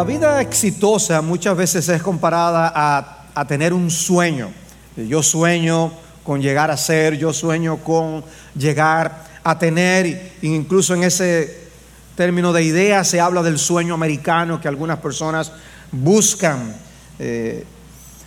La 0.00 0.06
vida 0.06 0.40
exitosa 0.40 1.20
muchas 1.20 1.54
veces 1.54 1.86
es 1.90 2.02
comparada 2.02 2.72
a, 3.34 3.44
tener 3.44 3.74
un 3.74 3.90
sueño. 3.90 4.50
Yo 4.96 5.22
sueño 5.22 5.92
con 6.24 6.40
llegar 6.40 6.70
a 6.70 6.78
ser, 6.78 7.18
yo 7.18 7.34
sueño 7.34 7.76
con 7.84 8.24
llegar 8.56 9.26
a 9.44 9.58
tener, 9.58 10.36
incluso 10.40 10.94
en 10.94 11.02
ese 11.02 11.68
término 12.16 12.54
de 12.54 12.62
idea 12.62 13.04
se 13.04 13.20
habla 13.20 13.42
del 13.42 13.58
sueño 13.58 13.92
americano 13.92 14.58
que 14.58 14.68
algunas 14.68 15.00
personas 15.00 15.52
buscan, 15.92 16.74
eh, 17.18 17.66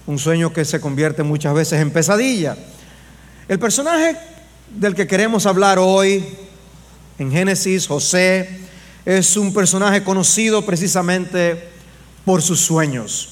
un 0.05 0.19
sueño 0.19 0.53
que 0.53 0.65
se 0.65 0.79
convierte 0.79 1.23
muchas 1.23 1.55
veces 1.55 1.81
en 1.81 1.89
pesadilla. 1.89 2.55
El 3.47 3.57
personaje 3.57 4.15
del 4.69 4.93
que 4.93 5.07
queremos 5.07 5.47
hablar 5.47 5.79
hoy 5.79 6.23
en 7.17 7.31
Génesis, 7.31 7.87
José, 7.87 8.62
es 9.05 9.35
un 9.37 9.53
personaje 9.53 10.03
conocido 10.03 10.65
precisamente 10.65 11.69
por 12.25 12.41
sus 12.41 12.61
sueños, 12.61 13.29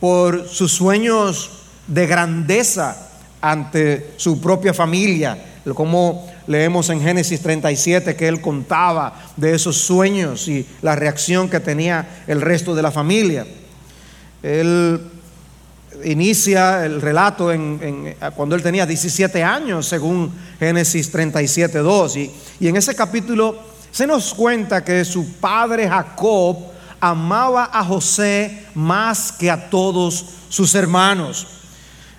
por 0.00 0.48
sus 0.48 0.72
sueños 0.72 1.50
de 1.86 2.06
grandeza 2.06 3.08
ante 3.40 4.12
su 4.16 4.40
propia 4.40 4.72
familia, 4.72 5.36
como 5.74 6.30
leemos 6.46 6.88
en 6.90 7.00
Génesis 7.00 7.40
37 7.40 8.14
que 8.14 8.28
él 8.28 8.40
contaba 8.40 9.20
de 9.36 9.54
esos 9.54 9.76
sueños 9.76 10.46
y 10.48 10.66
la 10.82 10.94
reacción 10.94 11.48
que 11.48 11.60
tenía 11.60 12.24
el 12.26 12.40
resto 12.40 12.74
de 12.74 12.82
la 12.82 12.92
familia. 12.92 13.46
Él 14.42 15.00
inicia 16.04 16.84
el 16.84 17.00
relato 17.00 17.50
cuando 18.34 18.54
él 18.54 18.62
tenía 18.62 18.86
17 18.86 19.42
años, 19.42 19.86
según 19.86 20.32
Génesis 20.58 21.10
37, 21.10 21.78
2. 21.78 22.16
Y, 22.16 22.30
y 22.60 22.68
en 22.68 22.76
ese 22.76 22.94
capítulo 22.94 23.71
se 23.92 24.06
nos 24.06 24.34
cuenta 24.34 24.82
que 24.82 25.04
su 25.04 25.34
padre 25.34 25.88
Jacob 25.88 26.56
amaba 26.98 27.68
a 27.72 27.84
José 27.84 28.66
más 28.74 29.30
que 29.30 29.50
a 29.50 29.68
todos 29.68 30.24
sus 30.48 30.74
hermanos. 30.74 31.46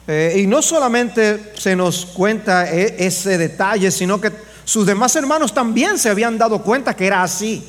Eh, 0.07 0.41
y 0.43 0.47
no 0.47 0.61
solamente 0.61 1.53
se 1.57 1.75
nos 1.75 2.05
cuenta 2.05 2.69
e, 2.71 3.05
ese 3.05 3.37
detalle, 3.37 3.89
sino 3.89 4.21
que 4.21 4.31
sus 4.65 4.85
demás 4.85 5.15
hermanos 5.15 5.53
también 5.53 5.97
se 5.97 6.09
habían 6.09 6.37
dado 6.37 6.61
cuenta 6.61 6.95
que 6.95 7.07
era 7.07 7.23
así. 7.23 7.63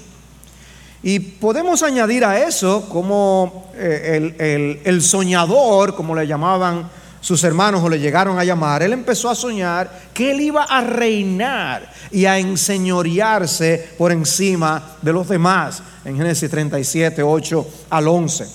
Y 1.03 1.19
podemos 1.19 1.83
añadir 1.83 2.25
a 2.25 2.41
eso 2.41 2.89
como 2.89 3.71
eh, 3.75 4.81
el, 4.85 5.03
soñador, 5.03 5.95
como 5.95 6.15
le 6.15 6.27
llamaban 6.27 6.91
sus 7.25 7.43
hermanos 7.43 7.83
o 7.83 7.89
le 7.89 7.99
llegaron 7.99 8.39
a 8.39 8.45
llamar, 8.45 8.83
él 8.83 8.93
empezó 8.93 9.31
a 9.31 9.35
soñar 9.35 9.91
que 10.13 10.31
él 10.31 10.43
iba 10.43 10.65
a 10.65 10.83
reinar 10.83 11.91
y 12.11 12.27
a 12.27 12.39
enseñorearse 12.39 13.93
por 13.97 14.13
encima 14.13 14.97
de 15.01 15.11
los 15.11 15.27
demás, 15.27 15.83
en 16.05 16.19
Génesis 16.19 16.51
37, 16.51 17.23
8 17.23 17.67
al 17.89 18.09
11. 18.09 18.47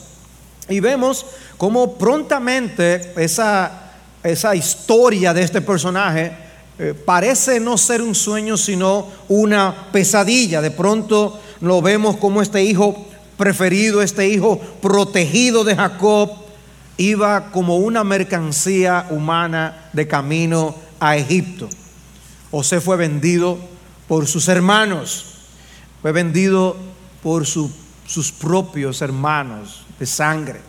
Y 0.70 0.81
vemos 0.81 1.26
cómo 1.58 1.98
prontamente 1.98 3.11
esa, 3.17 3.72
esa 4.22 4.53
historia 4.56 5.33
de 5.33 5.42
este 5.42 5.61
personaje 5.61 6.31
eh, 6.78 6.94
parece 6.94 7.59
no 7.59 7.76
ser 7.76 8.04
un 8.04 8.14
sueño, 8.14 8.56
sino 8.56 9.08
una 9.30 9.88
pesadilla. 9.92 10.61
De 10.61 10.70
pronto 10.70 11.39
lo 11.61 11.81
vemos 11.81 12.17
como 12.17 12.39
este 12.39 12.64
hijo 12.64 13.08
preferido, 13.36 14.04
este 14.04 14.30
hijo 14.30 14.59
protegido 14.80 15.64
de 15.64 15.76
Jacob, 15.76 16.30
iba 17.00 17.50
como 17.52 17.78
una 17.78 18.03
mercancía 18.03 19.08
humana 19.09 19.89
de 19.94 20.05
camino 20.05 20.75
a 21.00 21.16
Egipto. 21.16 21.69
José 22.52 22.81
fue 22.81 22.97
vendido 22.97 23.58
por 24.09 24.28
sus 24.28 24.50
hermanos, 24.50 25.25
fue 26.02 26.11
vendido 26.11 26.75
por 27.23 27.45
sus 27.45 28.31
propios 28.38 29.02
hermanos 29.02 29.86
de 29.98 30.05
sangre. 30.05 30.59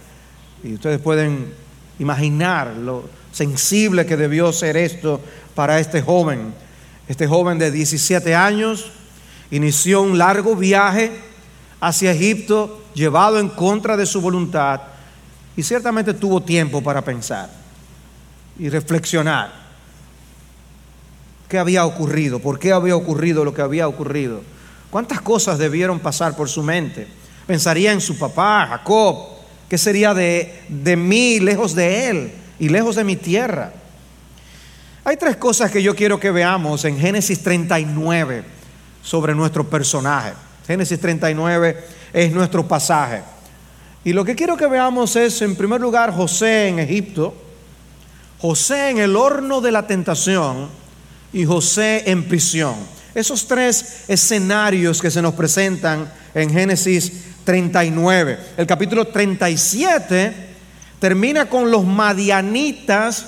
Y 0.63 0.75
ustedes 0.75 1.01
pueden 1.01 1.53
imaginar 1.99 2.77
lo 2.77 3.09
sensible 3.33 4.07
que 4.07 4.17
debió 4.17 4.53
ser 4.53 4.77
esto 4.77 5.21
para 5.57 5.81
este 5.81 6.01
joven. 6.01 6.55
Este 7.09 7.27
joven 7.27 7.59
de 7.59 7.73
17 7.73 8.37
años 8.37 8.93
inició 9.51 10.03
un 10.03 10.17
largo 10.17 10.55
viaje 10.55 11.11
hacia 11.81 12.13
Egipto, 12.13 12.85
llevado 12.95 13.41
en 13.41 13.49
contra 13.49 13.97
de 13.97 14.07
su 14.07 14.21
voluntad, 14.21 14.81
y 15.57 15.63
ciertamente 15.63 16.15
tuvo 16.15 16.43
tiempo 16.43 16.83
para 16.83 17.03
pensar 17.03 17.51
y 18.59 18.69
reflexionar 18.69 19.53
qué 21.49 21.59
había 21.59 21.85
ocurrido, 21.85 22.39
por 22.39 22.59
qué 22.59 22.73
había 22.73 22.95
ocurrido 22.97 23.45
lo 23.45 23.53
que 23.53 23.63
había 23.63 23.89
ocurrido, 23.89 24.43
cuántas 24.91 25.21
cosas 25.21 25.59
debieron 25.59 25.99
pasar 25.99 26.37
por 26.37 26.49
su 26.49 26.63
mente. 26.63 27.09
Pensaría 27.47 27.93
en 27.93 28.01
su 28.01 28.17
papá, 28.19 28.67
Jacob, 28.69 29.17
qué 29.69 29.77
sería 29.77 30.15
de, 30.15 30.63
de 30.69 30.97
mí 30.97 31.41
lejos 31.41 31.75
de 31.75 32.09
él 32.09 32.33
y 32.59 32.69
lejos 32.69 32.97
de 32.97 33.05
mi 33.05 33.17
tierra. 33.17 33.73
Hay 35.05 35.17
tres 35.17 35.37
cosas 35.37 35.71
que 35.71 35.83
yo 35.83 35.97
quiero 35.97 36.21
que 36.21 36.31
veamos 36.31 36.85
en 36.85 36.99
Génesis 36.99 37.43
39 37.43 38.45
sobre 39.03 39.35
nuestro 39.35 39.69
personaje. 39.69 40.35
Génesis 40.67 41.01
39 41.01 41.85
es 42.13 42.33
nuestro 42.33 42.69
pasaje. 42.69 43.23
Y 44.03 44.13
lo 44.15 44.25
que 44.25 44.35
quiero 44.35 44.57
que 44.57 44.67
veamos 44.67 45.15
es, 45.17 45.43
en 45.43 45.57
primer 45.57 45.81
lugar, 45.81 46.13
José 46.15 46.69
en 46.69 46.79
Egipto, 46.79 47.35
José 48.39 48.91
en 48.91 48.99
el 48.99 49.15
horno 49.15 49.61
de 49.61 49.73
la 49.73 49.87
tentación 49.87 50.69
y 51.33 51.45
José 51.45 52.05
en 52.07 52.25
prisión. 52.25 52.75
Esos 53.15 53.47
tres 53.47 54.05
escenarios 54.09 55.03
que 55.03 55.11
se 55.11 55.21
nos 55.21 55.35
presentan 55.35 56.11
en 56.33 56.49
Génesis 56.51 57.13
39. 57.45 58.39
El 58.57 58.67
capítulo 58.67 59.07
37 59.09 60.35
termina 60.99 61.51
con 61.51 61.71
los 61.71 61.85
madianitas 61.85 63.27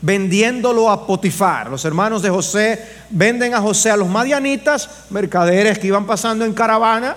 vendiéndolo 0.00 0.90
a 0.90 1.06
Potifar. 1.06 1.70
Los 1.70 1.84
hermanos 1.84 2.22
de 2.22 2.30
José 2.30 2.82
venden 3.10 3.52
a 3.54 3.60
José 3.60 3.90
a 3.90 3.96
los 3.96 4.08
madianitas, 4.08 4.88
mercaderes 5.10 5.78
que 5.78 5.88
iban 5.88 6.06
pasando 6.06 6.44
en 6.44 6.54
caravana, 6.54 7.16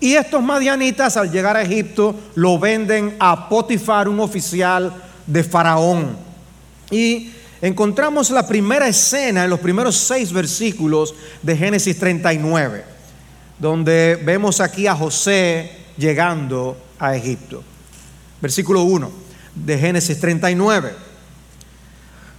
y 0.00 0.14
estos 0.14 0.42
madianitas 0.42 1.16
al 1.16 1.30
llegar 1.30 1.56
a 1.56 1.62
Egipto 1.62 2.14
lo 2.34 2.58
venden 2.58 3.16
a 3.18 3.48
Potifar, 3.48 4.08
un 4.08 4.20
oficial 4.20 4.92
de 5.26 5.42
Faraón. 5.42 6.16
Y 6.90 7.32
encontramos 7.60 8.30
la 8.30 8.46
primera 8.46 8.86
escena 8.86 9.44
en 9.44 9.50
los 9.50 9.60
primeros 9.60 9.96
seis 9.96 10.32
versículos 10.32 11.14
de 11.42 11.56
Génesis 11.56 11.98
39, 11.98 12.84
donde 13.58 14.20
vemos 14.24 14.60
aquí 14.60 14.86
a 14.86 14.94
José 14.94 15.72
llegando 15.96 16.76
a 16.98 17.16
Egipto. 17.16 17.62
Versículo 18.40 18.82
1 18.82 19.10
de 19.54 19.78
Génesis 19.78 20.18
39. 20.20 21.08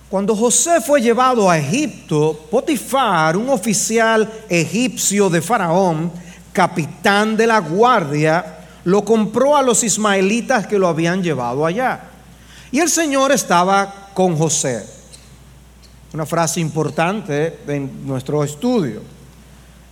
Cuando 0.09 0.35
José 0.35 0.81
fue 0.81 1.01
llevado 1.01 1.49
a 1.49 1.57
Egipto, 1.59 2.47
Potifar, 2.49 3.37
un 3.37 3.49
oficial 3.49 4.27
egipcio 4.49 5.29
de 5.29 5.41
Faraón, 5.41 6.11
capitán 6.53 7.37
de 7.37 7.47
la 7.47 7.59
guardia, 7.59 8.59
lo 8.85 9.03
compró 9.03 9.55
a 9.55 9.61
los 9.61 9.83
ismaelitas 9.83 10.67
que 10.67 10.79
lo 10.79 10.87
habían 10.87 11.21
llevado 11.21 11.65
allá. 11.65 12.01
Y 12.71 12.79
el 12.79 12.89
Señor 12.89 13.31
estaba 13.31 14.09
con 14.13 14.35
José. 14.37 14.85
Una 16.13 16.25
frase 16.25 16.59
importante 16.59 17.59
en 17.67 18.05
nuestro 18.05 18.43
estudio. 18.43 19.01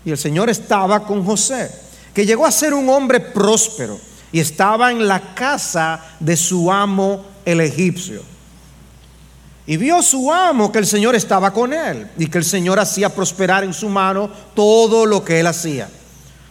Y 0.06 0.12
el 0.12 0.18
Señor 0.18 0.50
estaba 0.50 1.03
con 1.03 1.23
José, 1.23 1.69
que 2.13 2.25
llegó 2.25 2.45
a 2.45 2.51
ser 2.51 2.74
un 2.74 2.89
hombre 2.89 3.19
próspero 3.19 4.00
y 4.31 4.39
estaba 4.39 4.91
en 4.91 5.07
la 5.07 5.34
casa 5.35 6.01
de 6.19 6.35
su 6.38 6.72
amo 6.72 7.25
el 7.45 7.62
egipcio. 7.62 8.22
Y 9.66 9.75
vio 9.75 10.01
su 10.01 10.31
amo 10.31 10.72
que 10.72 10.79
el 10.79 10.88
Señor 10.88 11.13
estaba 11.16 11.51
con 11.51 11.74
él 11.74 12.09
y 12.18 12.27
que 12.27 12.38
el 12.38 12.45
Señor 12.45 12.80
hacía 12.80 13.13
prosperar 13.13 13.65
en 13.65 13.74
su 13.74 13.89
mano 13.89 14.30
todo 14.56 15.06
lo 15.06 15.25
que 15.25 15.42
él 15.42 15.48
hacía. 15.48 15.89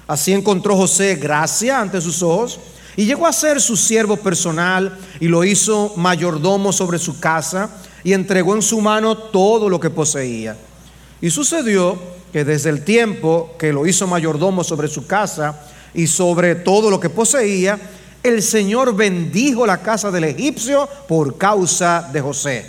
Así 0.06 0.32
encontró 0.32 0.76
José 0.76 1.16
gracia 1.16 1.80
ante 1.80 2.00
sus 2.00 2.22
ojos 2.22 2.60
y 2.96 3.04
llegó 3.04 3.26
a 3.26 3.32
ser 3.32 3.60
su 3.60 3.76
siervo 3.76 4.16
personal 4.16 4.96
y 5.20 5.26
lo 5.26 5.44
hizo 5.44 5.92
mayordomo 5.96 6.72
sobre 6.72 6.98
su 6.98 7.18
casa 7.18 7.70
y 8.04 8.12
entregó 8.12 8.54
en 8.54 8.62
su 8.62 8.80
mano 8.80 9.16
todo 9.16 9.68
lo 9.68 9.80
que 9.80 9.90
poseía. 9.90 10.56
Y 11.20 11.30
sucedió 11.30 11.98
que 12.32 12.44
desde 12.44 12.70
el 12.70 12.84
tiempo 12.84 13.54
que 13.58 13.72
lo 13.72 13.86
hizo 13.86 14.06
mayordomo 14.06 14.62
sobre 14.62 14.88
su 14.88 15.06
casa 15.06 15.60
y 15.92 16.06
sobre 16.06 16.54
todo 16.54 16.90
lo 16.90 17.00
que 17.00 17.10
poseía, 17.10 17.78
el 18.22 18.42
Señor 18.42 18.94
bendijo 18.94 19.66
la 19.66 19.78
casa 19.78 20.10
del 20.10 20.24
egipcio 20.24 20.88
por 21.08 21.36
causa 21.36 22.08
de 22.12 22.20
José. 22.20 22.66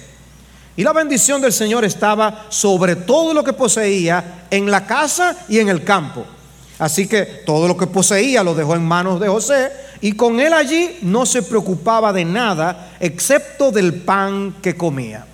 Y 0.76 0.84
la 0.84 0.94
bendición 0.94 1.42
del 1.42 1.54
Señor 1.54 1.84
estaba 1.86 2.46
sobre 2.50 2.96
todo 2.96 3.34
lo 3.34 3.44
que 3.44 3.54
poseía 3.54 4.46
en 4.50 4.70
la 4.70 4.86
casa 4.86 5.36
y 5.50 5.60
en 5.60 5.70
el 5.70 5.84
campo. 5.84 6.26
Así 6.80 7.08
que 7.08 7.26
todo 7.26 7.68
lo 7.68 7.76
que 7.76 7.88
poseía 7.88 8.44
lo 8.44 8.54
dejó 8.54 8.76
en 8.76 8.86
manos 8.86 9.20
de 9.20 9.28
José 9.28 9.72
y 10.00 10.12
con 10.12 10.40
él 10.40 10.54
allí 10.54 11.00
no 11.02 11.26
se 11.26 11.42
preocupaba 11.42 12.14
de 12.14 12.24
nada 12.24 12.92
excepto 13.00 13.72
del 13.72 13.96
pan 13.96 14.56
que 14.62 14.78
comía. 14.78 15.26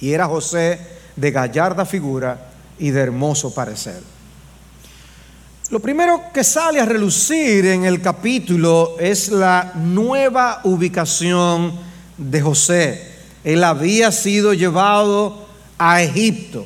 Y 0.00 0.12
era 0.12 0.26
José 0.26 0.78
de 1.16 1.30
gallarda 1.30 1.84
figura 1.84 2.50
y 2.78 2.90
de 2.90 3.00
hermoso 3.00 3.52
parecer. 3.52 4.00
Lo 5.70 5.80
primero 5.80 6.22
que 6.32 6.44
sale 6.44 6.80
a 6.80 6.86
relucir 6.86 7.66
en 7.66 7.84
el 7.84 8.00
capítulo 8.00 8.96
es 8.98 9.28
la 9.28 9.72
nueva 9.74 10.60
ubicación 10.64 11.78
de 12.16 12.40
José. 12.40 13.16
Él 13.44 13.62
había 13.62 14.10
sido 14.12 14.54
llevado 14.54 15.46
a 15.76 16.00
Egipto. 16.02 16.64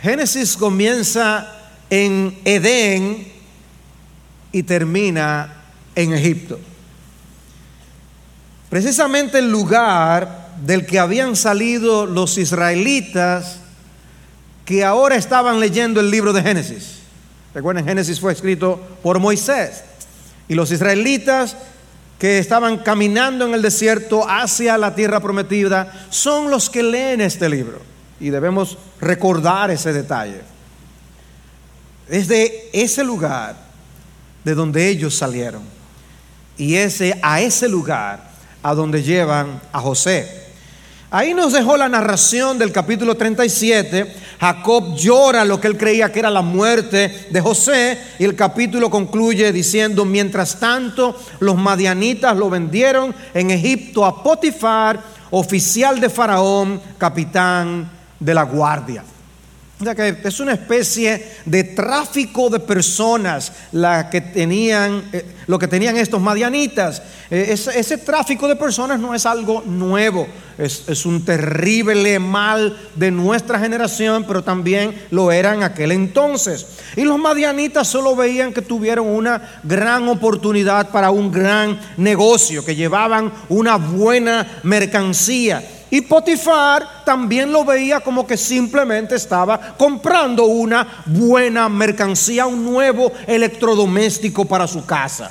Génesis 0.00 0.56
comienza 0.56 1.55
en 1.90 2.38
Edén 2.44 3.32
y 4.52 4.62
termina 4.62 5.54
en 5.94 6.12
Egipto. 6.12 6.58
Precisamente 8.70 9.38
el 9.38 9.50
lugar 9.50 10.48
del 10.64 10.86
que 10.86 10.98
habían 10.98 11.36
salido 11.36 12.06
los 12.06 12.38
israelitas 12.38 13.60
que 14.64 14.84
ahora 14.84 15.16
estaban 15.16 15.60
leyendo 15.60 16.00
el 16.00 16.10
libro 16.10 16.32
de 16.32 16.42
Génesis. 16.42 16.98
Recuerden, 17.54 17.86
Génesis 17.86 18.20
fue 18.20 18.32
escrito 18.32 18.80
por 19.02 19.20
Moisés. 19.20 19.84
Y 20.48 20.54
los 20.54 20.70
israelitas 20.72 21.56
que 22.18 22.38
estaban 22.38 22.78
caminando 22.78 23.46
en 23.46 23.54
el 23.54 23.62
desierto 23.62 24.28
hacia 24.28 24.76
la 24.78 24.94
tierra 24.94 25.20
prometida 25.20 26.06
son 26.10 26.50
los 26.50 26.68
que 26.68 26.82
leen 26.82 27.20
este 27.20 27.48
libro. 27.48 27.80
Y 28.18 28.30
debemos 28.30 28.78
recordar 29.00 29.70
ese 29.70 29.92
detalle. 29.92 30.55
Es 32.08 32.28
de 32.28 32.70
ese 32.72 33.02
lugar 33.02 33.56
de 34.44 34.54
donde 34.54 34.88
ellos 34.88 35.14
salieron. 35.14 35.62
Y 36.56 36.76
ese, 36.76 37.18
a 37.22 37.40
ese 37.40 37.68
lugar 37.68 38.30
a 38.62 38.74
donde 38.74 39.02
llevan 39.02 39.60
a 39.72 39.80
José. 39.80 40.46
Ahí 41.10 41.34
nos 41.34 41.52
dejó 41.52 41.76
la 41.76 41.88
narración 41.88 42.58
del 42.58 42.72
capítulo 42.72 43.16
37. 43.16 44.14
Jacob 44.40 44.96
llora 44.96 45.44
lo 45.44 45.60
que 45.60 45.68
él 45.68 45.76
creía 45.76 46.10
que 46.10 46.18
era 46.18 46.30
la 46.30 46.42
muerte 46.42 47.28
de 47.30 47.40
José 47.40 47.98
y 48.18 48.24
el 48.24 48.34
capítulo 48.34 48.90
concluye 48.90 49.52
diciendo, 49.52 50.04
mientras 50.04 50.58
tanto 50.58 51.16
los 51.40 51.56
madianitas 51.56 52.36
lo 52.36 52.50
vendieron 52.50 53.14
en 53.34 53.50
Egipto 53.50 54.04
a 54.04 54.22
Potifar, 54.22 55.00
oficial 55.30 56.00
de 56.00 56.10
Faraón, 56.10 56.80
capitán 56.98 57.90
de 58.18 58.34
la 58.34 58.42
guardia. 58.42 59.04
Que 59.78 60.16
es 60.24 60.40
una 60.40 60.54
especie 60.54 61.32
de 61.44 61.62
tráfico 61.62 62.48
de 62.48 62.60
personas 62.60 63.52
eh, 63.74 65.26
lo 65.46 65.58
que 65.58 65.68
tenían 65.68 65.96
estos 65.98 66.18
madianitas. 66.18 67.02
Eh, 67.30 67.48
ese, 67.50 67.98
tráfico 67.98 68.48
de 68.48 68.56
personas 68.56 68.98
no 68.98 69.14
es 69.14 69.26
algo 69.26 69.62
nuevo, 69.66 70.26
es, 70.56 70.84
es, 70.88 71.04
un 71.04 71.26
terrible 71.26 72.18
mal 72.18 72.74
de 72.94 73.10
nuestra 73.10 73.58
generación, 73.58 74.24
pero 74.26 74.42
también 74.42 74.94
lo 75.10 75.30
era 75.30 75.52
en 75.52 75.62
aquel 75.62 75.92
entonces. 75.92 76.66
Y 76.96 77.02
los 77.02 77.18
madianitas 77.18 77.86
solo 77.86 78.16
veían 78.16 78.54
que 78.54 78.62
tuvieron 78.62 79.06
una 79.06 79.60
gran 79.62 80.08
oportunidad 80.08 80.90
para 80.90 81.10
un 81.10 81.30
gran 81.30 81.78
negocio, 81.98 82.64
que 82.64 82.76
llevaban 82.76 83.30
una 83.50 83.76
buena 83.76 84.60
mercancía. 84.62 85.62
Y 85.90 86.00
Potifar 86.00 87.04
también 87.04 87.52
lo 87.52 87.64
veía 87.64 88.00
como 88.00 88.26
que 88.26 88.36
simplemente 88.36 89.14
estaba 89.14 89.76
comprando 89.76 90.44
una 90.46 91.04
buena 91.06 91.68
mercancía, 91.68 92.46
un 92.46 92.64
nuevo 92.64 93.12
electrodoméstico 93.26 94.44
para 94.44 94.66
su 94.66 94.84
casa. 94.84 95.30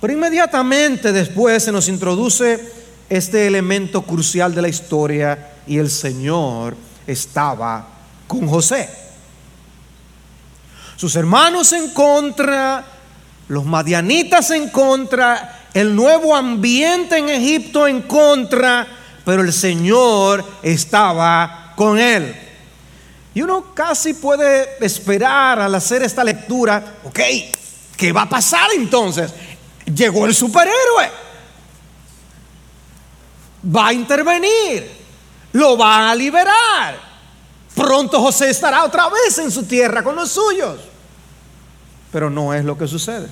Pero 0.00 0.12
inmediatamente 0.12 1.12
después 1.12 1.62
se 1.62 1.70
nos 1.70 1.88
introduce 1.88 2.72
este 3.08 3.46
elemento 3.46 4.02
crucial 4.02 4.52
de 4.52 4.62
la 4.62 4.68
historia 4.68 5.52
y 5.68 5.78
el 5.78 5.88
Señor 5.88 6.76
estaba 7.06 7.86
con 8.26 8.48
José. 8.48 8.90
Sus 10.96 11.14
hermanos 11.14 11.72
en 11.72 11.90
contra, 11.90 12.84
los 13.46 13.64
madianitas 13.64 14.50
en 14.50 14.68
contra, 14.70 15.66
el 15.74 15.94
nuevo 15.94 16.34
ambiente 16.34 17.18
en 17.18 17.28
Egipto 17.28 17.86
en 17.86 18.02
contra 18.02 18.86
pero 19.24 19.42
el 19.42 19.52
Señor 19.52 20.44
estaba 20.62 21.72
con 21.76 21.98
él. 21.98 22.34
Y 23.34 23.42
uno 23.42 23.72
casi 23.74 24.14
puede 24.14 24.84
esperar 24.84 25.60
al 25.60 25.74
hacer 25.74 26.02
esta 26.02 26.22
lectura, 26.22 26.96
ok, 27.04 27.20
¿qué 27.96 28.12
va 28.12 28.22
a 28.22 28.28
pasar 28.28 28.70
entonces? 28.76 29.32
Llegó 29.86 30.26
el 30.26 30.34
superhéroe, 30.34 31.10
va 33.74 33.88
a 33.88 33.92
intervenir, 33.92 34.90
lo 35.52 35.78
va 35.78 36.10
a 36.10 36.14
liberar. 36.14 37.12
Pronto 37.74 38.20
José 38.20 38.50
estará 38.50 38.84
otra 38.84 39.08
vez 39.08 39.38
en 39.38 39.50
su 39.50 39.64
tierra 39.64 40.02
con 40.02 40.14
los 40.14 40.30
suyos. 40.30 40.78
Pero 42.12 42.28
no 42.28 42.52
es 42.52 42.64
lo 42.66 42.76
que 42.76 42.86
sucede. 42.86 43.28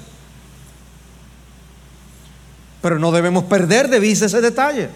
Pero 2.80 2.98
no 2.98 3.12
debemos 3.12 3.44
perder 3.44 3.88
de 3.88 4.00
vista 4.00 4.24
ese 4.24 4.40
detalle 4.40 4.88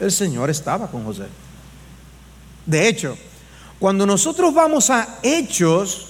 el 0.00 0.10
Señor 0.10 0.50
estaba 0.50 0.90
con 0.90 1.04
José. 1.04 1.26
De 2.66 2.88
hecho, 2.88 3.16
cuando 3.78 4.06
nosotros 4.06 4.52
vamos 4.52 4.90
a 4.90 5.18
Hechos 5.22 6.08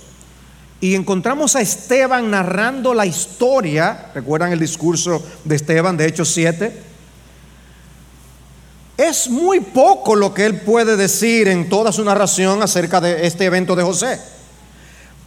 y 0.81 0.94
encontramos 0.94 1.56
a 1.56 1.60
Esteban 1.60 2.31
narrando 2.31 2.94
la 2.94 3.06
historia, 3.06 4.10
recuerdan 4.14 4.52
el 4.52 4.58
discurso 4.58 5.22
de 5.44 5.56
Esteban 5.56 5.96
de 5.96 6.06
Hechos 6.06 6.28
7, 6.31 6.82
es 8.96 9.31
muy 9.31 9.60
poco 9.60 10.14
lo 10.14 10.34
que 10.34 10.44
él 10.44 10.60
puede 10.60 10.96
decir 10.96 11.48
en 11.48 11.69
toda 11.69 11.90
su 11.90 12.04
narración 12.04 12.62
acerca 12.62 13.00
de 13.00 13.26
este 13.26 13.46
evento 13.46 13.75
de 13.75 13.82
José. 13.82 14.20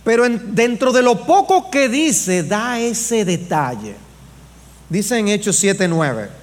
Pero 0.03 0.27
dentro 0.27 0.91
de 0.91 1.01
lo 1.01 1.25
poco 1.25 1.71
que 1.71 1.89
dice, 1.89 2.43
da 2.43 2.79
ese 2.79 3.25
detalle. 3.25 3.95
Dice 4.89 5.17
en 5.17 5.29
Hechos 5.29 5.63
7:9. 5.63 6.42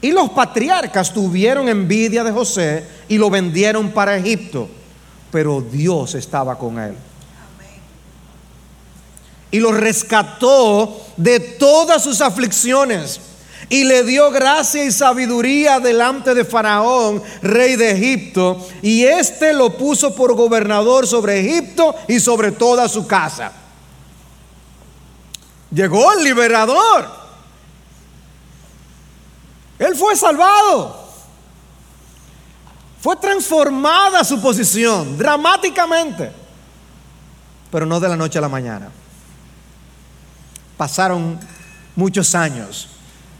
Y 0.00 0.12
los 0.12 0.30
patriarcas 0.30 1.12
tuvieron 1.12 1.68
envidia 1.68 2.22
de 2.22 2.30
José 2.30 2.84
y 3.08 3.18
lo 3.18 3.30
vendieron 3.30 3.90
para 3.90 4.16
Egipto, 4.16 4.68
pero 5.32 5.60
Dios 5.60 6.14
estaba 6.14 6.56
con 6.56 6.78
él. 6.78 6.94
Y 9.50 9.58
lo 9.60 9.72
rescató 9.72 11.00
de 11.16 11.40
todas 11.40 12.04
sus 12.04 12.20
aflicciones 12.20 13.20
y 13.70 13.84
le 13.84 14.04
dio 14.04 14.30
gracia 14.30 14.84
y 14.84 14.92
sabiduría 14.92 15.80
delante 15.80 16.34
de 16.34 16.44
Faraón, 16.44 17.22
rey 17.42 17.76
de 17.76 17.90
Egipto, 17.90 18.66
y 18.82 19.04
éste 19.04 19.52
lo 19.52 19.76
puso 19.76 20.14
por 20.14 20.34
gobernador 20.34 21.06
sobre 21.06 21.40
Egipto 21.40 21.94
y 22.06 22.20
sobre 22.20 22.52
toda 22.52 22.88
su 22.88 23.06
casa. 23.06 23.52
Llegó 25.70 26.12
el 26.12 26.24
liberador. 26.24 27.17
Él 29.78 29.94
fue 29.94 30.16
salvado. 30.16 31.08
Fue 33.00 33.16
transformada 33.16 34.24
su 34.24 34.40
posición 34.40 35.16
dramáticamente, 35.16 36.32
pero 37.70 37.86
no 37.86 38.00
de 38.00 38.08
la 38.08 38.16
noche 38.16 38.38
a 38.38 38.40
la 38.40 38.48
mañana. 38.48 38.90
Pasaron 40.76 41.38
muchos 41.94 42.34
años 42.34 42.88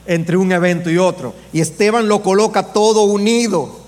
entre 0.06 0.36
un 0.36 0.52
evento 0.52 0.90
y 0.90 0.98
otro, 0.98 1.34
y 1.52 1.60
Esteban 1.60 2.08
lo 2.08 2.22
coloca 2.22 2.72
todo 2.72 3.02
unido. 3.02 3.78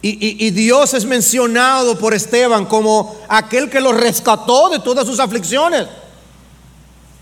Y, 0.00 0.46
y, 0.46 0.50
Dios 0.52 0.94
es 0.94 1.04
mencionado 1.04 1.98
por 1.98 2.14
Esteban 2.14 2.66
como 2.66 3.16
aquel 3.28 3.68
que 3.68 3.80
lo 3.80 3.92
rescató 3.92 4.68
de 4.68 4.78
todas 4.78 5.04
sus 5.04 5.18
aflicciones. 5.18 5.88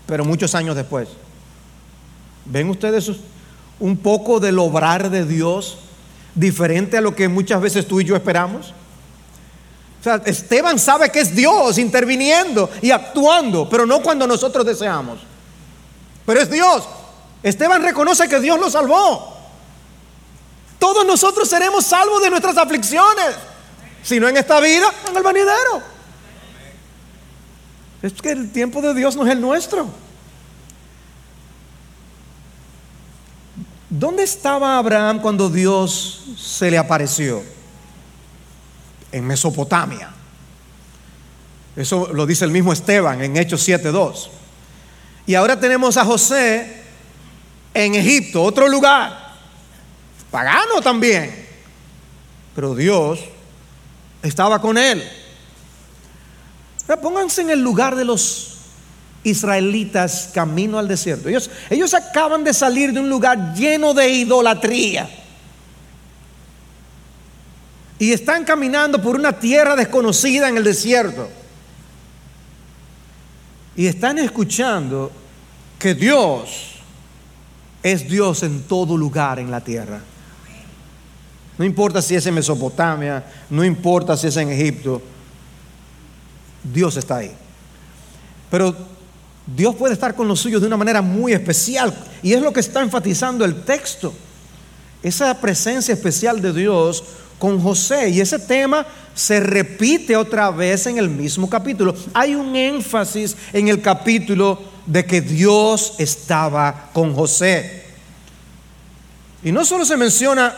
Pero 0.05 0.23
muchos 0.23 0.53
años 0.53 0.75
después, 0.75 1.09
¿ven 2.45 2.69
ustedes 2.69 3.03
sus, 3.03 3.17
un 3.79 3.97
poco 3.97 4.39
del 4.39 4.59
obrar 4.59 5.09
de 5.09 5.25
Dios 5.25 5.77
diferente 6.35 6.97
a 6.97 7.01
lo 7.01 7.15
que 7.15 7.27
muchas 7.27 7.61
veces 7.61 7.87
tú 7.87 7.99
y 7.99 8.05
yo 8.05 8.15
esperamos? 8.15 8.73
O 9.99 10.03
sea, 10.03 10.21
Esteban 10.25 10.79
sabe 10.79 11.11
que 11.11 11.19
es 11.19 11.35
Dios 11.35 11.77
interviniendo 11.77 12.69
y 12.81 12.91
actuando, 12.91 13.67
pero 13.67 13.85
no 13.85 14.01
cuando 14.01 14.27
nosotros 14.27 14.65
deseamos. 14.65 15.19
Pero 16.25 16.39
es 16.39 16.49
Dios. 16.49 16.87
Esteban 17.41 17.81
reconoce 17.81 18.27
que 18.27 18.39
Dios 18.39 18.59
lo 18.59 18.69
salvó. 18.69 19.35
Todos 20.79 21.05
nosotros 21.05 21.49
seremos 21.49 21.85
salvos 21.85 22.21
de 22.21 22.29
nuestras 22.29 22.57
aflicciones. 22.57 23.35
Si 24.03 24.19
no 24.19 24.27
en 24.27 24.37
esta 24.37 24.59
vida, 24.59 24.85
en 25.09 25.17
el 25.17 25.23
venidero. 25.23 25.81
Es 28.01 28.13
que 28.13 28.31
el 28.31 28.51
tiempo 28.51 28.81
de 28.81 28.93
Dios 28.93 29.15
no 29.15 29.25
es 29.25 29.31
el 29.31 29.41
nuestro. 29.41 29.87
¿Dónde 33.89 34.23
estaba 34.23 34.77
Abraham 34.77 35.19
cuando 35.21 35.49
Dios 35.49 36.25
se 36.37 36.69
le 36.69 36.77
apareció? 36.77 37.41
En 39.11 39.25
Mesopotamia. 39.25 40.11
Eso 41.75 42.11
lo 42.11 42.25
dice 42.25 42.43
el 42.43 42.51
mismo 42.51 42.73
Esteban 42.73 43.21
en 43.21 43.37
Hechos 43.37 43.67
7.2. 43.67 44.29
Y 45.25 45.35
ahora 45.35 45.59
tenemos 45.59 45.95
a 45.95 46.03
José 46.03 46.81
en 47.73 47.95
Egipto, 47.95 48.43
otro 48.43 48.67
lugar, 48.67 49.35
pagano 50.31 50.81
también. 50.81 51.47
Pero 52.55 52.75
Dios 52.75 53.19
estaba 54.23 54.59
con 54.59 54.77
él. 54.77 55.07
Pónganse 57.01 57.41
en 57.41 57.51
el 57.51 57.61
lugar 57.61 57.95
de 57.95 58.05
los 58.05 58.56
israelitas 59.29 60.31
camino 60.33 60.79
al 60.79 60.87
desierto. 60.87 61.29
Ellos, 61.29 61.49
ellos 61.69 61.93
acaban 61.93 62.43
de 62.43 62.53
salir 62.53 62.93
de 62.93 62.99
un 62.99 63.09
lugar 63.09 63.53
lleno 63.53 63.93
de 63.93 64.09
idolatría. 64.09 65.09
Y 67.99 68.11
están 68.11 68.43
caminando 68.43 69.01
por 69.01 69.15
una 69.15 69.33
tierra 69.33 69.75
desconocida 69.75 70.49
en 70.49 70.57
el 70.57 70.63
desierto. 70.63 71.27
Y 73.75 73.87
están 73.87 74.17
escuchando 74.19 75.11
que 75.79 75.93
Dios 75.93 76.75
es 77.83 78.07
Dios 78.07 78.43
en 78.43 78.63
todo 78.63 78.97
lugar 78.97 79.39
en 79.39 79.51
la 79.51 79.61
tierra. 79.61 79.99
No 81.57 81.65
importa 81.65 82.01
si 82.01 82.15
es 82.15 82.25
en 82.25 82.35
Mesopotamia, 82.35 83.23
no 83.49 83.65
importa 83.65 84.15
si 84.15 84.27
es 84.27 84.37
en 84.37 84.49
Egipto, 84.49 85.01
Dios 86.63 86.97
está 86.97 87.17
ahí. 87.17 87.31
Pero 88.49 88.96
Dios 89.55 89.75
puede 89.75 89.93
estar 89.93 90.13
con 90.13 90.27
los 90.27 90.39
suyos 90.39 90.61
de 90.61 90.67
una 90.67 90.77
manera 90.77 91.01
muy 91.01 91.33
especial. 91.33 91.93
Y 92.21 92.33
es 92.33 92.41
lo 92.41 92.51
que 92.51 92.59
está 92.59 92.81
enfatizando 92.81 93.45
el 93.45 93.63
texto. 93.63 94.13
Esa 95.01 95.39
presencia 95.39 95.93
especial 95.93 96.41
de 96.41 96.51
Dios 96.51 97.03
con 97.39 97.59
José. 97.61 98.09
Y 98.09 98.19
ese 98.19 98.39
tema 98.39 98.85
se 99.15 99.39
repite 99.39 100.15
otra 100.17 100.51
vez 100.51 100.85
en 100.87 100.97
el 100.97 101.09
mismo 101.09 101.49
capítulo. 101.49 101.95
Hay 102.13 102.35
un 102.35 102.55
énfasis 102.55 103.37
en 103.53 103.69
el 103.69 103.81
capítulo 103.81 104.59
de 104.85 105.05
que 105.05 105.21
Dios 105.21 105.93
estaba 105.97 106.89
con 106.93 107.13
José. 107.13 107.85
Y 109.43 109.51
no 109.51 109.63
solo 109.63 109.85
se 109.85 109.95
menciona 109.95 110.53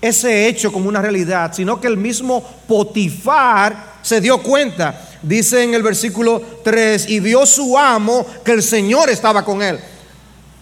ese 0.00 0.48
hecho 0.48 0.72
como 0.72 0.88
una 0.88 1.02
realidad, 1.02 1.52
sino 1.54 1.80
que 1.80 1.88
el 1.88 1.96
mismo 1.96 2.42
Potifar 2.66 3.94
se 4.02 4.20
dio 4.20 4.42
cuenta. 4.42 5.03
Dice 5.24 5.64
en 5.64 5.72
el 5.72 5.82
versículo 5.82 6.42
3, 6.62 7.08
y 7.08 7.18
vio 7.18 7.46
su 7.46 7.78
amo 7.78 8.26
que 8.44 8.52
el 8.52 8.62
Señor 8.62 9.08
estaba 9.08 9.42
con 9.42 9.62
él. 9.62 9.80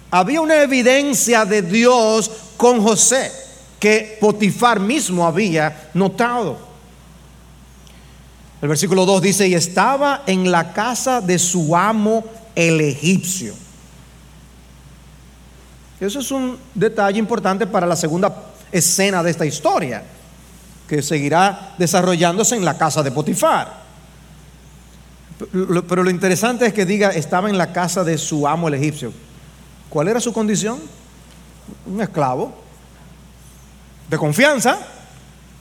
Había 0.08 0.40
una 0.40 0.62
evidencia 0.62 1.44
de 1.44 1.62
Dios 1.62 2.30
con 2.56 2.80
José 2.80 3.32
que 3.80 4.18
Potifar 4.20 4.78
mismo 4.78 5.26
había 5.26 5.90
notado. 5.94 6.56
El 8.60 8.68
versículo 8.68 9.04
2 9.04 9.20
dice, 9.20 9.48
y 9.48 9.54
estaba 9.54 10.22
en 10.26 10.48
la 10.52 10.72
casa 10.72 11.20
de 11.20 11.40
su 11.40 11.74
amo 11.74 12.24
el 12.54 12.80
egipcio. 12.80 13.54
Eso 15.98 16.20
es 16.20 16.30
un 16.30 16.56
detalle 16.72 17.18
importante 17.18 17.66
para 17.66 17.88
la 17.88 17.96
segunda 17.96 18.32
escena 18.70 19.24
de 19.24 19.32
esta 19.32 19.44
historia, 19.44 20.04
que 20.86 21.02
seguirá 21.02 21.74
desarrollándose 21.78 22.54
en 22.54 22.64
la 22.64 22.78
casa 22.78 23.02
de 23.02 23.10
Potifar. 23.10 23.81
Pero 25.50 26.02
lo 26.04 26.10
interesante 26.10 26.66
es 26.66 26.72
que 26.72 26.84
diga, 26.84 27.10
estaba 27.10 27.48
en 27.48 27.58
la 27.58 27.72
casa 27.72 28.04
de 28.04 28.18
su 28.18 28.46
amo 28.46 28.68
el 28.68 28.74
egipcio. 28.74 29.12
¿Cuál 29.88 30.08
era 30.08 30.20
su 30.20 30.32
condición? 30.32 30.80
Un 31.86 32.00
esclavo 32.00 32.62
de 34.08 34.18
confianza, 34.18 34.78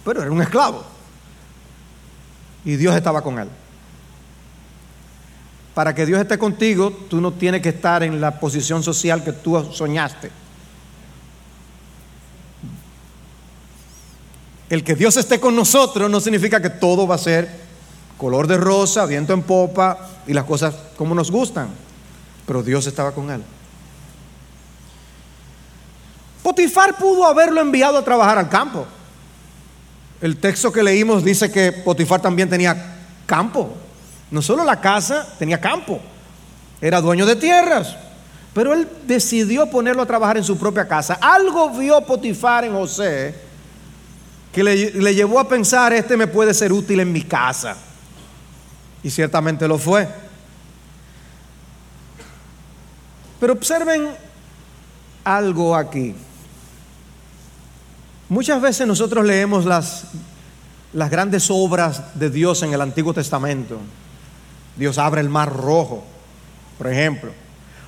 pero 0.03 0.21
era 0.21 0.31
un 0.31 0.41
esclavo. 0.41 0.83
Y 2.65 2.75
Dios 2.75 2.95
estaba 2.95 3.21
con 3.21 3.39
él. 3.39 3.47
Para 5.73 5.95
que 5.95 6.05
Dios 6.05 6.19
esté 6.19 6.37
contigo, 6.37 6.91
tú 7.09 7.21
no 7.21 7.31
tienes 7.31 7.61
que 7.61 7.69
estar 7.69 8.03
en 8.03 8.19
la 8.19 8.39
posición 8.39 8.83
social 8.83 9.23
que 9.23 9.31
tú 9.31 9.63
soñaste. 9.71 10.29
El 14.69 14.83
que 14.83 14.95
Dios 14.95 15.15
esté 15.17 15.39
con 15.39 15.55
nosotros 15.55 16.09
no 16.09 16.19
significa 16.19 16.61
que 16.61 16.69
todo 16.69 17.07
va 17.07 17.15
a 17.15 17.17
ser 17.17 17.60
color 18.21 18.45
de 18.45 18.55
rosa, 18.55 19.07
viento 19.07 19.33
en 19.33 19.41
popa 19.41 19.97
y 20.27 20.33
las 20.33 20.43
cosas 20.43 20.75
como 20.95 21.15
nos 21.15 21.31
gustan. 21.31 21.69
Pero 22.45 22.61
Dios 22.61 22.85
estaba 22.85 23.13
con 23.13 23.31
él. 23.31 23.41
Potifar 26.43 26.95
pudo 26.97 27.25
haberlo 27.25 27.59
enviado 27.61 27.97
a 27.97 28.05
trabajar 28.05 28.37
al 28.37 28.47
campo. 28.47 28.85
El 30.21 30.37
texto 30.37 30.71
que 30.71 30.83
leímos 30.83 31.23
dice 31.23 31.51
que 31.51 31.71
Potifar 31.71 32.21
también 32.21 32.47
tenía 32.47 32.99
campo. 33.25 33.73
No 34.29 34.43
solo 34.43 34.63
la 34.63 34.79
casa, 34.79 35.27
tenía 35.39 35.59
campo. 35.59 35.99
Era 36.79 37.01
dueño 37.01 37.25
de 37.25 37.35
tierras. 37.37 37.95
Pero 38.53 38.75
él 38.75 38.87
decidió 39.07 39.65
ponerlo 39.65 40.03
a 40.03 40.05
trabajar 40.05 40.37
en 40.37 40.43
su 40.43 40.59
propia 40.59 40.87
casa. 40.87 41.17
Algo 41.19 41.71
vio 41.71 41.99
Potifar 42.01 42.65
en 42.65 42.73
José 42.73 43.33
que 44.53 44.63
le, 44.63 44.91
le 44.91 45.15
llevó 45.15 45.39
a 45.39 45.49
pensar, 45.49 45.91
este 45.91 46.15
me 46.15 46.27
puede 46.27 46.53
ser 46.53 46.71
útil 46.71 46.99
en 46.99 47.11
mi 47.11 47.23
casa. 47.23 47.77
Y 49.03 49.09
ciertamente 49.09 49.67
lo 49.67 49.77
fue. 49.77 50.07
Pero 53.39 53.53
observen 53.53 54.09
algo 55.23 55.75
aquí. 55.75 56.15
Muchas 58.29 58.61
veces 58.61 58.87
nosotros 58.87 59.25
leemos 59.25 59.65
las, 59.65 60.05
las 60.93 61.09
grandes 61.09 61.49
obras 61.49 62.17
de 62.19 62.29
Dios 62.29 62.63
en 62.63 62.73
el 62.73 62.81
Antiguo 62.81 63.13
Testamento. 63.13 63.77
Dios 64.75 64.97
abre 64.97 65.21
el 65.21 65.29
mar 65.29 65.51
rojo, 65.51 66.03
por 66.77 66.87
ejemplo. 66.87 67.31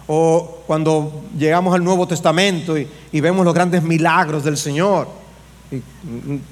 O 0.07 0.63
cuando 0.67 1.23
llegamos 1.37 1.73
al 1.73 1.83
Nuevo 1.83 2.07
Testamento 2.07 2.77
y, 2.77 2.87
vemos 3.21 3.45
los 3.45 3.53
grandes 3.53 3.83
milagros 3.83 4.43
del 4.43 4.57
Señor. 4.57 5.07
Y, 5.71 5.81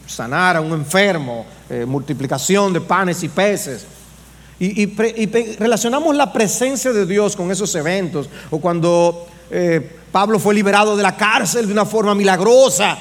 sanar 0.08 0.58
a 0.58 0.62
un 0.62 0.72
enfermo, 0.72 1.46
eh, 1.70 1.86
multiplicación 1.86 2.72
de 2.72 2.82
panes 2.82 3.24
y 3.24 3.30
peces. 3.30 3.86
Y, 4.64 4.86
relacionamos 5.58 6.16
la 6.16 6.32
presencia 6.32 6.94
de 6.94 7.06
Dios 7.06 7.36
con 7.36 7.50
esos 7.52 7.74
eventos. 7.76 8.30
O 8.52 8.60
cuando 8.60 9.28
eh, 9.50 9.98
Pablo 10.12 10.38
fue 10.38 10.54
liberado 10.54 10.96
de 10.96 11.04
la 11.04 11.18
cárcel 11.18 11.66
de 11.66 11.74
una 11.74 11.86
forma 11.86 12.14
milagrosa 12.14 12.98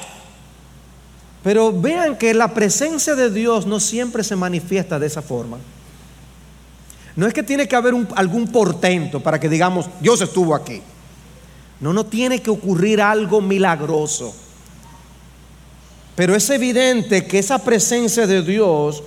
pero 1.43 1.71
vean 1.71 2.17
que 2.17 2.33
la 2.33 2.53
presencia 2.53 3.15
de 3.15 3.31
Dios 3.31 3.65
no 3.65 3.79
siempre 3.79 4.23
se 4.23 4.35
manifiesta 4.35 4.99
de 4.99 5.07
esa 5.07 5.21
forma. 5.21 5.57
No 7.15 7.27
es 7.27 7.33
que 7.33 7.43
tiene 7.43 7.67
que 7.67 7.75
haber 7.75 7.95
algún 8.15 8.47
portento 8.47 9.19
para 9.19 9.39
que 9.39 9.49
digamos, 9.49 9.87
Dios 9.99 10.21
estuvo 10.21 10.53
aquí. 10.53 10.81
No, 11.79 11.93
no 11.93 12.05
tiene 12.05 12.41
que 12.41 12.51
ocurrir 12.51 13.01
algo 13.01 13.41
milagroso. 13.41 14.35
Pero 16.15 16.35
es 16.35 16.47
evidente 16.51 17.25
que 17.25 17.39
esa 17.39 17.57
presencia 17.57 18.27
de 18.27 18.43
Dios 18.43 19.03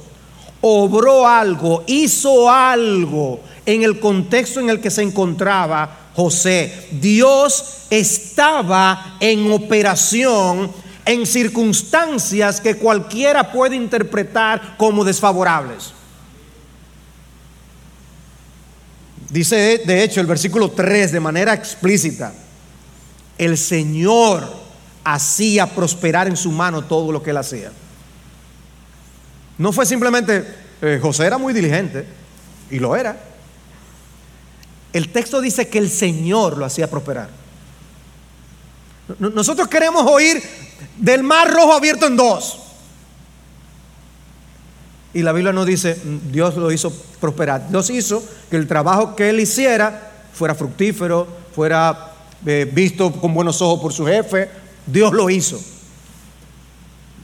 obró 0.67 1.29
algo, 1.29 1.85
hizo 1.87 2.51
algo 2.51 3.41
en 3.67 3.83
el 3.83 4.01
contexto 4.01 4.61
en 4.61 4.71
el 4.71 4.81
que 4.81 4.91
se 4.91 5.03
encontraba 5.03 6.09
José. 6.17 6.89
Dios 6.91 7.83
estaba 7.91 9.19
en 9.21 9.53
operación 9.53 10.73
en 11.05 11.27
circunstancias 11.27 12.63
que 12.63 12.77
cualquiera 12.77 13.53
puede 13.53 13.77
interpretar 13.77 14.79
como 14.79 15.05
desfavorables. 15.05 15.93
Dice 19.29 19.83
de 19.85 20.03
hecho 20.03 20.23
el 20.23 20.27
versículo 20.27 20.71
3 20.71 21.13
de 21.13 21.21
manera 21.21 21.53
explícita, 21.53 22.33
el 23.37 23.59
Señor 23.59 24.51
hacía 25.05 25.67
prosperar 25.67 26.27
en 26.27 26.39
su 26.39 26.51
mano 26.51 26.85
todo 26.85 27.13
lo 27.13 27.23
que 27.23 27.33
él 27.33 27.37
hacía. 27.37 27.71
No 29.59 29.73
fue 29.73 29.87
simplemente, 29.87 30.45
eh, 30.83 30.99
José 31.01 31.27
era 31.27 31.39
muy 31.39 31.53
diligente, 31.53 32.07
y 32.71 32.79
lo 32.79 32.97
era. 32.97 33.17
El 34.93 35.11
texto 35.11 35.41
dice 35.41 35.69
que 35.69 35.79
el 35.79 35.91
Señor 35.91 36.57
lo 36.57 36.65
hacía 36.65 36.89
prosperar. 36.89 37.29
Nosotros 39.19 39.69
queremos 39.69 40.07
oír 40.07 40.43
del 40.97 41.23
mar 41.23 41.53
rojo 41.53 41.73
abierto 41.73 42.07
en 42.07 42.17
dos. 42.17 42.59
Y 45.13 45.23
la 45.23 45.33
Biblia 45.33 45.53
nos 45.53 45.67
dice, 45.67 45.97
Dios 46.31 46.57
lo 46.57 46.73
hizo 46.73 46.91
prosperar. 47.21 47.69
Dios 47.69 47.91
hizo 47.91 48.25
que 48.51 48.57
el 48.57 48.67
trabajo 48.67 49.15
que 49.15 49.31
él 49.31 49.41
hiciera 49.41 50.13
fuera 50.33 50.55
fructífero, 50.55 51.27
fuera 51.55 52.13
eh, 52.45 52.69
visto 52.71 53.13
con 53.13 53.33
buenos 53.33 53.63
ojos 53.63 53.81
por 53.81 53.93
su 53.93 54.07
jefe. 54.07 54.49
Dios 54.87 55.13
lo 55.13 55.31
hizo. 55.31 55.61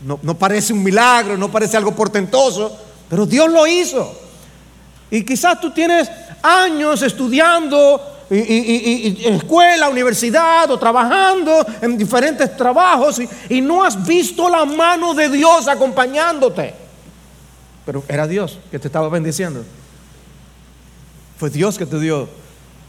No, 0.03 0.19
no 0.23 0.35
parece 0.35 0.73
un 0.73 0.83
milagro, 0.83 1.37
no 1.37 1.51
parece 1.51 1.77
algo 1.77 1.95
portentoso, 1.95 2.77
pero 3.09 3.27
Dios 3.27 3.51
lo 3.51 3.67
hizo. 3.67 4.13
Y 5.11 5.25
quizás 5.25 5.61
tú 5.61 5.71
tienes 5.73 6.11
años 6.43 7.03
estudiando 7.03 8.01
y, 8.31 9.27
escuela, 9.27 9.89
universidad 9.89 10.71
o 10.71 10.79
trabajando 10.79 11.67
en 11.81 11.99
diferentes 11.99 12.57
trabajos 12.57 13.21
y, 13.49 13.61
no 13.61 13.83
has 13.83 14.07
visto 14.07 14.49
la 14.49 14.65
mano 14.65 15.15
de 15.15 15.29
Dios 15.29 15.67
acompañándote. 15.67 16.75
Pero 17.85 18.05
era 18.07 18.29
Dios 18.29 18.59
que 18.71 18.79
te 18.79 18.87
estaba 18.87 19.09
bendiciendo. 19.09 19.65
Fue 21.39 21.51
Dios 21.51 21.77
que 21.77 21.87
te 21.87 21.99
dio 21.99 22.29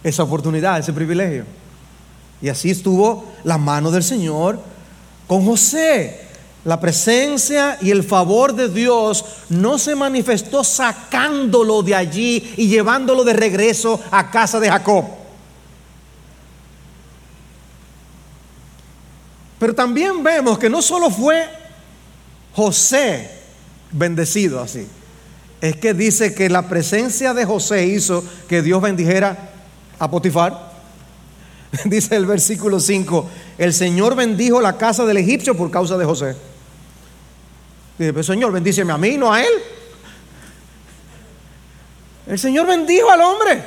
esa 0.04 0.24
oportunidad, 0.24 0.78
ese 0.78 0.94
privilegio. 0.94 1.46
Y 2.42 2.50
así 2.50 2.70
estuvo 2.70 3.34
la 3.44 3.58
mano 3.58 3.90
del 3.90 4.04
Señor 4.04 4.60
con 5.26 5.46
José. 5.46 6.28
La 6.64 6.80
presencia 6.80 7.80
y 7.82 7.90
el 7.90 8.04
favor 8.04 8.54
de 8.54 8.70
Dios 8.70 9.26
no 9.50 9.80
se 9.80 9.96
manifestó 9.96 10.64
sacándolo 10.64 11.82
de 11.82 11.96
allí 11.96 12.54
y 12.56 12.68
llevándolo 12.68 13.24
de 13.24 13.34
regreso 13.34 14.00
a 14.12 14.30
casa 14.30 14.60
de 14.60 14.70
Jacob. 14.70 15.06
Pero 19.58 19.74
también 19.74 20.24
vemos 20.24 20.60
que 20.60 20.70
no 20.70 20.84
solo 20.84 21.10
fue 21.10 21.50
José 22.54 23.30
bendecido 23.92 24.62
así, 24.62 24.88
es 25.62 25.76
que 25.76 25.94
dice 25.94 26.34
que 26.34 26.50
la 26.50 26.68
presencia 26.68 27.34
de 27.34 27.46
José 27.46 27.88
hizo 27.88 28.24
que 28.48 28.62
Dios 28.62 28.82
bendijera 28.82 29.50
a 30.00 30.10
Potifar. 30.10 30.72
Dice 31.86 32.16
el 32.16 32.26
versículo 32.26 32.80
5, 32.80 33.30
el 33.60 33.74
Señor 33.74 34.16
bendijo 34.16 34.60
la 34.60 34.78
casa 34.78 35.06
del 35.06 35.18
egipcio 35.18 35.56
por 35.56 35.70
causa 35.70 35.98
de 35.98 36.06
José. 36.06 36.36
Dice, 37.98 38.24
Señor, 38.24 38.52
bendíceme 38.52 38.94
a 38.94 38.98
mí, 38.98 39.18
no 39.18 39.32
a 39.32 39.42
él. 39.42 39.52
El 42.28 42.40
Señor 42.40 42.68
bendijo 42.68 43.10
al 43.10 43.22
hombre. 43.22 43.64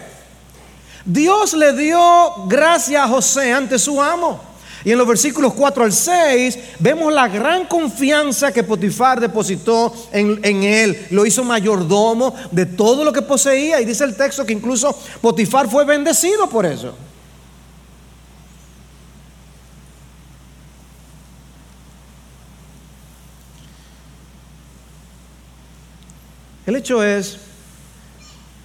Dios 1.05 1.53
le 1.55 1.73
dio 1.75 2.47
gracia 2.47 3.05
a 3.05 3.09
José 3.09 3.53
ante 3.53 3.79
su 3.79 4.01
amo. 4.03 4.41
Y 4.85 4.93
en 4.93 4.99
los 4.99 5.07
versículos 5.07 5.55
4 5.55 5.85
al 5.85 5.93
6 5.93 6.59
vemos 6.79 7.13
la 7.13 7.29
gran 7.29 7.67
confianza 7.67 8.53
que 8.53 8.63
Potifar 8.63 9.19
depositó 9.19 9.95
en, 10.13 10.41
en, 10.43 10.63
él. 10.63 11.07
Lo 11.11 11.25
hizo 11.25 11.43
mayordomo 11.43 12.35
de 12.51 12.67
todo 12.67 13.03
lo 13.03 13.13
que 13.13 13.23
poseía. 13.23 13.81
Y 13.81 13.87
dice 13.87 14.05
el 14.05 14.15
texto 14.15 14.45
que 14.45 14.53
incluso 14.53 14.99
Potifar 15.23 15.71
fue 15.71 15.85
bendecido 15.85 16.49
por 16.49 16.67
eso. 16.67 16.95
El 26.67 26.77
hecho 26.77 27.03
es 27.03 27.39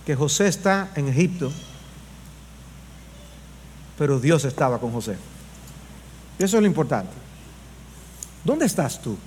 que 0.05 0.15
José 0.15 0.47
está 0.47 0.91
en 0.95 1.07
Egipto, 1.09 1.51
pero 3.97 4.19
Dios 4.19 4.45
estaba 4.45 4.79
con 4.79 4.91
José. 4.91 5.17
Eso 6.37 6.57
es 6.57 6.61
lo 6.61 6.67
importante. 6.67 7.11
¿Dónde 8.43 8.65
estás 8.65 9.01
tú? 9.01 9.17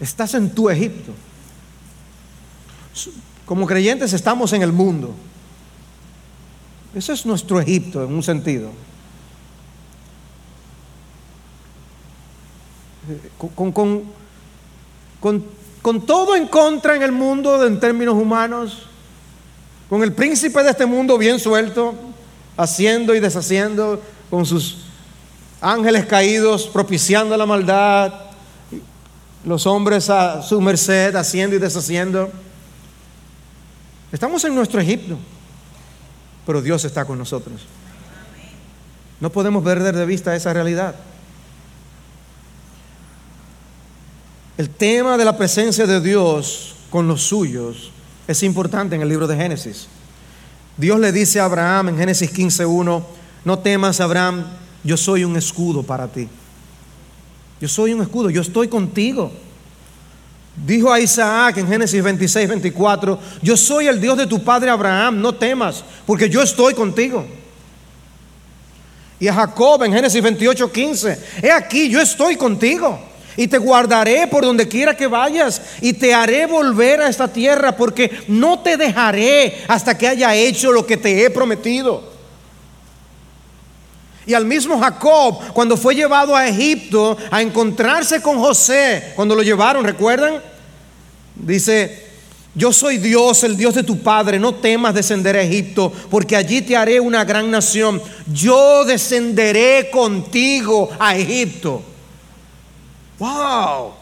Estás 0.00 0.34
en 0.34 0.50
tu 0.50 0.68
Egipto. 0.68 1.12
Como 3.46 3.66
creyentes 3.66 4.12
estamos 4.12 4.52
en 4.52 4.62
el 4.62 4.72
mundo. 4.72 5.14
Eso 6.94 7.12
es 7.12 7.24
nuestro 7.24 7.60
Egipto 7.60 8.04
en 8.04 8.12
un 8.12 8.22
sentido. 8.22 8.70
Con, 13.54 13.72
con, 13.72 14.04
con, 15.20 15.44
con, 15.82 16.06
todo 16.06 16.36
en 16.36 16.46
contra 16.46 16.96
en 16.96 17.02
el 17.02 17.12
mundo 17.12 17.64
en 17.66 17.80
términos 17.80 18.14
humanos, 18.14 18.82
con 19.88 20.02
el 20.02 20.12
príncipe 20.12 20.62
de 20.62 20.70
este 20.70 20.86
mundo 20.86 21.16
bien 21.16 21.38
suelto, 21.38 21.94
haciendo 22.56 23.14
y 23.14 23.20
deshaciendo, 23.20 24.00
con 24.30 24.44
sus 24.44 24.78
ángeles 25.60 26.06
caídos, 26.06 26.66
propiciando 26.66 27.36
la 27.36 27.46
maldad, 27.46 28.12
los 29.44 29.66
hombres 29.66 30.10
a 30.10 30.42
su 30.42 30.60
merced, 30.60 31.14
haciendo 31.16 31.56
y 31.56 31.58
deshaciendo. 31.58 32.30
Estamos 34.12 34.44
en 34.44 34.54
nuestro 34.54 34.80
Egipto, 34.80 35.18
pero 36.46 36.62
Dios 36.62 36.84
está 36.84 37.04
con 37.04 37.18
nosotros. 37.18 37.62
No 39.20 39.30
podemos 39.30 39.64
perder 39.64 39.96
de 39.96 40.06
vista 40.06 40.34
esa 40.36 40.52
realidad. 40.52 40.94
El 44.58 44.70
tema 44.70 45.16
de 45.16 45.24
la 45.24 45.36
presencia 45.36 45.86
de 45.86 46.00
Dios 46.00 46.74
con 46.90 47.06
los 47.06 47.22
suyos 47.22 47.92
es 48.26 48.42
importante 48.42 48.96
en 48.96 49.02
el 49.02 49.08
libro 49.08 49.28
de 49.28 49.36
Génesis. 49.36 49.86
Dios 50.76 50.98
le 50.98 51.12
dice 51.12 51.38
a 51.38 51.44
Abraham 51.44 51.90
en 51.90 51.98
Génesis 51.98 52.32
15.1, 52.34 53.04
no 53.44 53.58
temas 53.60 54.00
Abraham, 54.00 54.44
yo 54.82 54.96
soy 54.96 55.22
un 55.22 55.36
escudo 55.36 55.84
para 55.84 56.08
ti. 56.08 56.28
Yo 57.60 57.68
soy 57.68 57.92
un 57.92 58.02
escudo, 58.02 58.30
yo 58.30 58.42
estoy 58.42 58.66
contigo. 58.66 59.30
Dijo 60.66 60.92
a 60.92 60.98
Isaac 60.98 61.58
en 61.58 61.68
Génesis 61.68 62.02
26, 62.02 62.48
24, 62.48 63.20
yo 63.40 63.56
soy 63.56 63.86
el 63.86 64.00
Dios 64.00 64.18
de 64.18 64.26
tu 64.26 64.42
padre 64.42 64.70
Abraham, 64.70 65.20
no 65.20 65.32
temas, 65.36 65.84
porque 66.04 66.28
yo 66.28 66.42
estoy 66.42 66.74
contigo. 66.74 67.24
Y 69.20 69.28
a 69.28 69.34
Jacob 69.34 69.84
en 69.84 69.92
Génesis 69.92 70.20
28, 70.20 70.72
15, 70.72 71.24
he 71.44 71.52
aquí, 71.52 71.88
yo 71.88 72.00
estoy 72.00 72.34
contigo 72.34 73.06
y 73.38 73.46
te 73.46 73.56
guardaré 73.56 74.26
por 74.26 74.44
donde 74.44 74.66
quiera 74.66 74.96
que 74.96 75.06
vayas 75.06 75.62
y 75.80 75.92
te 75.92 76.12
haré 76.12 76.44
volver 76.46 77.00
a 77.00 77.08
esta 77.08 77.32
tierra 77.32 77.76
porque 77.76 78.10
no 78.26 78.58
te 78.58 78.76
dejaré 78.76 79.62
hasta 79.68 79.96
que 79.96 80.08
haya 80.08 80.34
hecho 80.34 80.72
lo 80.72 80.84
que 80.84 80.96
te 80.96 81.24
he 81.24 81.30
prometido. 81.30 82.02
Y 84.26 84.34
al 84.34 84.44
mismo 84.44 84.80
Jacob, 84.80 85.52
cuando 85.52 85.76
fue 85.76 85.94
llevado 85.94 86.34
a 86.34 86.48
Egipto 86.48 87.16
a 87.30 87.40
encontrarse 87.40 88.20
con 88.20 88.40
José, 88.40 89.12
cuando 89.14 89.36
lo 89.36 89.44
llevaron, 89.44 89.84
¿recuerdan? 89.84 90.42
Dice, 91.36 92.06
yo 92.56 92.72
soy 92.72 92.98
Dios, 92.98 93.44
el 93.44 93.56
Dios 93.56 93.72
de 93.76 93.84
tu 93.84 94.00
padre, 94.00 94.40
no 94.40 94.56
temas 94.56 94.94
descender 94.94 95.36
a 95.36 95.42
Egipto, 95.42 95.92
porque 96.10 96.34
allí 96.34 96.60
te 96.60 96.76
haré 96.76 96.98
una 96.98 97.24
gran 97.24 97.52
nación. 97.52 98.02
Yo 98.32 98.84
descenderé 98.84 99.90
contigo 99.90 100.90
a 100.98 101.16
Egipto. 101.16 101.84
Wow. 103.18 103.94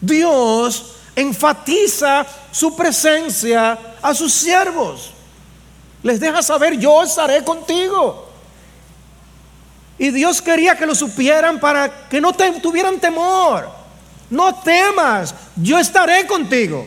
Dios 0.00 0.96
enfatiza 1.14 2.26
su 2.50 2.74
presencia 2.74 3.78
a 4.00 4.14
sus 4.14 4.32
siervos. 4.32 5.12
Les 6.02 6.18
deja 6.18 6.42
saber, 6.42 6.78
yo 6.78 7.02
estaré 7.02 7.44
contigo. 7.44 8.28
Y 9.98 10.10
Dios 10.10 10.40
quería 10.40 10.76
que 10.76 10.86
lo 10.86 10.94
supieran 10.94 11.60
para 11.60 12.08
que 12.08 12.20
no 12.20 12.32
tuvieran 12.32 12.98
temor. 12.98 13.68
No 14.30 14.54
temas, 14.54 15.34
yo 15.56 15.78
estaré 15.78 16.26
contigo. 16.26 16.86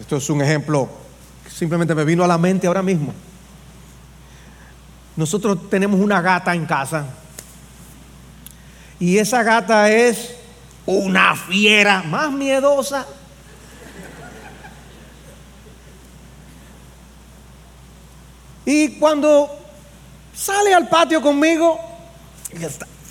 Esto 0.00 0.16
es 0.16 0.30
un 0.30 0.40
ejemplo 0.40 0.88
que 1.44 1.50
simplemente 1.50 1.94
me 1.94 2.04
vino 2.04 2.24
a 2.24 2.26
la 2.26 2.38
mente 2.38 2.66
ahora 2.66 2.82
mismo. 2.82 3.12
Nosotros 5.18 5.68
tenemos 5.68 5.98
una 5.98 6.20
gata 6.20 6.54
en 6.54 6.64
casa. 6.64 7.04
Y 9.00 9.18
esa 9.18 9.42
gata 9.42 9.90
es 9.90 10.36
una 10.86 11.34
fiera 11.34 12.04
más 12.04 12.30
miedosa. 12.30 13.04
Y 18.64 18.90
cuando 19.00 19.50
sale 20.32 20.72
al 20.72 20.88
patio 20.88 21.20
conmigo, 21.20 21.80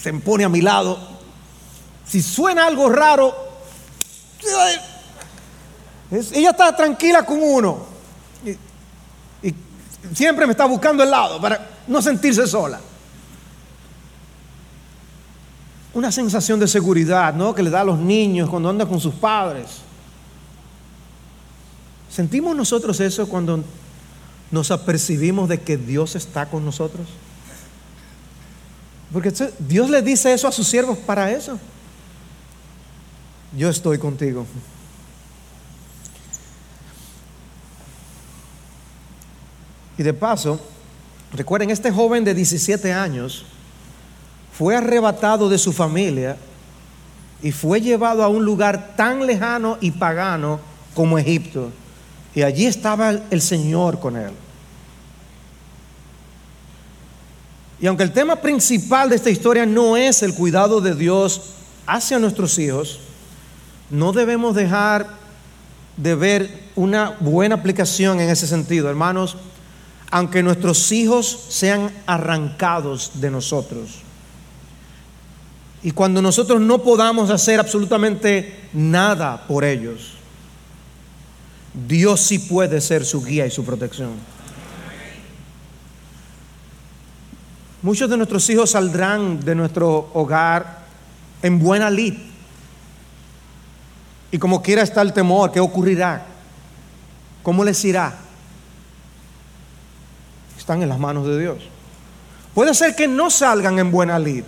se 0.01 0.13
pone 0.13 0.45
a 0.45 0.49
mi 0.49 0.61
lado. 0.61 0.97
Si 2.05 2.21
suena 2.21 2.67
algo 2.67 2.87
raro, 2.87 3.35
ella 6.09 6.51
está 6.51 6.73
tranquila 6.73 7.25
con 7.25 7.39
uno. 7.43 7.96
Siempre 10.13 10.45
me 10.45 10.51
está 10.51 10.65
buscando 10.65 11.03
el 11.03 11.11
lado 11.11 11.39
para 11.41 11.67
no 11.87 12.01
sentirse 12.01 12.45
sola. 12.47 12.79
Una 15.93 16.11
sensación 16.11 16.59
de 16.59 16.67
seguridad, 16.67 17.33
¿no? 17.33 17.55
Que 17.55 17.63
le 17.63 17.69
da 17.69 17.81
a 17.81 17.85
los 17.85 17.97
niños 17.97 18.49
cuando 18.49 18.69
andan 18.69 18.87
con 18.87 18.99
sus 18.99 19.15
padres. 19.15 19.67
¿Sentimos 22.09 22.55
nosotros 22.55 22.99
eso 22.99 23.27
cuando 23.27 23.63
nos 24.51 24.71
apercibimos 24.71 25.49
de 25.49 25.61
que 25.61 25.77
Dios 25.77 26.15
está 26.15 26.47
con 26.47 26.63
nosotros? 26.63 27.07
Porque 29.11 29.33
Dios 29.59 29.89
le 29.89 30.01
dice 30.01 30.33
eso 30.33 30.47
a 30.47 30.51
sus 30.51 30.67
siervos 30.67 30.97
para 30.97 31.31
eso. 31.31 31.57
Yo 33.55 33.69
estoy 33.69 33.97
contigo. 33.97 34.45
Y 39.97 40.03
de 40.03 40.13
paso, 40.13 40.59
Recuerden, 41.33 41.69
este 41.69 41.91
joven 41.91 42.23
de 42.23 42.33
17 42.33 42.93
años 42.93 43.43
fue 44.53 44.75
arrebatado 44.75 45.49
de 45.49 45.57
su 45.57 45.73
familia 45.73 46.37
y 47.43 47.51
fue 47.51 47.81
llevado 47.81 48.23
a 48.23 48.29
un 48.29 48.43
lugar 48.43 48.95
tan 48.95 49.25
lejano 49.25 49.77
y 49.81 49.91
pagano 49.91 50.59
como 50.95 51.17
Egipto. 51.17 51.71
Y 52.33 52.41
allí 52.41 52.65
estaba 52.65 53.11
el 53.29 53.41
Señor 53.41 53.99
con 53.99 54.15
él. 54.15 54.31
Y 57.79 57.85
aunque 57.85 58.03
el 58.03 58.13
tema 58.13 58.37
principal 58.37 59.09
de 59.09 59.17
esta 59.17 59.29
historia 59.29 59.65
no 59.65 59.97
es 59.97 60.23
el 60.23 60.33
cuidado 60.33 60.81
de 60.81 60.95
Dios 60.95 61.53
hacia 61.85 62.17
nuestros 62.17 62.57
hijos, 62.57 62.99
no 63.91 64.13
debemos 64.13 64.55
dejar 64.55 65.07
de 65.97 66.15
ver 66.15 66.63
una 66.75 67.15
buena 67.19 67.55
aplicación 67.55 68.19
en 68.19 68.29
ese 68.29 68.47
sentido. 68.47 68.89
Hermanos, 68.89 69.37
aunque 70.11 70.43
nuestros 70.43 70.91
hijos 70.91 71.45
sean 71.49 71.91
arrancados 72.05 73.11
de 73.15 73.31
nosotros. 73.31 74.01
Y 75.83 75.91
cuando 75.91 76.21
nosotros 76.21 76.59
no 76.61 76.79
podamos 76.79 77.29
hacer 77.29 77.59
absolutamente 77.59 78.69
nada 78.73 79.45
por 79.47 79.63
ellos, 79.63 80.13
Dios 81.87 82.21
sí 82.21 82.39
puede 82.39 82.81
ser 82.81 83.05
su 83.05 83.23
guía 83.23 83.45
y 83.45 83.51
su 83.51 83.63
protección. 83.63 84.11
Muchos 87.81 88.09
de 88.09 88.17
nuestros 88.17 88.49
hijos 88.49 88.71
saldrán 88.71 89.39
de 89.39 89.53
nuestro 89.53 90.09
hogar 90.13 90.85
en 91.43 91.59
buena 91.59 91.89
lid. 91.89 92.15
Y 94.31 94.39
como 94.39 94.61
quiera 94.61 94.81
está 94.81 95.01
el 95.03 95.13
temor, 95.13 95.51
¿qué 95.51 95.59
ocurrirá? 95.59 96.25
¿Cómo 97.43 97.63
les 97.63 97.83
irá? 97.85 98.26
Están 100.67 100.81
en 100.81 100.89
las 100.89 100.99
manos 100.99 101.25
de 101.25 101.39
Dios. 101.39 101.59
Puede 102.53 102.73
ser 102.73 102.93
que 102.93 103.07
no 103.07 103.29
salgan 103.29 103.79
en 103.79 103.89
buena 103.89 104.19
lid. 104.19 104.43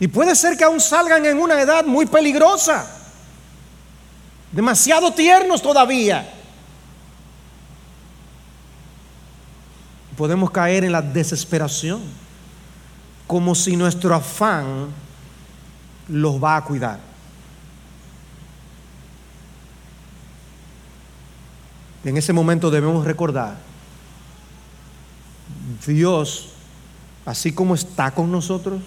Y 0.00 0.08
puede 0.08 0.34
ser 0.34 0.56
que 0.56 0.64
aún 0.64 0.80
salgan 0.80 1.26
en 1.26 1.38
una 1.38 1.60
edad 1.60 1.84
muy 1.84 2.06
peligrosa. 2.06 2.90
Demasiado 4.52 5.12
tiernos 5.12 5.60
todavía. 5.60 6.32
Podemos 10.16 10.50
caer 10.50 10.84
en 10.84 10.92
la 10.92 11.02
desesperación. 11.02 12.00
Como 13.26 13.54
si 13.54 13.76
nuestro 13.76 14.14
afán 14.14 14.86
los 16.08 16.42
va 16.42 16.56
a 16.56 16.64
cuidar. 16.64 17.00
En 22.02 22.16
ese 22.16 22.32
momento 22.32 22.70
debemos 22.70 23.04
recordar, 23.04 23.65
Dios, 25.86 26.50
así 27.24 27.52
como 27.52 27.74
está 27.74 28.10
con 28.10 28.30
nosotros, 28.30 28.82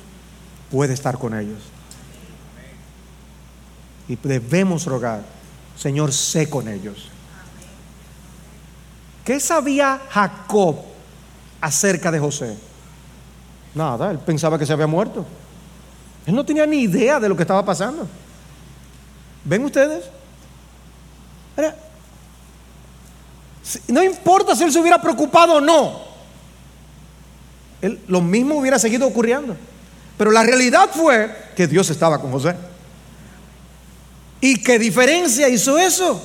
puede 0.72 0.94
estar 0.94 1.18
con 1.18 1.38
ellos. 1.38 1.60
Y 4.08 4.16
debemos 4.16 4.86
rogar, 4.86 5.24
Señor, 5.78 6.12
sé 6.12 6.50
con 6.50 6.68
ellos. 6.68 7.10
¿Qué 9.24 9.40
sabía 9.40 10.02
Jacob 10.10 10.78
acerca 11.62 12.12
de 12.12 12.20
José? 12.20 12.58
Nada, 13.76 14.10
él 14.10 14.20
pensaba 14.20 14.58
que 14.58 14.66
se 14.66 14.74
había 14.74 14.88
muerto. 14.88 15.26
Él 16.26 16.34
no 16.34 16.46
tenía 16.46 16.66
ni 16.66 16.82
idea 16.82 17.20
de 17.20 17.30
lo 17.30 17.36
que 17.36 17.44
estaba 17.44 17.64
pasando. 17.64 18.08
¿Ven 19.44 19.66
ustedes? 19.66 20.06
no 23.90 24.02
importa 24.02 24.56
si 24.56 24.64
él 24.64 24.72
se 24.72 24.80
hubiera 24.80 25.02
preocupado 25.02 25.56
o 25.56 25.62
no, 25.62 26.09
lo 28.08 28.22
mismo 28.22 28.56
hubiera 28.56 28.80
seguido 28.80 29.08
ocurriendo. 29.08 29.56
Pero 30.18 30.32
la 30.32 30.44
realidad 30.44 30.90
fue 30.94 31.34
que 31.56 31.68
Dios 31.68 31.90
estaba 31.90 32.20
con 32.20 32.32
José. 32.32 32.56
¿Y 34.42 34.62
qué 34.62 34.78
diferencia 34.80 35.48
hizo 35.50 35.78
eso? 35.78 36.22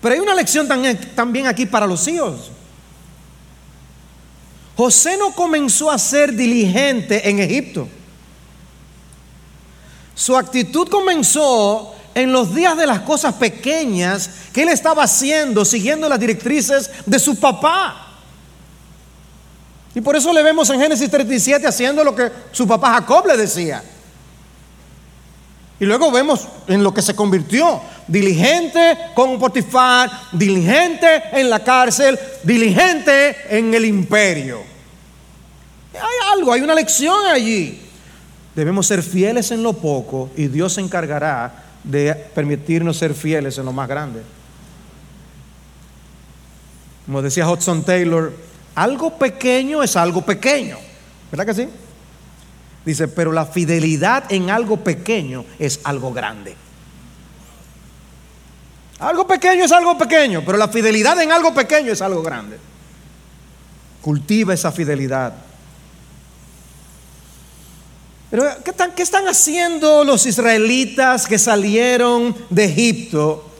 Pero 0.00 0.14
hay 0.14 0.20
una 0.20 0.34
lección 0.34 0.68
también 0.68 1.46
aquí 1.46 1.66
para 1.66 1.86
los 1.86 2.06
hijos. 2.08 2.50
José 4.76 5.16
no 5.18 5.32
comenzó 5.34 5.90
a 5.90 5.98
ser 5.98 6.34
diligente 6.34 7.28
en 7.28 7.40
Egipto. 7.40 7.88
Su 10.14 10.36
actitud 10.36 10.88
comenzó 10.88 11.94
en 12.14 12.32
los 12.32 12.54
días 12.54 12.76
de 12.76 12.86
las 12.86 13.00
cosas 13.00 13.34
pequeñas 13.34 14.30
que 14.52 14.62
él 14.62 14.68
estaba 14.68 15.04
haciendo, 15.04 15.64
siguiendo 15.64 16.08
las 16.08 16.20
directrices 16.20 16.90
de 17.06 17.18
su 17.18 17.38
papá. 17.38 18.11
Y 19.94 20.00
por 20.00 20.16
eso 20.16 20.32
le 20.32 20.42
vemos 20.42 20.70
en 20.70 20.80
Génesis 20.80 21.10
37 21.10 21.66
haciendo 21.66 22.02
lo 22.02 22.14
que 22.14 22.30
su 22.50 22.66
papá 22.66 22.94
Jacob 22.94 23.26
le 23.26 23.36
decía. 23.36 23.82
Y 25.78 25.84
luego 25.84 26.10
vemos 26.10 26.46
en 26.68 26.82
lo 26.82 26.94
que 26.94 27.02
se 27.02 27.14
convirtió, 27.14 27.80
diligente 28.06 28.96
con 29.14 29.38
Potifar, 29.38 30.10
diligente 30.30 31.24
en 31.32 31.50
la 31.50 31.62
cárcel, 31.62 32.18
diligente 32.44 33.36
en 33.48 33.74
el 33.74 33.84
imperio. 33.84 34.62
Hay 35.94 36.38
algo, 36.38 36.52
hay 36.52 36.60
una 36.60 36.74
lección 36.74 37.26
allí. 37.26 37.80
Debemos 38.54 38.86
ser 38.86 39.02
fieles 39.02 39.50
en 39.50 39.62
lo 39.62 39.72
poco 39.72 40.30
y 40.36 40.46
Dios 40.46 40.74
se 40.74 40.80
encargará 40.80 41.64
de 41.82 42.14
permitirnos 42.14 42.96
ser 42.96 43.12
fieles 43.12 43.58
en 43.58 43.64
lo 43.64 43.72
más 43.72 43.88
grande. 43.88 44.22
Como 47.06 47.22
decía 47.22 47.50
Hudson 47.50 47.82
Taylor, 47.82 48.32
algo 48.74 49.16
pequeño 49.18 49.82
es 49.82 49.96
algo 49.96 50.22
pequeño. 50.22 50.78
¿Verdad 51.30 51.46
que 51.46 51.54
sí? 51.54 51.68
Dice, 52.84 53.08
pero 53.08 53.32
la 53.32 53.46
fidelidad 53.46 54.32
en 54.32 54.50
algo 54.50 54.78
pequeño 54.78 55.44
es 55.58 55.80
algo 55.84 56.12
grande. 56.12 56.56
Algo 58.98 59.26
pequeño 59.26 59.64
es 59.64 59.72
algo 59.72 59.98
pequeño, 59.98 60.42
pero 60.44 60.58
la 60.58 60.68
fidelidad 60.68 61.20
en 61.20 61.32
algo 61.32 61.52
pequeño 61.54 61.92
es 61.92 62.02
algo 62.02 62.22
grande. 62.22 62.58
Cultiva 64.00 64.54
esa 64.54 64.72
fidelidad. 64.72 65.34
Pero 68.30 68.44
¿qué 68.64 68.70
están, 68.70 68.92
¿qué 68.92 69.02
están 69.02 69.28
haciendo 69.28 70.04
los 70.04 70.24
israelitas 70.24 71.26
que 71.26 71.38
salieron 71.38 72.34
de 72.48 72.64
Egipto 72.64 73.51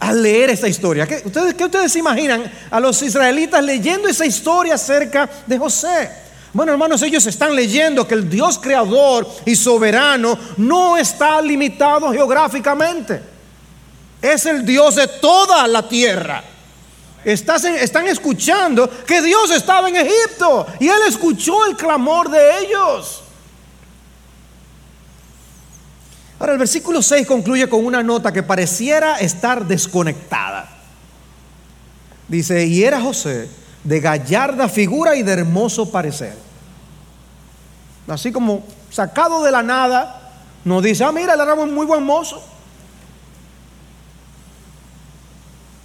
al 0.00 0.22
leer 0.22 0.50
esta 0.50 0.66
historia? 0.66 1.06
¿Qué 1.06 1.22
ustedes, 1.24 1.54
¿Qué 1.54 1.64
ustedes 1.64 1.94
imaginan 1.96 2.50
a 2.70 2.80
los 2.80 3.00
israelitas 3.02 3.62
leyendo 3.62 4.08
esa 4.08 4.26
historia 4.26 4.74
acerca 4.74 5.28
de 5.46 5.58
José? 5.58 6.10
Bueno, 6.52 6.72
hermanos, 6.72 7.00
ellos 7.02 7.24
están 7.26 7.54
leyendo 7.54 8.08
que 8.08 8.14
el 8.14 8.28
Dios 8.28 8.58
creador 8.58 9.28
y 9.46 9.54
soberano 9.54 10.36
no 10.56 10.96
está 10.96 11.40
limitado 11.40 12.10
geográficamente. 12.10 13.22
Es 14.20 14.46
el 14.46 14.66
Dios 14.66 14.96
de 14.96 15.06
toda 15.06 15.68
la 15.68 15.88
tierra. 15.88 16.42
están 17.24 18.08
escuchando 18.08 18.90
que 19.06 19.22
Dios 19.22 19.50
estaba 19.52 19.88
en 19.88 19.96
Egipto 19.96 20.66
y 20.80 20.88
Él 20.88 21.00
escuchó 21.06 21.66
el 21.66 21.76
clamor 21.76 22.28
de 22.30 22.58
ellos. 22.64 23.19
Ahora 26.40 26.54
el 26.54 26.58
versículo 26.58 27.02
6 27.02 27.26
concluye 27.26 27.68
con 27.68 27.84
una 27.84 28.02
nota 28.02 28.32
que 28.32 28.42
pareciera 28.42 29.18
estar 29.18 29.66
desconectada. 29.66 30.70
Dice, 32.26 32.66
y 32.66 32.82
era 32.82 32.98
José 32.98 33.48
de 33.84 34.00
gallarda 34.00 34.66
figura 34.66 35.14
y 35.16 35.22
de 35.22 35.32
hermoso 35.32 35.90
parecer. 35.90 36.34
Así 38.08 38.32
como 38.32 38.64
sacado 38.90 39.44
de 39.44 39.52
la 39.52 39.62
nada, 39.62 40.32
nos 40.64 40.82
dice, 40.82 41.04
ah, 41.04 41.12
mira, 41.12 41.34
el 41.34 41.40
era 41.40 41.54
muy 41.54 41.84
buen 41.84 42.04
mozo. 42.04 42.42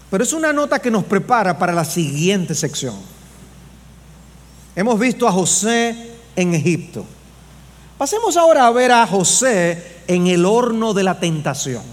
Pero 0.10 0.24
es 0.24 0.32
una 0.32 0.54
nota 0.54 0.80
que 0.80 0.90
nos 0.90 1.04
prepara 1.04 1.58
para 1.58 1.74
la 1.74 1.84
siguiente 1.84 2.56
sección. 2.56 2.96
Hemos 4.74 4.98
visto 4.98 5.28
a 5.28 5.34
José 5.34 6.14
en 6.38 6.54
Egipto. 6.54 7.06
Pasemos 7.98 8.38
ahora 8.38 8.68
a 8.68 8.72
ver 8.72 8.94
a 8.94 9.06
José 9.06 9.95
en 10.08 10.28
el 10.28 10.46
horno 10.46 10.94
de 10.94 11.04
la 11.04 11.20
tentación. 11.20 11.84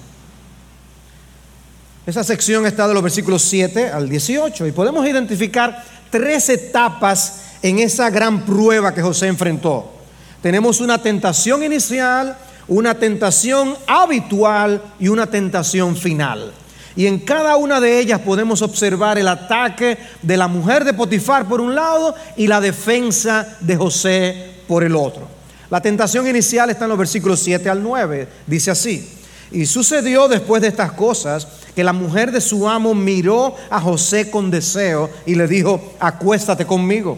Esa 2.04 2.24
sección 2.24 2.66
está 2.66 2.88
de 2.88 2.94
los 2.94 3.02
versículos 3.02 3.42
7 3.42 3.90
al 3.90 4.08
18 4.08 4.66
y 4.66 4.72
podemos 4.72 5.06
identificar 5.06 5.84
tres 6.10 6.48
etapas 6.48 7.42
en 7.62 7.78
esa 7.78 8.10
gran 8.10 8.44
prueba 8.44 8.92
que 8.92 9.02
José 9.02 9.28
enfrentó. 9.28 9.92
Tenemos 10.42 10.80
una 10.80 10.98
tentación 10.98 11.62
inicial, 11.62 12.36
una 12.66 12.98
tentación 12.98 13.76
habitual 13.86 14.82
y 14.98 15.08
una 15.08 15.28
tentación 15.28 15.96
final. 15.96 16.52
Y 16.96 17.06
en 17.06 17.20
cada 17.20 17.56
una 17.56 17.80
de 17.80 18.00
ellas 18.00 18.20
podemos 18.20 18.60
observar 18.60 19.18
el 19.18 19.28
ataque 19.28 19.96
de 20.20 20.36
la 20.36 20.48
mujer 20.48 20.84
de 20.84 20.92
Potifar 20.92 21.46
por 21.46 21.60
un 21.60 21.74
lado 21.74 22.14
y 22.36 22.48
la 22.48 22.60
defensa 22.60 23.56
de 23.60 23.76
José 23.76 24.50
por 24.66 24.82
el 24.82 24.96
otro. 24.96 25.28
La 25.72 25.80
tentación 25.80 26.28
inicial 26.28 26.68
está 26.68 26.84
en 26.84 26.90
los 26.90 26.98
versículos 26.98 27.40
7 27.40 27.70
al 27.70 27.82
9. 27.82 28.28
Dice 28.46 28.70
así. 28.70 29.08
Y 29.50 29.64
sucedió 29.64 30.28
después 30.28 30.60
de 30.60 30.68
estas 30.68 30.92
cosas 30.92 31.48
que 31.74 31.82
la 31.82 31.94
mujer 31.94 32.30
de 32.30 32.42
su 32.42 32.68
amo 32.68 32.94
miró 32.94 33.56
a 33.70 33.80
José 33.80 34.30
con 34.30 34.50
deseo 34.50 35.08
y 35.24 35.34
le 35.34 35.48
dijo, 35.48 35.94
acuéstate 35.98 36.66
conmigo. 36.66 37.16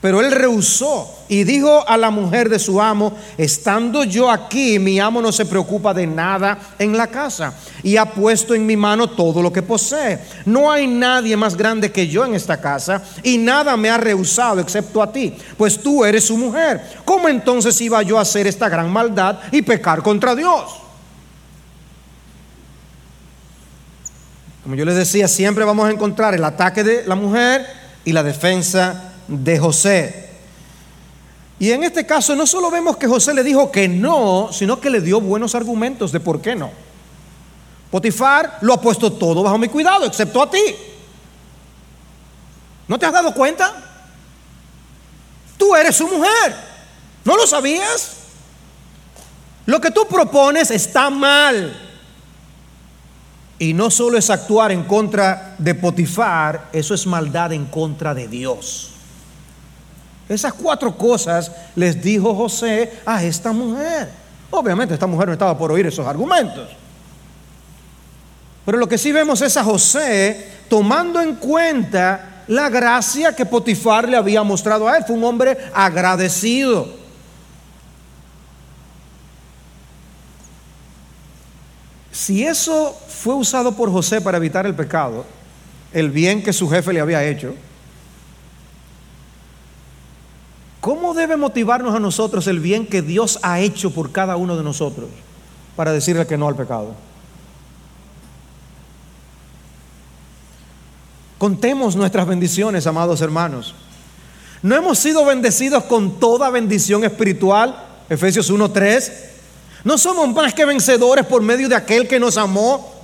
Pero 0.00 0.20
él 0.20 0.30
rehusó 0.30 1.24
y 1.28 1.42
dijo 1.42 1.86
a 1.88 1.96
la 1.96 2.10
mujer 2.10 2.48
de 2.48 2.60
su 2.60 2.80
amo, 2.80 3.12
estando 3.36 4.04
yo 4.04 4.30
aquí, 4.30 4.78
mi 4.78 5.00
amo 5.00 5.20
no 5.20 5.32
se 5.32 5.44
preocupa 5.44 5.92
de 5.92 6.06
nada 6.06 6.56
en 6.78 6.96
la 6.96 7.08
casa 7.08 7.54
y 7.82 7.96
ha 7.96 8.06
puesto 8.06 8.54
en 8.54 8.64
mi 8.64 8.76
mano 8.76 9.10
todo 9.10 9.42
lo 9.42 9.52
que 9.52 9.62
posee. 9.62 10.20
No 10.44 10.70
hay 10.70 10.86
nadie 10.86 11.36
más 11.36 11.56
grande 11.56 11.90
que 11.90 12.06
yo 12.06 12.24
en 12.24 12.34
esta 12.34 12.60
casa 12.60 13.02
y 13.24 13.38
nada 13.38 13.76
me 13.76 13.90
ha 13.90 13.96
rehusado 13.96 14.60
excepto 14.60 15.02
a 15.02 15.10
ti, 15.10 15.36
pues 15.56 15.82
tú 15.82 16.04
eres 16.04 16.24
su 16.24 16.38
mujer. 16.38 16.80
¿Cómo 17.04 17.28
entonces 17.28 17.80
iba 17.80 18.00
yo 18.02 18.18
a 18.18 18.22
hacer 18.22 18.46
esta 18.46 18.68
gran 18.68 18.92
maldad 18.92 19.40
y 19.50 19.62
pecar 19.62 20.00
contra 20.04 20.36
Dios? 20.36 20.62
Como 24.62 24.76
yo 24.76 24.84
les 24.84 24.94
decía, 24.94 25.26
siempre 25.26 25.64
vamos 25.64 25.88
a 25.88 25.90
encontrar 25.90 26.34
el 26.34 26.44
ataque 26.44 26.84
de 26.84 27.04
la 27.04 27.16
mujer 27.16 27.66
y 28.04 28.12
la 28.12 28.22
defensa 28.22 29.07
de 29.28 29.58
José. 29.58 30.28
Y 31.60 31.72
en 31.72 31.84
este 31.84 32.06
caso 32.06 32.34
no 32.34 32.46
solo 32.46 32.70
vemos 32.70 32.96
que 32.96 33.06
José 33.06 33.34
le 33.34 33.42
dijo 33.42 33.70
que 33.70 33.88
no, 33.88 34.48
sino 34.52 34.80
que 34.80 34.90
le 34.90 35.00
dio 35.00 35.20
buenos 35.20 35.54
argumentos 35.54 36.12
de 36.12 36.20
por 36.20 36.40
qué 36.40 36.56
no. 36.56 36.70
Potifar 37.90 38.58
lo 38.60 38.74
ha 38.74 38.80
puesto 38.80 39.12
todo 39.12 39.42
bajo 39.42 39.58
mi 39.58 39.68
cuidado, 39.68 40.04
excepto 40.06 40.42
a 40.42 40.50
ti. 40.50 40.62
¿No 42.86 42.98
te 42.98 43.06
has 43.06 43.12
dado 43.12 43.32
cuenta? 43.34 43.74
Tú 45.56 45.74
eres 45.74 45.96
su 45.96 46.06
mujer. 46.06 46.56
¿No 47.24 47.36
lo 47.36 47.46
sabías? 47.46 48.12
Lo 49.66 49.80
que 49.80 49.90
tú 49.90 50.06
propones 50.08 50.70
está 50.70 51.10
mal. 51.10 51.76
Y 53.58 53.74
no 53.74 53.90
solo 53.90 54.16
es 54.16 54.30
actuar 54.30 54.70
en 54.70 54.84
contra 54.84 55.56
de 55.58 55.74
Potifar, 55.74 56.70
eso 56.72 56.94
es 56.94 57.06
maldad 57.06 57.52
en 57.52 57.66
contra 57.66 58.14
de 58.14 58.28
Dios. 58.28 58.92
Esas 60.28 60.52
cuatro 60.52 60.96
cosas 60.96 61.50
les 61.74 62.02
dijo 62.02 62.34
José 62.34 62.92
a 63.06 63.22
esta 63.24 63.52
mujer. 63.52 64.10
Obviamente 64.50 64.94
esta 64.94 65.06
mujer 65.06 65.28
no 65.28 65.32
estaba 65.32 65.56
por 65.56 65.72
oír 65.72 65.86
esos 65.86 66.06
argumentos. 66.06 66.68
Pero 68.64 68.78
lo 68.78 68.88
que 68.88 68.98
sí 68.98 69.12
vemos 69.12 69.40
es 69.40 69.56
a 69.56 69.64
José 69.64 70.52
tomando 70.68 71.20
en 71.20 71.36
cuenta 71.36 72.44
la 72.48 72.68
gracia 72.68 73.34
que 73.34 73.46
Potifar 73.46 74.08
le 74.08 74.16
había 74.16 74.42
mostrado 74.42 74.88
a 74.88 74.98
él. 74.98 75.04
Fue 75.06 75.16
un 75.16 75.24
hombre 75.24 75.56
agradecido. 75.72 76.98
Si 82.10 82.44
eso 82.44 82.94
fue 83.08 83.34
usado 83.34 83.72
por 83.72 83.90
José 83.90 84.20
para 84.20 84.36
evitar 84.36 84.66
el 84.66 84.74
pecado, 84.74 85.24
el 85.92 86.10
bien 86.10 86.42
que 86.42 86.52
su 86.52 86.68
jefe 86.68 86.92
le 86.92 87.00
había 87.00 87.24
hecho, 87.24 87.54
¿Cómo 90.80 91.12
debe 91.12 91.36
motivarnos 91.36 91.94
a 91.94 92.00
nosotros 92.00 92.46
el 92.46 92.60
bien 92.60 92.86
que 92.86 93.02
Dios 93.02 93.40
ha 93.42 93.60
hecho 93.60 93.90
por 93.90 94.12
cada 94.12 94.36
uno 94.36 94.56
de 94.56 94.62
nosotros 94.62 95.08
para 95.74 95.92
decirle 95.92 96.26
que 96.26 96.38
no 96.38 96.46
al 96.46 96.56
pecado? 96.56 96.94
Contemos 101.38 101.94
nuestras 101.94 102.26
bendiciones, 102.26 102.86
amados 102.86 103.20
hermanos. 103.20 103.74
¿No 104.62 104.74
hemos 104.74 104.98
sido 104.98 105.24
bendecidos 105.24 105.84
con 105.84 106.18
toda 106.18 106.50
bendición 106.50 107.04
espiritual? 107.04 107.84
Efesios 108.08 108.52
1.3. 108.52 109.12
¿No 109.84 109.98
somos 109.98 110.28
más 110.34 110.52
que 110.52 110.64
vencedores 110.64 111.24
por 111.26 111.42
medio 111.42 111.68
de 111.68 111.76
aquel 111.76 112.08
que 112.08 112.18
nos 112.18 112.36
amó? 112.36 112.97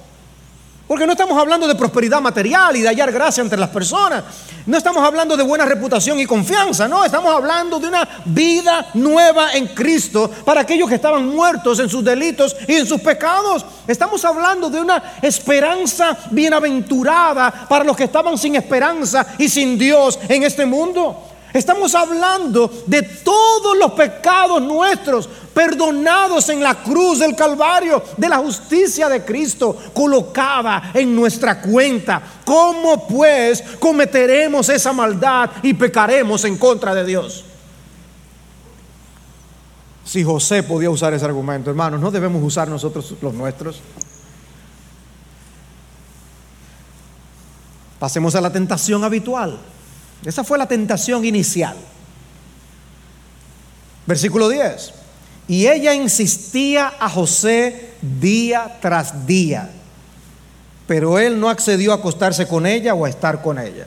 Porque 0.87 1.07
no 1.07 1.12
estamos 1.12 1.38
hablando 1.38 1.66
de 1.66 1.75
prosperidad 1.75 2.20
material 2.20 2.77
y 2.77 2.83
de 2.83 2.88
hallar 2.88 3.11
gracia 3.11 3.40
entre 3.40 3.59
las 3.59 3.70
personas. 3.70 4.23
No 4.66 4.77
estamos 4.77 5.03
hablando 5.03 5.35
de 5.35 5.42
buena 5.42 5.64
reputación 5.64 6.20
y 6.20 6.27
confianza. 6.27 6.87
No, 6.87 7.05
estamos 7.05 7.35
hablando 7.35 7.81
de 7.81 7.88
una 7.88 8.07
vida 8.27 8.88
nueva 8.92 9.53
en 9.53 9.68
Cristo 9.68 10.31
para 10.44 10.61
aquellos 10.61 10.88
que 10.88 10.97
estaban 10.97 11.27
muertos 11.27 11.79
en 11.79 11.88
sus 11.88 12.05
delitos 12.05 12.55
y 12.68 12.75
en 12.75 12.87
sus 12.87 13.01
pecados. 13.01 13.64
Estamos 13.87 14.23
hablando 14.27 14.68
de 14.68 14.81
una 14.81 15.03
esperanza 15.23 16.18
bienaventurada 16.31 17.66
para 17.66 17.85
los 17.85 17.97
que 17.97 18.05
estaban 18.05 18.37
sin 18.37 18.57
esperanza 18.57 19.27
y 19.38 19.49
sin 19.49 19.79
Dios 19.79 20.18
en 20.29 20.42
este 20.42 20.66
mundo. 20.66 21.29
Estamos 21.55 21.94
hablando 21.94 22.70
de 22.87 23.03
todos 23.03 23.79
los 23.79 23.92
pecados 23.92 24.61
nuestros 24.61 25.29
perdonados 25.55 26.49
en 26.49 26.62
la 26.62 26.83
cruz 26.83 27.21
del 27.21 27.37
Calvario, 27.37 28.03
de 28.17 28.29
la 28.29 28.38
justicia 28.38 29.09
de 29.09 29.25
Cristo 29.25 29.77
colocada 29.95 30.90
en 30.93 31.14
nuestra 31.14 31.61
cuenta. 31.61 32.21
¿Cómo 32.45 33.07
pues 33.07 33.62
cometeremos 33.79 34.69
esa 34.69 34.93
maldad 34.93 35.51
y 35.62 35.73
pecaremos 35.73 36.45
en 36.45 36.59
contra 36.59 36.95
de 36.95 37.05
Dios? 37.05 37.45
Si 40.05 40.23
José 40.23 40.62
podía 40.62 40.90
usar 40.90 41.14
ese 41.14 41.25
argumento, 41.25 41.71
hermanos, 41.71 42.01
no 42.01 42.11
debemos 42.11 42.43
usar 42.43 42.69
nosotros 42.69 43.14
los 43.23 43.33
nuestros. 43.33 43.81
Pasemos 47.99 48.35
a 48.35 48.40
la 48.40 48.53
tentación 48.53 49.03
habitual. 49.03 49.59
Esa 50.25 50.45
fue 50.45 50.59
la 50.59 50.67
tentación 50.67 51.25
inicial. 51.25 51.77
Versículo 54.07 54.49
10. 54.51 55.04
Y 55.46 55.66
ella 55.66 55.94
insistía 55.94 56.94
a 56.98 57.09
José 57.09 57.90
día 58.00 58.78
tras 58.80 59.26
día, 59.26 59.70
pero 60.87 61.18
él 61.18 61.38
no 61.38 61.48
accedió 61.48 61.92
a 61.92 61.96
acostarse 61.96 62.46
con 62.46 62.66
ella 62.66 62.94
o 62.94 63.04
a 63.04 63.11
estar 63.11 63.42
con 63.42 63.59
ella. 63.59 63.87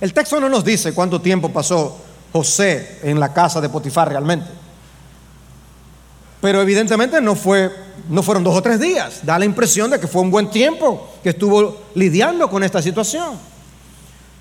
El 0.00 0.12
texto 0.12 0.40
no 0.40 0.48
nos 0.48 0.64
dice 0.64 0.92
cuánto 0.92 1.20
tiempo 1.20 1.50
pasó 1.50 1.98
José 2.32 2.98
en 3.02 3.20
la 3.20 3.32
casa 3.32 3.60
de 3.60 3.68
Potifar 3.68 4.08
realmente. 4.08 4.46
Pero 6.40 6.60
evidentemente 6.60 7.20
no, 7.20 7.36
fue, 7.36 7.70
no 8.10 8.22
fueron 8.22 8.44
dos 8.44 8.56
o 8.56 8.62
tres 8.62 8.80
días. 8.80 9.20
Da 9.22 9.38
la 9.38 9.44
impresión 9.44 9.90
de 9.90 10.00
que 10.00 10.06
fue 10.06 10.20
un 10.20 10.30
buen 10.30 10.50
tiempo 10.50 11.14
que 11.22 11.30
estuvo 11.30 11.82
lidiando 11.94 12.50
con 12.50 12.62
esta 12.62 12.82
situación. 12.82 13.38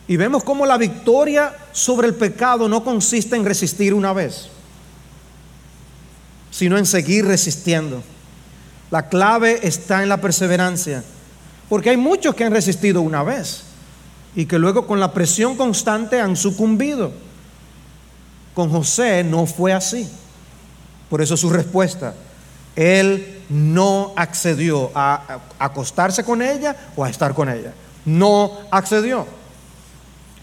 Y 0.08 0.18
vemos 0.18 0.44
cómo 0.44 0.66
la 0.66 0.78
victoria 0.78 1.56
sobre 1.72 2.08
el 2.08 2.16
pecado 2.16 2.68
no 2.68 2.84
consiste 2.84 3.36
en 3.36 3.46
resistir 3.46 3.94
una 3.94 4.12
vez, 4.12 4.50
sino 6.54 6.78
en 6.78 6.86
seguir 6.86 7.26
resistiendo. 7.26 8.04
La 8.92 9.10
clave 9.10 9.60
está 9.64 10.04
en 10.04 10.10
la 10.10 10.22
perseverancia, 10.22 11.04
porque 11.68 11.90
hay 11.90 11.98
muchos 11.98 12.36
que 12.36 12.44
han 12.44 12.54
resistido 12.54 13.02
una 13.02 13.24
vez 13.24 13.64
y 14.36 14.46
que 14.46 14.60
luego 14.60 14.86
con 14.86 15.00
la 15.00 15.14
presión 15.14 15.58
constante 15.58 16.22
han 16.22 16.36
sucumbido. 16.36 17.12
Con 18.54 18.70
José 18.70 19.24
no 19.24 19.48
fue 19.48 19.74
así. 19.74 20.08
Por 21.10 21.24
eso 21.24 21.36
su 21.36 21.50
respuesta, 21.50 22.14
él 22.76 23.42
no 23.50 24.14
accedió 24.16 24.92
a 24.94 25.40
acostarse 25.58 26.24
con 26.24 26.44
ella 26.44 26.76
o 26.96 27.04
a 27.04 27.10
estar 27.10 27.34
con 27.34 27.50
ella. 27.50 27.74
No 28.06 28.60
accedió. 28.70 29.26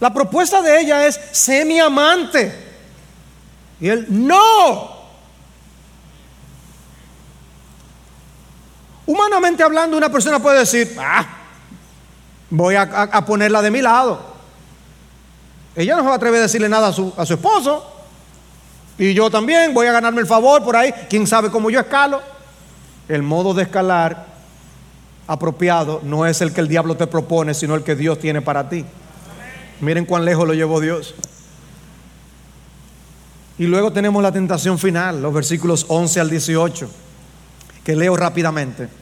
La 0.01 0.13
propuesta 0.13 0.61
de 0.61 0.81
ella 0.81 1.07
es, 1.07 1.21
sé 1.31 1.65
mi 1.65 1.79
amante. 1.79 2.53
Y 3.81 3.89
él, 3.89 4.07
no. 4.09 5.00
Humanamente 9.11 9.65
hablando, 9.65 9.97
una 9.97 10.09
persona 10.09 10.39
puede 10.39 10.61
decir, 10.61 10.95
ah, 10.97 11.27
voy 12.49 12.77
a, 12.77 13.25
ponerla 13.27 13.61
de 13.61 13.69
mi 13.69 13.83
lado. 13.83 14.21
Ella 15.75 15.97
no 15.97 16.03
se 16.03 16.07
va 16.07 16.13
a 16.13 16.17
atrever 16.17 16.39
a 16.39 16.43
decirle 16.43 16.69
nada 16.69 16.87
a 16.87 16.93
su, 16.93 17.13
a 17.17 17.27
su 17.27 17.35
esposo. 17.35 17.93
Y 18.99 19.13
yo 19.13 19.29
también 19.29 19.75
voy 19.75 19.89
a 19.89 19.93
ganarme 19.93 20.21
el 20.21 20.29
favor 20.29 20.63
por 20.63 20.77
ahí. 20.77 20.95
¿Quién 21.09 21.27
sabe 21.27 21.51
cómo 21.51 21.71
yo 21.71 21.81
escalo? 21.81 22.23
El 23.09 23.25
modo 23.25 23.53
de 23.53 23.65
escalar 23.65 24.27
apropiado 25.27 26.01
no 26.05 26.25
es 26.25 26.41
el 26.41 26.53
que 26.53 26.61
el 26.61 26.69
diablo 26.69 26.97
te 26.97 27.09
propone, 27.09 27.53
sino 27.53 27.75
el 27.75 27.83
que 27.83 27.97
Dios 27.97 28.21
tiene 28.21 28.43
para 28.43 28.69
ti. 28.69 28.85
Miren 29.81 30.05
cuán 30.05 30.25
lejos 30.25 30.47
lo 30.47 30.55
llevó 30.55 30.79
Dios. 30.79 31.17
Y 33.59 33.65
luego 33.65 33.93
tenemos 33.93 34.23
la 34.23 34.31
tentación 34.31 34.79
final, 34.79 35.21
los 35.21 35.35
versículos 35.35 35.85
11 35.89 36.21
al 36.21 36.31
18, 36.31 36.89
que 37.83 37.97
leo 37.97 38.17
rápidamente. 38.17 39.00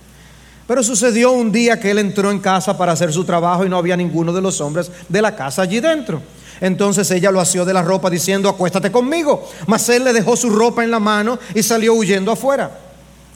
Pero 0.68 0.83
sucedió 0.83 1.33
un 1.33 1.50
día 1.50 1.81
que 1.81 1.90
él 1.90 1.98
entró 1.98 2.31
en 2.31 2.40
casa 2.40 2.76
para 2.76 2.92
hacer 2.92 3.11
su 3.11 3.24
trabajo 3.24 3.64
y 3.64 3.70
no 3.70 3.78
había 3.78 3.96
ninguno 3.96 4.35
de 4.35 4.42
los 4.42 4.61
hombres 4.61 4.90
de 5.09 5.22
la 5.22 5.35
casa 5.35 5.62
allí 5.62 5.81
dentro. 5.81 6.20
Entonces 6.61 7.11
ella 7.11 7.31
lo 7.31 7.40
asió 7.40 7.64
de 7.64 7.72
la 7.72 7.81
ropa 7.81 8.11
diciendo, 8.11 8.50
acuéstate 8.50 8.92
conmigo. 8.92 9.48
Mas 9.66 9.88
él 9.88 10.04
le 10.04 10.12
dejó 10.12 10.37
su 10.37 10.50
ropa 10.50 10.85
en 10.85 10.90
la 10.90 11.00
mano 11.00 11.38
y 11.54 11.62
salió 11.62 11.94
huyendo 11.94 12.31
afuera. 12.31 12.70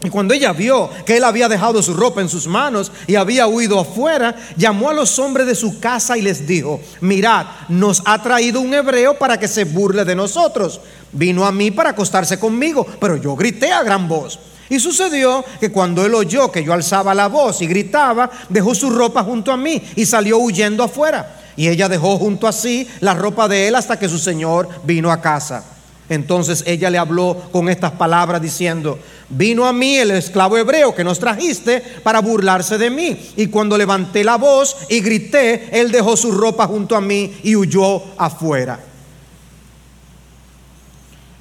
Y 0.05 0.11
cuando 0.11 0.35
ella 0.35 0.53
vio 0.53 0.91
que 1.07 1.17
él 1.17 1.25
había 1.25 1.49
dejado 1.49 1.83
su 1.83 1.95
ropa 1.95 2.21
en 2.21 2.29
sus 2.29 2.47
manos 2.47 2.93
y 3.07 3.15
había 3.15 3.47
huido 3.47 3.81
afuera, 3.81 4.37
llamó 4.59 4.91
a 4.91 4.95
los 4.95 5.19
hombres 5.19 5.47
de 5.47 5.55
su 5.55 5.81
casa 5.81 6.19
y 6.19 6.21
les 6.21 6.47
dijo, 6.47 6.83
mirad, 7.01 7.47
nos 7.71 8.03
ha 8.05 8.23
traído 8.23 8.61
un 8.61 8.75
hebreo 8.75 9.17
para 9.17 9.41
que 9.41 9.49
se 9.49 9.65
burle 9.65 10.05
de 10.05 10.15
nosotros. 10.15 10.83
Vino 11.13 11.47
a 11.47 11.53
mí 11.53 11.71
para 11.71 11.91
acostarse 11.91 12.39
conmigo, 12.39 12.87
pero 13.01 13.17
yo 13.17 13.35
grité 13.35 13.73
a 13.73 13.83
gran 13.83 14.07
voz. 14.07 14.39
Y 14.69 14.81
sucedió 14.81 15.45
que 15.61 15.71
cuando 15.71 16.05
él 16.05 16.15
oyó 16.15 16.51
que 16.51 16.65
yo 16.65 16.73
alzaba 16.73 17.15
la 17.15 17.29
voz 17.29 17.61
y 17.63 17.67
gritaba, 17.67 18.31
dejó 18.49 18.75
su 18.75 18.91
ropa 18.91 19.23
junto 19.23 19.53
a 19.53 19.57
mí 19.57 19.83
y 19.97 20.07
salió 20.07 20.39
huyendo 20.39 20.83
afuera. 20.83 21.41
Y 21.57 21.69
ella 21.69 21.89
dejó 21.89 22.19
junto 22.19 22.49
a 22.49 22.53
sí 22.53 22.89
la 23.01 23.15
ropa 23.15 23.49
de 23.49 23.69
él 23.69 23.75
hasta 23.75 23.99
que 23.99 24.09
su 24.09 24.19
señor 24.19 24.69
vino 24.85 25.13
a 25.13 25.21
casa. 25.21 25.65
Entonces 26.09 26.63
ella 26.67 26.91
le 26.91 26.99
habló 26.99 27.35
con 27.53 27.69
estas 27.69 27.93
palabras 27.93 28.43
diciendo, 28.43 28.99
vino 29.29 29.67
a 29.67 29.73
mí 29.73 29.97
el 29.97 30.11
esclavo 30.11 30.59
hebreo 30.59 30.95
que 30.95 31.05
nos 31.05 31.19
trajiste 31.19 31.81
para 32.03 32.21
burlarse 32.21 32.77
de 32.77 32.91
mí. 32.91 33.33
Y 33.37 33.47
cuando 33.47 33.79
levanté 33.79 34.25
la 34.25 34.37
voz 34.37 34.77
y 34.89 35.01
grité, 35.01 35.69
él 35.73 35.91
dejó 35.91 36.17
su 36.17 36.33
ropa 36.33 36.67
junto 36.67 36.97
a 36.97 37.01
mí 37.01 37.35
y 37.43 37.57
huyó 37.57 38.03
afuera. 38.19 38.79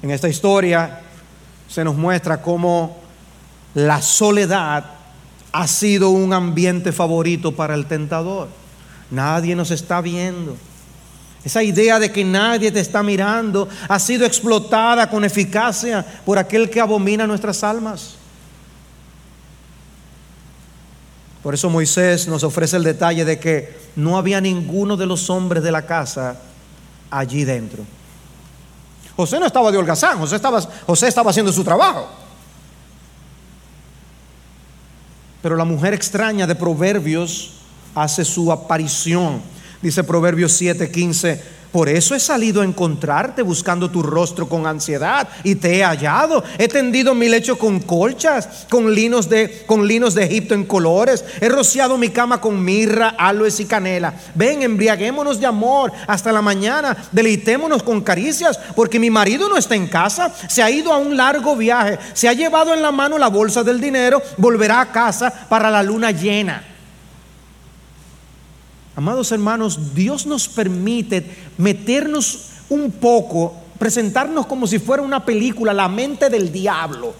En 0.02 0.10
esta 0.10 0.28
historia 0.28 1.00
se 1.68 1.84
nos 1.84 1.94
muestra 1.94 2.40
cómo 2.40 3.01
la 3.74 4.02
soledad 4.02 4.84
ha 5.52 5.68
sido 5.68 6.10
un 6.10 6.32
ambiente 6.32 6.92
favorito 6.92 7.52
para 7.52 7.74
el 7.74 7.86
tentador. 7.86 8.48
Nadie 9.10 9.54
nos 9.54 9.70
está 9.70 10.00
viendo. 10.00 10.56
Esa 11.44 11.62
idea 11.62 11.98
de 11.98 12.12
que 12.12 12.24
nadie 12.24 12.70
te 12.70 12.80
está 12.80 13.02
mirando 13.02 13.68
ha 13.88 13.98
sido 13.98 14.24
explotada 14.24 15.10
con 15.10 15.24
eficacia 15.24 16.04
por 16.24 16.38
aquel 16.38 16.70
que 16.70 16.80
abomina 16.80 17.26
nuestras 17.26 17.64
almas. 17.64 18.14
Por 21.42 21.54
eso 21.54 21.68
Moisés 21.68 22.28
nos 22.28 22.44
ofrece 22.44 22.76
el 22.76 22.84
detalle 22.84 23.24
de 23.24 23.40
que 23.40 23.76
no 23.96 24.16
había 24.16 24.40
ninguno 24.40 24.96
de 24.96 25.06
los 25.06 25.28
hombres 25.28 25.62
de 25.64 25.72
la 25.72 25.84
casa 25.84 26.36
allí 27.10 27.44
dentro. 27.44 27.82
José 29.16 29.40
no 29.40 29.46
estaba 29.46 29.72
de 29.72 29.78
holgazán, 29.78 30.18
José 30.18 30.36
estaba, 30.36 30.62
José 30.86 31.08
estaba 31.08 31.30
haciendo 31.30 31.52
su 31.52 31.64
trabajo. 31.64 32.21
Pero 35.42 35.56
la 35.56 35.64
mujer 35.64 35.92
extraña 35.92 36.46
de 36.46 36.54
Proverbios 36.54 37.50
hace 37.94 38.24
su 38.24 38.52
aparición. 38.52 39.42
Dice 39.82 40.04
Proverbios 40.04 40.52
7:15, 40.60 41.40
por 41.72 41.88
eso 41.88 42.14
he 42.14 42.20
salido 42.20 42.60
a 42.60 42.66
encontrarte 42.66 43.40
buscando 43.40 43.90
tu 43.90 44.02
rostro 44.02 44.46
con 44.46 44.66
ansiedad 44.66 45.26
y 45.42 45.54
te 45.54 45.78
he 45.78 45.82
hallado. 45.82 46.44
He 46.58 46.68
tendido 46.68 47.14
mi 47.14 47.30
lecho 47.30 47.56
con 47.56 47.80
colchas, 47.80 48.66
con 48.68 48.94
linos 48.94 49.30
de, 49.30 49.64
con 49.66 49.88
linos 49.88 50.14
de 50.14 50.24
Egipto 50.24 50.54
en 50.54 50.64
colores. 50.64 51.24
He 51.40 51.48
rociado 51.48 51.96
mi 51.96 52.10
cama 52.10 52.42
con 52.42 52.62
mirra, 52.62 53.14
aloes 53.16 53.58
y 53.58 53.64
canela. 53.64 54.12
Ven, 54.34 54.62
embriaguémonos 54.62 55.40
de 55.40 55.46
amor 55.46 55.92
hasta 56.06 56.30
la 56.30 56.42
mañana. 56.42 56.94
Deleitémonos 57.10 57.82
con 57.82 58.02
caricias, 58.02 58.60
porque 58.76 58.98
mi 58.98 59.08
marido 59.08 59.48
no 59.48 59.56
está 59.56 59.74
en 59.74 59.88
casa. 59.88 60.30
Se 60.48 60.62
ha 60.62 60.70
ido 60.70 60.92
a 60.92 60.98
un 60.98 61.16
largo 61.16 61.56
viaje. 61.56 61.98
Se 62.12 62.28
ha 62.28 62.34
llevado 62.34 62.74
en 62.74 62.82
la 62.82 62.92
mano 62.92 63.16
la 63.16 63.28
bolsa 63.28 63.62
del 63.62 63.80
dinero. 63.80 64.20
Volverá 64.36 64.82
a 64.82 64.92
casa 64.92 65.32
para 65.48 65.70
la 65.70 65.82
luna 65.82 66.10
llena. 66.10 66.71
Amados 68.94 69.32
hermanos, 69.32 69.94
Dios 69.94 70.26
nos 70.26 70.48
permite 70.48 71.24
meternos 71.56 72.50
un 72.68 72.90
poco, 72.90 73.54
presentarnos 73.78 74.46
como 74.46 74.66
si 74.66 74.78
fuera 74.78 75.02
una 75.02 75.24
película, 75.24 75.72
la 75.72 75.88
mente 75.88 76.28
del 76.28 76.52
diablo, 76.52 77.14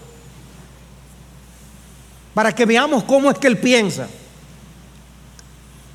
para 2.33 2.53
que 2.53 2.65
veamos 2.65 3.03
cómo 3.03 3.31
es 3.31 3.37
que 3.37 3.47
Él 3.47 3.57
piensa. 3.57 4.07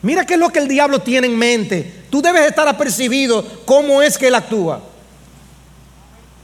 Mira 0.02 0.24
qué 0.24 0.34
es 0.34 0.40
lo 0.40 0.50
que 0.50 0.60
el 0.60 0.68
diablo 0.68 1.00
tiene 1.00 1.26
en 1.26 1.36
mente. 1.36 2.04
Tú 2.10 2.22
debes 2.22 2.48
estar 2.48 2.66
apercibido 2.68 3.44
cómo 3.64 4.00
es 4.00 4.16
que 4.16 4.28
Él 4.28 4.34
actúa. 4.34 4.80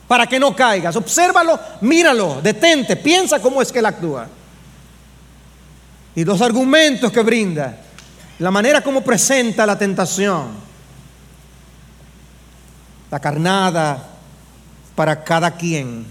Para 0.08 0.26
que 0.26 0.40
no 0.40 0.54
caigas. 0.54 0.96
Obsérvalo, 0.96 1.58
míralo, 1.80 2.40
detente, 2.42 2.96
piensa 2.96 3.40
cómo 3.40 3.62
es 3.62 3.70
que 3.70 3.78
Él 3.78 3.86
actúa. 3.86 4.28
Y 6.16 6.24
los 6.24 6.40
argumentos 6.40 7.12
que 7.12 7.22
brinda 7.22 7.83
la 8.38 8.50
manera 8.50 8.82
como 8.82 9.02
presenta 9.02 9.64
la 9.66 9.78
tentación, 9.78 10.48
la 13.10 13.20
carnada 13.20 14.10
para 14.94 15.22
cada 15.22 15.52
quien. 15.52 16.04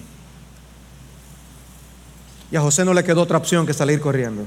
Y 2.50 2.56
a 2.56 2.62
José 2.62 2.86
no 2.86 2.94
le 2.94 3.04
quedó 3.04 3.24
otra 3.24 3.38
opción 3.38 3.66
que 3.66 3.74
salir 3.74 4.00
corriendo. 4.00 4.46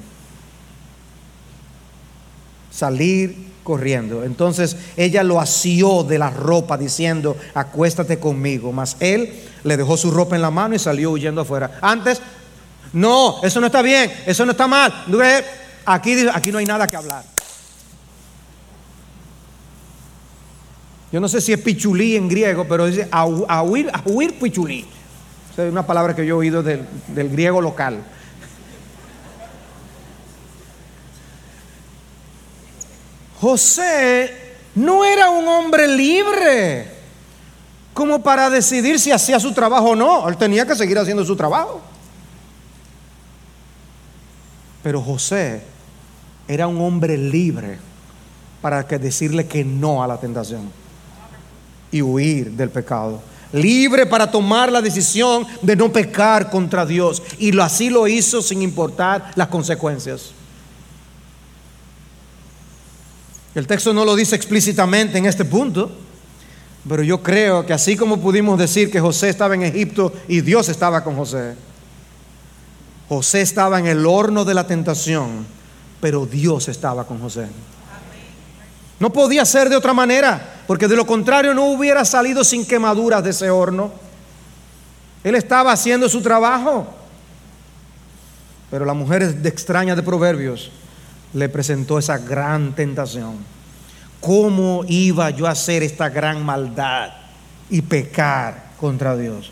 Salir 2.70 3.52
corriendo. 3.62 4.22
Entonces 4.24 4.76
ella 4.96 5.22
lo 5.22 5.40
asió 5.40 6.04
de 6.04 6.18
la 6.18 6.30
ropa 6.30 6.78
diciendo, 6.78 7.36
acuéstate 7.52 8.18
conmigo. 8.18 8.72
Mas 8.72 8.96
él 9.00 9.34
le 9.64 9.76
dejó 9.76 9.96
su 9.96 10.10
ropa 10.10 10.36
en 10.36 10.42
la 10.42 10.50
mano 10.50 10.74
y 10.74 10.78
salió 10.78 11.10
huyendo 11.10 11.40
afuera. 11.40 11.78
Antes, 11.82 12.22
no, 12.92 13.42
eso 13.42 13.60
no 13.60 13.66
está 13.66 13.82
bien, 13.82 14.10
eso 14.24 14.46
no 14.46 14.52
está 14.52 14.66
mal. 14.66 15.04
Aquí, 15.84 16.26
aquí 16.32 16.52
no 16.52 16.58
hay 16.58 16.66
nada 16.66 16.86
que 16.86 16.96
hablar. 16.96 17.35
Yo 21.16 21.20
no 21.20 21.28
sé 21.28 21.40
si 21.40 21.50
es 21.50 21.60
pichulí 21.62 22.14
en 22.14 22.28
griego, 22.28 22.66
pero 22.68 22.84
dice 22.84 23.08
ahuir, 23.10 23.90
ahuir 23.90 24.38
pichulí. 24.38 24.84
es 25.56 25.72
una 25.72 25.86
palabra 25.86 26.14
que 26.14 26.26
yo 26.26 26.34
he 26.34 26.38
oído 26.40 26.62
del, 26.62 26.86
del 27.08 27.30
griego 27.30 27.58
local. 27.62 28.04
José 33.40 34.30
no 34.74 35.06
era 35.06 35.30
un 35.30 35.48
hombre 35.48 35.88
libre 35.88 36.86
como 37.94 38.22
para 38.22 38.50
decidir 38.50 39.00
si 39.00 39.10
hacía 39.10 39.40
su 39.40 39.54
trabajo 39.54 39.92
o 39.92 39.96
no. 39.96 40.28
Él 40.28 40.36
tenía 40.36 40.66
que 40.66 40.76
seguir 40.76 40.98
haciendo 40.98 41.24
su 41.24 41.34
trabajo. 41.34 41.80
Pero 44.82 45.00
José 45.00 45.62
era 46.46 46.66
un 46.66 46.78
hombre 46.78 47.16
libre 47.16 47.78
para 48.60 48.86
que 48.86 48.98
decirle 48.98 49.46
que 49.46 49.64
no 49.64 50.02
a 50.02 50.06
la 50.06 50.20
tentación 50.20 50.84
y 51.90 52.02
huir 52.02 52.50
del 52.52 52.70
pecado. 52.70 53.20
Libre 53.52 54.06
para 54.06 54.30
tomar 54.30 54.70
la 54.70 54.82
decisión 54.82 55.46
de 55.62 55.76
no 55.76 55.92
pecar 55.92 56.50
contra 56.50 56.84
Dios. 56.84 57.22
Y 57.38 57.58
así 57.58 57.90
lo 57.90 58.06
hizo 58.08 58.42
sin 58.42 58.62
importar 58.62 59.32
las 59.34 59.48
consecuencias. 59.48 60.32
El 63.54 63.66
texto 63.66 63.94
no 63.94 64.04
lo 64.04 64.14
dice 64.14 64.36
explícitamente 64.36 65.16
en 65.16 65.24
este 65.24 65.46
punto, 65.46 65.90
pero 66.86 67.02
yo 67.02 67.22
creo 67.22 67.64
que 67.64 67.72
así 67.72 67.96
como 67.96 68.20
pudimos 68.20 68.58
decir 68.58 68.90
que 68.90 69.00
José 69.00 69.30
estaba 69.30 69.54
en 69.54 69.62
Egipto 69.62 70.12
y 70.28 70.42
Dios 70.42 70.68
estaba 70.68 71.02
con 71.02 71.16
José, 71.16 71.54
José 73.08 73.40
estaba 73.40 73.78
en 73.78 73.86
el 73.86 74.04
horno 74.04 74.44
de 74.44 74.52
la 74.52 74.66
tentación, 74.66 75.46
pero 76.00 76.26
Dios 76.26 76.68
estaba 76.68 77.06
con 77.06 77.18
José. 77.18 77.46
No 78.98 79.12
podía 79.12 79.44
ser 79.44 79.68
de 79.68 79.76
otra 79.76 79.92
manera, 79.92 80.62
porque 80.66 80.88
de 80.88 80.96
lo 80.96 81.06
contrario 81.06 81.52
no 81.54 81.66
hubiera 81.66 82.04
salido 82.04 82.44
sin 82.44 82.66
quemaduras 82.66 83.22
de 83.22 83.30
ese 83.30 83.50
horno. 83.50 83.92
Él 85.22 85.34
estaba 85.34 85.72
haciendo 85.72 86.08
su 86.08 86.22
trabajo. 86.22 86.86
Pero 88.70 88.84
la 88.84 88.94
mujer 88.94 89.34
de 89.34 89.48
extraña 89.48 89.94
de 89.94 90.02
Proverbios 90.02 90.70
le 91.32 91.48
presentó 91.48 91.98
esa 91.98 92.18
gran 92.18 92.74
tentación. 92.74 93.36
¿Cómo 94.20 94.84
iba 94.88 95.30
yo 95.30 95.46
a 95.46 95.50
hacer 95.50 95.82
esta 95.82 96.08
gran 96.08 96.44
maldad 96.44 97.10
y 97.68 97.82
pecar 97.82 98.70
contra 98.80 99.16
Dios? 99.16 99.50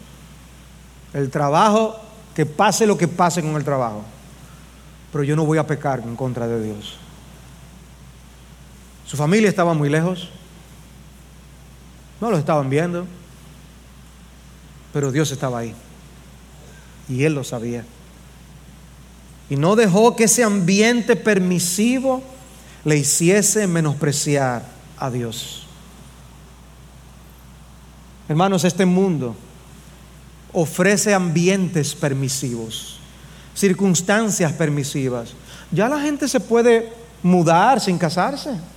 El 1.12 1.30
trabajo, 1.30 2.00
que 2.34 2.46
pase 2.46 2.86
lo 2.86 2.98
que 2.98 3.06
pase 3.06 3.42
con 3.42 3.54
el 3.54 3.64
trabajo. 3.64 4.02
Pero 5.12 5.22
yo 5.22 5.36
no 5.36 5.44
voy 5.44 5.58
a 5.58 5.66
pecar 5.66 6.00
en 6.00 6.16
contra 6.16 6.48
de 6.48 6.62
Dios. 6.62 6.96
Su 9.14 9.18
familia 9.18 9.48
estaba 9.48 9.74
muy 9.74 9.88
lejos. 9.88 10.28
No 12.20 12.32
lo 12.32 12.36
estaban 12.36 12.68
viendo. 12.68 13.06
Pero 14.92 15.12
Dios 15.12 15.30
estaba 15.30 15.60
ahí. 15.60 15.72
Y 17.08 17.22
Él 17.22 17.32
lo 17.32 17.44
sabía. 17.44 17.84
Y 19.48 19.54
no 19.54 19.76
dejó 19.76 20.16
que 20.16 20.24
ese 20.24 20.42
ambiente 20.42 21.14
permisivo 21.14 22.24
le 22.84 22.96
hiciese 22.96 23.68
menospreciar 23.68 24.66
a 24.98 25.12
Dios. 25.12 25.64
Hermanos, 28.28 28.64
este 28.64 28.84
mundo 28.84 29.36
ofrece 30.52 31.14
ambientes 31.14 31.94
permisivos, 31.94 32.98
circunstancias 33.54 34.52
permisivas. 34.54 35.34
Ya 35.70 35.88
la 35.88 36.00
gente 36.00 36.26
se 36.26 36.40
puede 36.40 36.92
mudar 37.22 37.80
sin 37.80 37.96
casarse. 37.96 38.73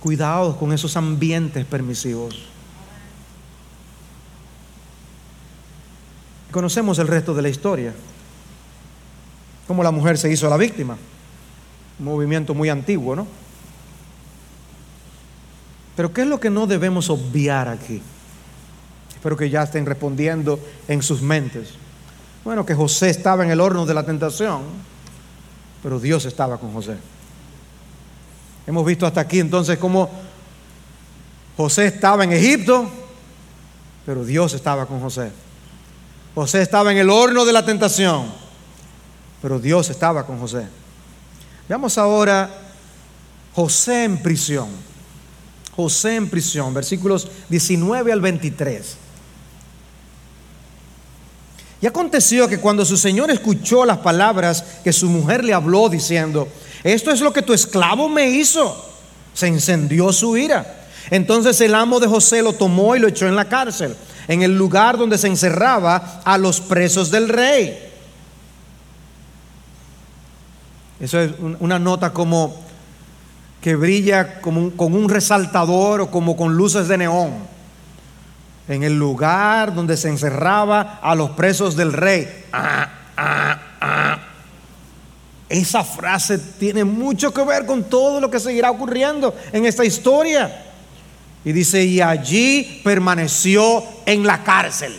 Cuidado 0.00 0.56
con 0.56 0.72
esos 0.72 0.96
ambientes 0.96 1.64
permisivos. 1.66 2.34
Conocemos 6.50 6.98
el 6.98 7.06
resto 7.06 7.34
de 7.34 7.42
la 7.42 7.48
historia. 7.48 7.94
Cómo 9.66 9.82
la 9.82 9.90
mujer 9.90 10.18
se 10.18 10.32
hizo 10.32 10.48
la 10.48 10.56
víctima. 10.56 10.96
Un 11.98 12.04
movimiento 12.04 12.54
muy 12.54 12.70
antiguo, 12.70 13.14
¿no? 13.14 13.26
Pero 15.96 16.12
¿qué 16.12 16.22
es 16.22 16.26
lo 16.26 16.40
que 16.40 16.50
no 16.50 16.66
debemos 16.66 17.10
obviar 17.10 17.68
aquí? 17.68 18.00
Espero 19.14 19.36
que 19.36 19.50
ya 19.50 19.64
estén 19.64 19.84
respondiendo 19.84 20.58
en 20.88 21.02
sus 21.02 21.20
mentes. 21.20 21.74
Bueno, 22.42 22.64
que 22.64 22.74
José 22.74 23.10
estaba 23.10 23.44
en 23.44 23.50
el 23.50 23.60
horno 23.60 23.84
de 23.84 23.92
la 23.92 24.06
tentación, 24.06 24.62
pero 25.82 26.00
Dios 26.00 26.24
estaba 26.24 26.56
con 26.56 26.72
José. 26.72 26.96
Hemos 28.70 28.86
visto 28.86 29.04
hasta 29.04 29.22
aquí 29.22 29.40
entonces 29.40 29.78
cómo 29.78 30.08
José 31.56 31.86
estaba 31.86 32.22
en 32.22 32.30
Egipto, 32.30 32.88
pero 34.06 34.24
Dios 34.24 34.54
estaba 34.54 34.86
con 34.86 35.00
José. 35.00 35.32
José 36.36 36.62
estaba 36.62 36.92
en 36.92 36.98
el 36.98 37.10
horno 37.10 37.44
de 37.44 37.52
la 37.52 37.64
tentación, 37.64 38.32
pero 39.42 39.58
Dios 39.58 39.90
estaba 39.90 40.24
con 40.24 40.38
José. 40.38 40.68
Veamos 41.68 41.98
ahora 41.98 42.48
José 43.56 44.04
en 44.04 44.22
prisión. 44.22 44.68
José 45.74 46.14
en 46.14 46.30
prisión, 46.30 46.72
versículos 46.72 47.28
19 47.48 48.12
al 48.12 48.20
23. 48.20 48.96
Y 51.80 51.86
aconteció 51.88 52.46
que 52.46 52.60
cuando 52.60 52.84
su 52.84 52.96
señor 52.96 53.32
escuchó 53.32 53.84
las 53.84 53.98
palabras 53.98 54.62
que 54.84 54.92
su 54.92 55.08
mujer 55.08 55.44
le 55.44 55.54
habló 55.54 55.88
diciendo, 55.88 56.46
esto 56.82 57.10
es 57.10 57.20
lo 57.20 57.32
que 57.32 57.42
tu 57.42 57.52
esclavo 57.52 58.08
me 58.08 58.28
hizo, 58.30 58.90
se 59.34 59.46
encendió 59.46 60.12
su 60.12 60.36
ira. 60.36 60.76
Entonces 61.10 61.60
el 61.60 61.74
amo 61.74 62.00
de 62.00 62.06
José 62.06 62.42
lo 62.42 62.52
tomó 62.52 62.94
y 62.94 63.00
lo 63.00 63.08
echó 63.08 63.26
en 63.26 63.36
la 63.36 63.46
cárcel, 63.46 63.96
en 64.28 64.42
el 64.42 64.56
lugar 64.56 64.96
donde 64.96 65.18
se 65.18 65.26
encerraba 65.26 66.20
a 66.24 66.38
los 66.38 66.60
presos 66.60 67.10
del 67.10 67.28
rey. 67.28 67.90
Eso 71.00 71.18
es 71.18 71.32
una 71.58 71.78
nota 71.78 72.12
como 72.12 72.62
que 73.60 73.74
brilla 73.74 74.40
como 74.40 74.70
con 74.72 74.94
un 74.94 75.08
resaltador 75.08 76.02
o 76.02 76.10
como 76.10 76.36
con 76.36 76.54
luces 76.54 76.88
de 76.88 76.98
neón. 76.98 77.32
En 78.68 78.84
el 78.84 78.98
lugar 78.98 79.74
donde 79.74 79.96
se 79.96 80.08
encerraba 80.08 81.00
a 81.02 81.14
los 81.14 81.30
presos 81.30 81.74
del 81.74 81.92
rey. 81.92 82.44
Ah, 82.52 82.88
ah. 83.16 83.59
Esa 85.50 85.82
frase 85.82 86.38
tiene 86.38 86.84
mucho 86.84 87.34
que 87.34 87.42
ver 87.42 87.66
con 87.66 87.82
todo 87.82 88.20
lo 88.20 88.30
que 88.30 88.38
seguirá 88.38 88.70
ocurriendo 88.70 89.34
en 89.52 89.66
esta 89.66 89.84
historia. 89.84 90.66
Y 91.44 91.50
dice, 91.50 91.84
y 91.84 92.00
allí 92.00 92.80
permaneció 92.84 93.82
en 94.06 94.24
la 94.24 94.44
cárcel. 94.44 94.96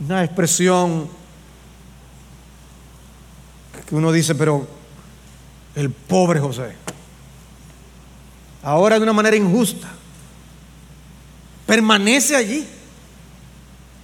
Una 0.00 0.24
expresión 0.24 1.08
que 3.86 3.94
uno 3.94 4.10
dice, 4.10 4.34
pero 4.34 4.66
el 5.76 5.90
pobre 5.90 6.40
José, 6.40 6.74
ahora 8.64 8.96
de 8.96 9.04
una 9.04 9.12
manera 9.12 9.36
injusta, 9.36 9.88
permanece 11.66 12.34
allí. 12.34 12.66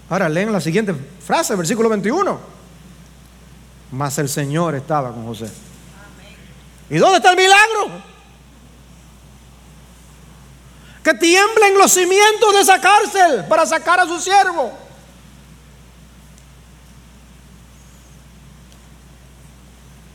Ahora 0.08 0.28
leen 0.28 0.52
la 0.52 0.60
siguiente 0.60 0.94
frase, 1.26 1.56
versículo 1.56 1.88
21. 1.88 2.57
Mas 3.90 4.18
el 4.18 4.28
Señor 4.28 4.74
estaba 4.74 5.12
con 5.12 5.24
José. 5.24 5.50
¿Y 6.90 6.98
dónde 6.98 7.18
está 7.18 7.30
el 7.30 7.36
milagro? 7.36 8.02
Que 11.02 11.14
tiemblen 11.14 11.78
los 11.78 11.92
cimientos 11.92 12.54
de 12.54 12.60
esa 12.60 12.80
cárcel 12.80 13.44
para 13.48 13.64
sacar 13.64 14.00
a 14.00 14.06
su 14.06 14.20
siervo. 14.20 14.72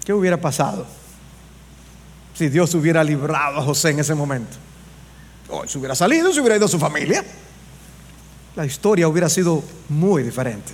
¿Qué 0.06 0.14
hubiera 0.14 0.38
pasado 0.38 0.86
si 2.36 2.50
Dios 2.50 2.74
hubiera 2.76 3.04
librado 3.04 3.60
a 3.60 3.64
José 3.64 3.92
en 3.92 4.00
ese 4.00 4.14
momento? 4.14 4.58
O 5.50 5.68
se 5.68 5.78
hubiera 5.78 5.96
salido, 5.96 6.34
se 6.34 6.42
hubiera 6.42 6.58
ido 6.58 6.66
a 6.66 6.70
su 6.70 6.80
familia. 6.80 7.24
La 8.56 8.66
historia 8.66 9.08
hubiera 9.08 9.30
sido 9.30 9.64
muy 9.90 10.24
diferente. 10.24 10.74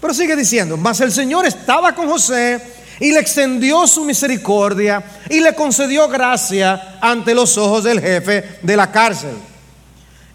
Pero 0.00 0.14
sigue 0.14 0.34
diciendo, 0.34 0.76
mas 0.76 1.00
el 1.00 1.12
Señor 1.12 1.46
estaba 1.46 1.94
con 1.94 2.08
José 2.08 2.60
y 3.00 3.12
le 3.12 3.20
extendió 3.20 3.86
su 3.86 4.04
misericordia 4.04 5.02
y 5.28 5.40
le 5.40 5.54
concedió 5.54 6.08
gracia 6.08 6.98
ante 7.00 7.34
los 7.34 7.56
ojos 7.58 7.84
del 7.84 8.00
jefe 8.00 8.58
de 8.62 8.76
la 8.76 8.90
cárcel. 8.90 9.36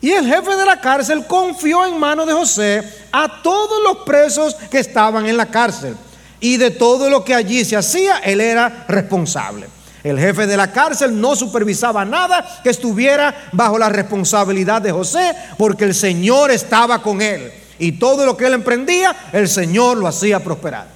Y 0.01 0.11
el 0.11 0.28
jefe 0.28 0.55
de 0.55 0.66
la 0.66 0.80
cárcel 0.80 1.26
confió 1.26 1.86
en 1.86 1.99
mano 1.99 2.26
de 2.26 2.34
José 2.34 2.84
a 3.11 3.41
todos 3.41 3.82
los 3.84 4.05
presos 4.05 4.55
que 4.70 4.80
estaban 4.80 5.26
en 5.26 5.38
la 5.38 5.47
cárcel 5.47 5.95
y 6.39 6.57
de 6.57 6.70
todo 6.70 7.09
lo 7.09 7.24
que 7.24 7.34
allí 7.34 7.66
se 7.66 7.76
hacía, 7.76 8.20
él 8.20 8.41
era 8.41 8.86
responsable. 8.88 9.68
El 10.03 10.20
jefe 10.20 10.45
de 10.45 10.57
la 10.57 10.72
cárcel 10.72 11.20
no 11.20 11.36
supervisaba 11.36 12.05
nada 12.05 12.61
que 12.61 12.70
estuviera 12.70 13.49
bajo 13.51 13.80
la 13.80 13.89
responsabilidad 13.89 14.80
de 14.80 14.91
José, 14.91 15.34
porque 15.57 15.86
el 15.86 15.95
Señor 15.95 16.51
estaba 16.51 17.01
con 17.01 17.24
él. 17.24 17.51
Y 17.78 17.93
todo 17.93 18.26
lo 18.26 18.38
que 18.38 18.47
él 18.47 18.53
emprendía, 18.53 19.30
el 19.34 19.49
Señor 19.49 19.97
lo 19.97 20.07
hacía 20.07 20.43
prosperar. 20.43 20.88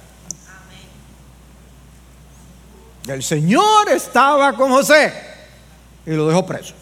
El 3.06 3.22
Señor 3.22 3.88
estaba 3.90 4.54
con 4.54 4.70
José 4.70 5.12
y 6.06 6.10
lo 6.12 6.28
dejó 6.28 6.46
preso. 6.46 6.74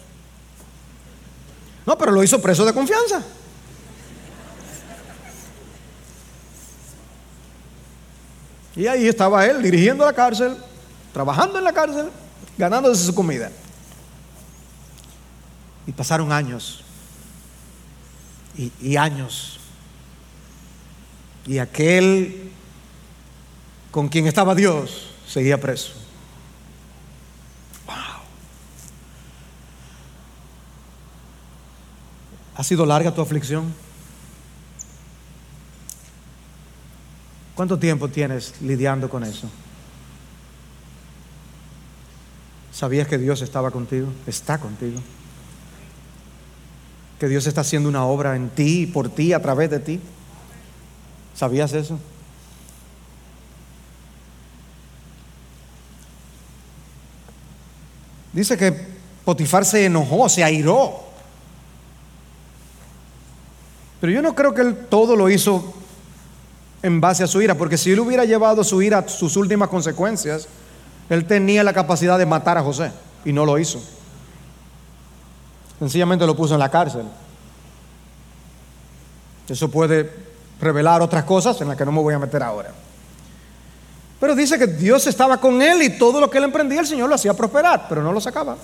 No, 1.85 1.97
pero 1.97 2.11
lo 2.11 2.23
hizo 2.23 2.41
preso 2.41 2.65
de 2.65 2.73
confianza. 2.73 3.23
Y 8.75 8.87
ahí 8.87 9.07
estaba 9.07 9.45
él 9.45 9.61
dirigiendo 9.61 10.05
la 10.05 10.13
cárcel, 10.13 10.55
trabajando 11.13 11.57
en 11.57 11.63
la 11.63 11.73
cárcel, 11.73 12.09
ganándose 12.57 13.03
su 13.03 13.13
comida. 13.13 13.51
Y 15.87 15.91
pasaron 15.91 16.31
años 16.31 16.83
y, 18.55 18.71
y 18.79 18.95
años. 18.95 19.58
Y 21.49 21.57
aquel 21.57 22.51
con 23.89 24.07
quien 24.07 24.27
estaba 24.27 24.53
Dios 24.53 25.09
seguía 25.27 25.59
preso. 25.59 25.93
Wow. 27.87 27.95
¿Ha 32.55 32.63
sido 32.63 32.85
larga 32.85 33.15
tu 33.15 33.23
aflicción? 33.23 33.73
¿Cuánto 37.55 37.79
tiempo 37.79 38.09
tienes 38.09 38.53
lidiando 38.61 39.09
con 39.09 39.23
eso? 39.23 39.49
¿Sabías 42.71 43.07
que 43.07 43.17
Dios 43.17 43.41
estaba 43.41 43.71
contigo? 43.71 44.09
Está 44.27 44.59
contigo. 44.59 45.01
Que 47.19 47.27
Dios 47.27 47.47
está 47.47 47.61
haciendo 47.61 47.89
una 47.89 48.05
obra 48.05 48.35
en 48.35 48.51
ti, 48.51 48.85
por 48.85 49.09
ti, 49.09 49.33
a 49.33 49.41
través 49.41 49.71
de 49.71 49.79
ti. 49.79 49.99
¿Sabías 51.39 51.71
eso? 51.71 51.97
Dice 58.33 58.57
que 58.57 58.75
Potifar 59.23 59.63
se 59.63 59.85
enojó, 59.85 60.27
se 60.27 60.43
airó. 60.43 60.99
Pero 64.01 64.11
yo 64.11 64.21
no 64.21 64.35
creo 64.35 64.53
que 64.53 64.59
él 64.59 64.87
todo 64.89 65.15
lo 65.15 65.29
hizo 65.29 65.73
en 66.83 66.99
base 66.99 67.23
a 67.23 67.27
su 67.27 67.41
ira, 67.41 67.55
porque 67.55 67.77
si 67.77 67.93
él 67.93 68.01
hubiera 68.01 68.25
llevado 68.25 68.61
su 68.65 68.81
ira 68.81 68.97
a 68.97 69.07
sus 69.07 69.37
últimas 69.37 69.69
consecuencias, 69.69 70.49
él 71.09 71.23
tenía 71.23 71.63
la 71.63 71.71
capacidad 71.71 72.19
de 72.19 72.25
matar 72.25 72.57
a 72.57 72.63
José 72.63 72.91
y 73.23 73.31
no 73.31 73.45
lo 73.45 73.57
hizo. 73.57 73.81
Sencillamente 75.79 76.25
lo 76.25 76.35
puso 76.35 76.55
en 76.55 76.59
la 76.59 76.69
cárcel. 76.69 77.05
Eso 79.47 79.71
puede 79.71 80.28
revelar 80.61 81.01
otras 81.01 81.23
cosas 81.23 81.59
en 81.61 81.67
las 81.67 81.77
que 81.77 81.85
no 81.85 81.91
me 81.91 82.01
voy 82.01 82.13
a 82.13 82.19
meter 82.19 82.43
ahora. 82.43 82.71
Pero 84.19 84.35
dice 84.35 84.59
que 84.59 84.67
Dios 84.67 85.07
estaba 85.07 85.39
con 85.39 85.61
él 85.61 85.81
y 85.81 85.97
todo 85.97 86.19
lo 86.19 86.29
que 86.29 86.39
él 86.39 86.43
emprendía 86.43 86.81
el 86.81 86.87
Señor 86.87 87.07
lo 87.07 87.15
hacía 87.15 87.33
prosperar, 87.33 87.85
pero 87.87 88.03
no 88.03 88.11
lo 88.11 88.19
sacaba. 88.19 88.57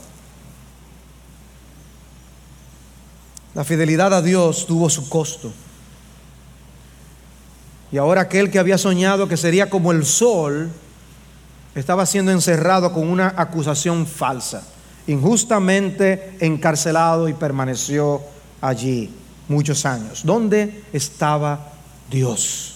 La 3.53 3.63
fidelidad 3.63 4.13
a 4.13 4.21
Dios 4.21 4.65
tuvo 4.67 4.89
su 4.89 5.07
costo. 5.07 5.53
Y 7.91 7.97
ahora 7.97 8.21
aquel 8.21 8.51
que 8.51 8.59
había 8.59 8.77
soñado 8.77 9.29
que 9.29 9.37
sería 9.37 9.69
como 9.69 9.93
el 9.93 10.05
sol, 10.05 10.69
estaba 11.73 12.05
siendo 12.05 12.31
encerrado 12.31 12.91
con 12.91 13.07
una 13.07 13.33
acusación 13.37 14.05
falsa, 14.05 14.63
injustamente 15.07 16.35
encarcelado 16.41 17.29
y 17.29 17.33
permaneció 17.33 18.21
allí 18.59 19.13
muchos 19.47 19.85
años. 19.85 20.21
¿Dónde 20.25 20.83
estaba 20.91 21.74
Dios? 22.09 22.75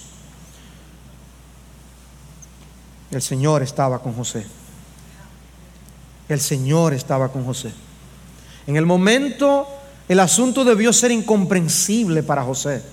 El 3.12 3.22
Señor 3.22 3.64
estaba 3.64 4.00
con 4.00 4.14
José. 4.14 4.46
El 6.28 6.40
Señor 6.40 6.94
estaba 6.94 7.30
con 7.30 7.44
José. 7.46 7.72
En 8.68 8.76
el 8.76 8.86
momento 8.86 9.68
el 10.08 10.20
asunto 10.20 10.64
debió 10.64 10.94
ser 10.94 11.12
incomprensible 11.12 12.24
para 12.24 12.44
José. 12.44 12.84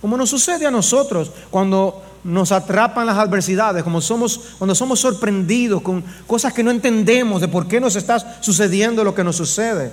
Como 0.00 0.16
nos 0.16 0.30
sucede 0.30 0.66
a 0.66 0.70
nosotros 0.70 1.32
cuando 1.50 2.02
nos 2.24 2.52
atrapan 2.52 3.06
las 3.06 3.16
adversidades, 3.16 3.82
como 3.82 4.00
cuando 4.58 4.74
somos 4.74 5.00
sorprendidos 5.00 5.82
con 5.82 6.04
cosas 6.26 6.52
que 6.52 6.62
no 6.62 6.70
entendemos 6.70 7.40
de 7.40 7.48
por 7.48 7.66
qué 7.66 7.80
nos 7.80 7.96
está 7.96 8.42
sucediendo 8.42 9.02
lo 9.02 9.14
que 9.14 9.24
nos 9.24 9.36
sucede. 9.36 9.92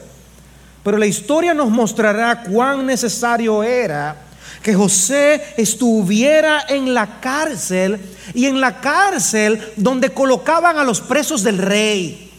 Pero 0.84 0.98
la 0.98 1.06
historia 1.06 1.54
nos 1.54 1.70
mostrará 1.70 2.44
cuán 2.44 2.86
necesario 2.86 3.64
era 3.64 4.25
que 4.62 4.74
José 4.74 5.54
estuviera 5.58 6.66
en 6.68 6.94
la 6.94 7.20
cárcel 7.20 8.00
y 8.34 8.46
en 8.46 8.60
la 8.60 8.80
cárcel 8.82 9.74
donde 9.76 10.10
colocaban 10.10 10.78
a 10.78 10.84
los 10.84 11.02
presos 11.02 11.44
del 11.44 11.58
rey. 11.58 12.32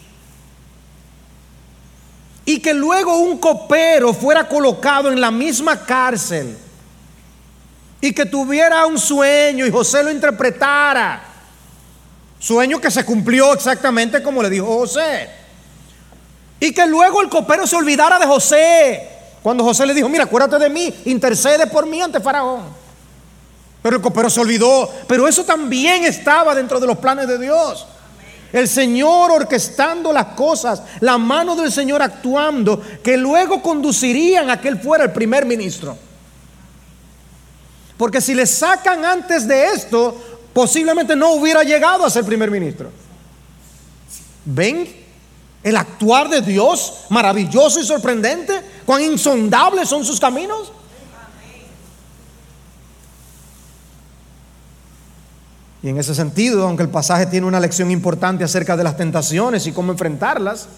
Y 2.45 2.59
que 2.59 2.73
luego 2.73 3.17
un 3.17 3.37
copero 3.37 4.13
fuera 4.13 4.47
colocado 4.47 5.11
en 5.11 5.19
la 5.19 5.31
misma 5.31 5.85
cárcel 5.85 6.57
y 7.99 8.13
que 8.13 8.25
tuviera 8.25 8.85
un 8.85 8.97
sueño 8.97 9.65
y 9.65 9.71
José 9.71 10.03
lo 10.03 10.11
interpretara. 10.11 11.23
Sueño 12.39 12.79
que 12.79 12.91
se 12.91 13.03
cumplió 13.03 13.53
exactamente 13.53 14.21
como 14.21 14.43
le 14.43 14.49
dijo 14.49 14.65
José. 14.65 15.29
Y 16.59 16.73
que 16.73 16.85
luego 16.85 17.21
el 17.21 17.29
copero 17.29 17.65
se 17.65 17.75
olvidara 17.75 18.19
de 18.19 18.25
José 18.25 19.16
Cuando 19.47 19.63
José 19.63 19.85
le 19.85 19.93
dijo, 19.93 20.09
mira, 20.09 20.25
acuérdate 20.25 20.61
de 20.61 20.69
mí, 20.69 20.93
intercede 21.05 21.67
por 21.67 21.85
mí 21.85 22.01
ante 22.01 22.19
Faraón. 22.19 22.63
Pero, 23.81 24.01
pero 24.01 24.29
se 24.29 24.41
olvidó. 24.41 24.91
Pero 25.07 25.25
eso 25.25 25.45
también 25.45 26.03
estaba 26.03 26.53
dentro 26.53 26.81
de 26.81 26.87
los 26.87 26.97
planes 26.97 27.29
de 27.29 27.39
Dios. 27.39 27.87
El 28.51 28.67
Señor 28.67 29.31
orquestando 29.31 30.11
las 30.11 30.25
cosas, 30.35 30.81
la 30.99 31.17
mano 31.17 31.55
del 31.55 31.71
Señor 31.71 32.01
actuando, 32.01 32.81
que 33.01 33.15
luego 33.15 33.61
conducirían 33.61 34.49
a 34.49 34.59
que 34.59 34.67
Él 34.67 34.81
fuera 34.81 35.05
el 35.05 35.13
primer 35.13 35.45
ministro. 35.45 35.97
Porque 37.95 38.19
si 38.19 38.33
le 38.33 38.45
sacan 38.45 39.05
antes 39.05 39.47
de 39.47 39.67
esto, 39.67 40.41
posiblemente 40.51 41.15
no 41.15 41.31
hubiera 41.35 41.63
llegado 41.63 42.03
a 42.03 42.09
ser 42.09 42.25
primer 42.25 42.51
ministro. 42.51 42.91
¿Ven 44.43 44.93
el 45.63 45.77
actuar 45.77 46.27
de 46.27 46.41
Dios 46.41 47.05
maravilloso 47.07 47.79
y 47.79 47.85
sorprendente? 47.85 48.66
¿Cuán 48.87 49.01
insondables 49.01 49.89
son 49.89 50.05
sus 50.05 50.17
caminos? 50.17 50.71
Y 55.83 55.89
en 55.89 55.97
ese 55.97 56.15
sentido, 56.15 56.65
aunque 56.65 56.83
el 56.83 56.89
pasaje 56.89 57.25
tiene 57.25 57.45
una 57.45 57.59
lección 57.59 57.91
importante 57.91 58.45
acerca 58.45 58.77
de 58.77 58.85
las 58.85 58.95
tentaciones 58.95 59.67
y 59.67 59.73
cómo 59.73 59.91
enfrentarlas, 59.91 60.69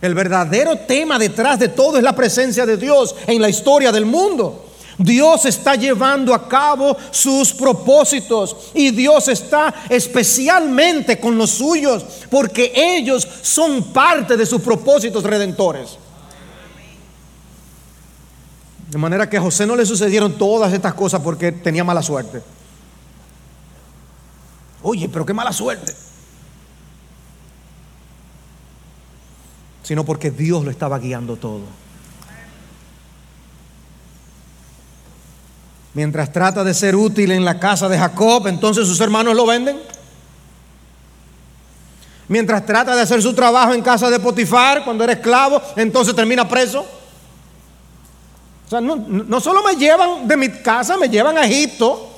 el 0.00 0.14
verdadero 0.14 0.78
tema 0.86 1.18
detrás 1.18 1.58
de 1.58 1.66
todo 1.66 1.96
es 1.96 2.04
la 2.04 2.14
presencia 2.14 2.64
de 2.64 2.76
Dios 2.76 3.16
en 3.26 3.42
la 3.42 3.48
historia 3.48 3.90
del 3.90 4.06
mundo. 4.06 4.66
Dios 4.96 5.46
está 5.46 5.74
llevando 5.74 6.32
a 6.32 6.46
cabo 6.46 6.96
sus 7.10 7.52
propósitos 7.52 8.56
y 8.72 8.92
Dios 8.92 9.26
está 9.26 9.74
especialmente 9.88 11.18
con 11.18 11.36
los 11.36 11.50
suyos 11.50 12.04
porque 12.30 12.70
ellos 12.72 13.26
son 13.42 13.92
parte 13.92 14.36
de 14.36 14.46
sus 14.46 14.60
propósitos 14.60 15.24
redentores. 15.24 15.98
De 18.90 18.98
manera 18.98 19.30
que 19.30 19.36
a 19.36 19.40
José 19.40 19.66
no 19.66 19.76
le 19.76 19.86
sucedieron 19.86 20.36
todas 20.36 20.72
estas 20.72 20.94
cosas 20.94 21.20
porque 21.20 21.52
tenía 21.52 21.84
mala 21.84 22.02
suerte. 22.02 22.42
Oye, 24.82 25.08
pero 25.08 25.24
qué 25.24 25.32
mala 25.32 25.52
suerte. 25.52 25.94
Sino 29.84 30.04
porque 30.04 30.32
Dios 30.32 30.64
lo 30.64 30.72
estaba 30.72 30.98
guiando 30.98 31.36
todo. 31.36 31.62
Mientras 35.94 36.32
trata 36.32 36.64
de 36.64 36.74
ser 36.74 36.96
útil 36.96 37.30
en 37.30 37.44
la 37.44 37.60
casa 37.60 37.88
de 37.88 37.98
Jacob, 37.98 38.48
entonces 38.48 38.88
sus 38.88 39.00
hermanos 39.00 39.36
lo 39.36 39.46
venden. 39.46 39.80
Mientras 42.26 42.66
trata 42.66 42.96
de 42.96 43.02
hacer 43.02 43.22
su 43.22 43.34
trabajo 43.34 43.72
en 43.72 43.82
casa 43.82 44.10
de 44.10 44.18
Potifar, 44.18 44.84
cuando 44.84 45.04
era 45.04 45.12
esclavo, 45.12 45.62
entonces 45.76 46.14
termina 46.14 46.48
preso. 46.48 46.99
O 48.70 48.78
sea, 48.78 48.80
no, 48.80 49.40
solo 49.40 49.64
me 49.64 49.74
llevan 49.74 50.28
de 50.28 50.36
mi 50.36 50.48
casa, 50.48 50.96
me 50.96 51.08
llevan 51.08 51.36
a 51.36 51.44
Egipto, 51.44 52.08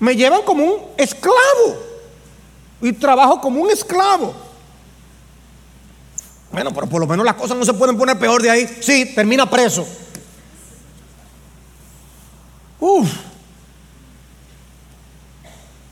me 0.00 0.16
llevan 0.16 0.42
como 0.42 0.64
un 0.64 0.82
esclavo 0.96 1.76
y 2.82 2.92
trabajo 2.94 3.40
como 3.40 3.60
un 3.60 3.70
esclavo. 3.70 4.34
Bueno, 6.50 6.74
pero 6.74 6.88
por 6.88 7.00
lo 7.00 7.06
menos 7.06 7.24
las 7.24 7.36
cosas 7.36 7.56
no 7.56 7.64
se 7.64 7.74
pueden 7.74 7.96
poner 7.96 8.18
peor 8.18 8.42
de 8.42 8.50
ahí. 8.50 8.78
Sí, 8.80 9.14
termina 9.14 9.48
preso. 9.48 9.86
Uf. 12.80 13.08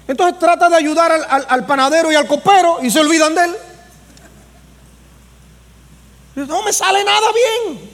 Entonces 0.09 0.37
trata 0.37 0.69
de 0.69 0.75
ayudar 0.75 1.13
al, 1.13 1.65
panadero 1.65 2.11
y 2.11 2.17
al 2.17 2.27
copero 2.27 2.79
y 2.83 2.91
se 2.91 2.99
olvidan 2.99 3.37
de 3.37 3.45
él. 3.45 3.55
No 6.49 6.65
me 6.65 6.73
sale 6.73 7.05
nada 7.05 7.29
bien. 7.33 7.93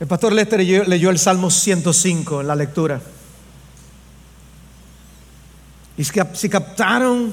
El 0.00 0.06
pastor 0.06 0.32
Lester 0.32 0.60
leyó 0.60 1.10
el 1.10 1.18
Salmo 1.18 1.50
105 1.50 2.40
en 2.40 2.46
la 2.46 2.54
lectura. 2.54 3.00
Y 5.96 6.04
si 6.04 6.48
captaron 6.48 7.32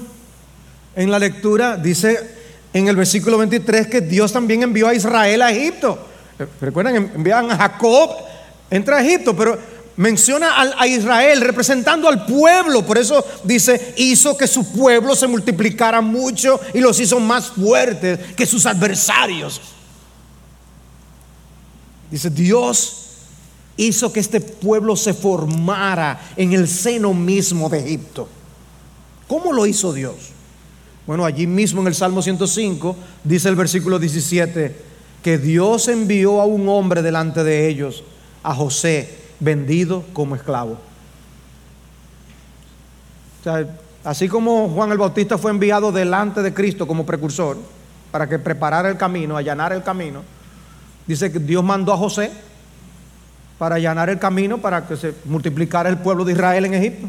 en 0.95 1.11
la 1.11 1.19
lectura, 1.19 1.77
dice 1.77 2.35
en 2.73 2.87
el 2.87 2.95
versículo 2.95 3.37
23 3.37 3.87
que 3.87 4.01
Dios 4.01 4.33
también 4.33 4.63
envió 4.63 4.87
a 4.87 4.95
Israel 4.95 5.43
a 5.43 5.51
Egipto. 5.51 6.07
Recuerdan, 6.59 7.11
envían 7.15 7.51
a 7.51 7.57
Jacob, 7.57 8.09
entra 8.71 8.97
a 8.97 9.05
Egipto, 9.05 9.35
pero 9.35 9.59
menciona 9.97 10.73
a 10.77 10.87
Israel 10.87 11.41
representando 11.41 12.09
al 12.09 12.25
pueblo. 12.25 12.83
Por 12.83 12.97
eso 12.97 13.23
dice, 13.43 13.93
hizo 13.97 14.35
que 14.35 14.47
su 14.47 14.73
pueblo 14.73 15.15
se 15.15 15.27
multiplicara 15.27 16.01
mucho 16.01 16.59
y 16.73 16.79
los 16.79 16.99
hizo 16.99 17.19
más 17.19 17.49
fuertes 17.49 18.19
que 18.35 18.47
sus 18.47 18.65
adversarios. 18.65 19.61
Dice, 22.15 22.29
Dios 22.29 23.07
hizo 23.75 24.13
que 24.13 24.21
este 24.21 24.39
pueblo 24.39 24.95
se 24.95 25.13
formara 25.13 26.17
en 26.37 26.53
el 26.53 26.65
seno 26.65 27.13
mismo 27.13 27.67
de 27.67 27.79
Egipto. 27.79 28.29
¿Cómo 29.27 29.51
lo 29.51 29.65
hizo 29.65 29.91
Dios? 29.91 30.15
Bueno, 31.05 31.25
allí 31.25 31.45
mismo 31.45 31.81
en 31.81 31.87
el 31.87 31.93
Salmo 31.93 32.21
105 32.21 32.95
dice 33.21 33.49
el 33.49 33.57
versículo 33.57 33.99
17 33.99 34.77
que 35.21 35.37
Dios 35.37 35.89
envió 35.89 36.39
a 36.39 36.45
un 36.45 36.69
hombre 36.69 37.01
delante 37.01 37.43
de 37.43 37.67
ellos, 37.67 38.05
a 38.43 38.55
José, 38.55 39.13
vendido 39.41 40.05
como 40.13 40.37
esclavo. 40.37 40.77
O 43.41 43.43
sea, 43.43 43.77
así 44.05 44.29
como 44.29 44.69
Juan 44.69 44.89
el 44.93 44.97
Bautista 44.97 45.37
fue 45.37 45.51
enviado 45.51 45.91
delante 45.91 46.41
de 46.41 46.53
Cristo 46.53 46.87
como 46.87 47.05
precursor 47.05 47.57
para 48.09 48.29
que 48.29 48.39
preparara 48.39 48.87
el 48.87 48.95
camino, 48.95 49.35
allanar 49.35 49.73
el 49.73 49.83
camino, 49.83 50.23
dice 51.07 51.31
que 51.31 51.39
Dios 51.39 51.63
mandó 51.63 51.93
a 51.93 51.97
José 51.97 52.31
para 53.57 53.75
allanar 53.75 54.09
el 54.09 54.19
camino 54.19 54.57
para 54.57 54.87
que 54.87 54.97
se 54.97 55.13
multiplicara 55.25 55.89
el 55.89 55.97
pueblo 55.97 56.25
de 56.25 56.33
Israel 56.33 56.65
en 56.65 56.73
Egipto. 56.73 57.07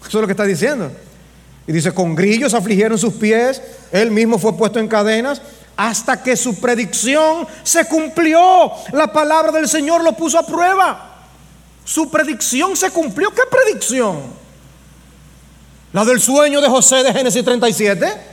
Eso 0.00 0.18
es 0.18 0.20
lo 0.22 0.26
que 0.26 0.32
está 0.32 0.44
diciendo. 0.44 0.90
Y 1.66 1.72
dice, 1.72 1.92
con 1.92 2.14
grillos 2.14 2.54
afligieron 2.54 2.98
sus 2.98 3.14
pies, 3.14 3.62
él 3.92 4.10
mismo 4.10 4.38
fue 4.38 4.56
puesto 4.56 4.78
en 4.78 4.88
cadenas, 4.88 5.40
hasta 5.76 6.22
que 6.22 6.36
su 6.36 6.60
predicción 6.60 7.46
se 7.62 7.86
cumplió. 7.86 8.72
La 8.92 9.12
palabra 9.12 9.52
del 9.52 9.68
Señor 9.68 10.02
lo 10.02 10.12
puso 10.12 10.38
a 10.38 10.46
prueba. 10.46 11.08
Su 11.84 12.10
predicción 12.10 12.76
se 12.76 12.90
cumplió. 12.90 13.30
¿Qué 13.30 13.42
predicción? 13.50 14.20
La 15.92 16.04
del 16.04 16.20
sueño 16.20 16.60
de 16.60 16.68
José 16.68 17.02
de 17.02 17.12
Génesis 17.12 17.44
37, 17.44 18.31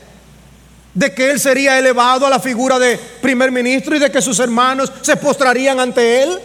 de 0.94 1.14
que 1.14 1.32
él 1.32 1.40
sería 1.40 1.78
elevado 1.78 2.26
a 2.26 2.30
la 2.30 2.40
figura 2.40 2.80
de 2.80 2.98
primer 2.98 3.52
ministro 3.52 3.96
y 3.96 4.00
de 4.00 4.12
que 4.12 4.22
sus 4.22 4.40
hermanos 4.40 4.92
se 5.02 5.16
postrarían 5.16 5.80
ante 5.80 6.24
él. 6.24 6.40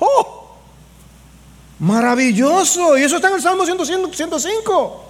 ¡Oh! 0.00 0.56
Maravilloso. 1.78 2.96
Y 2.98 3.02
eso 3.02 3.16
está 3.16 3.28
en 3.28 3.36
el 3.36 3.42
Salmo 3.42 3.64
105. 3.64 5.04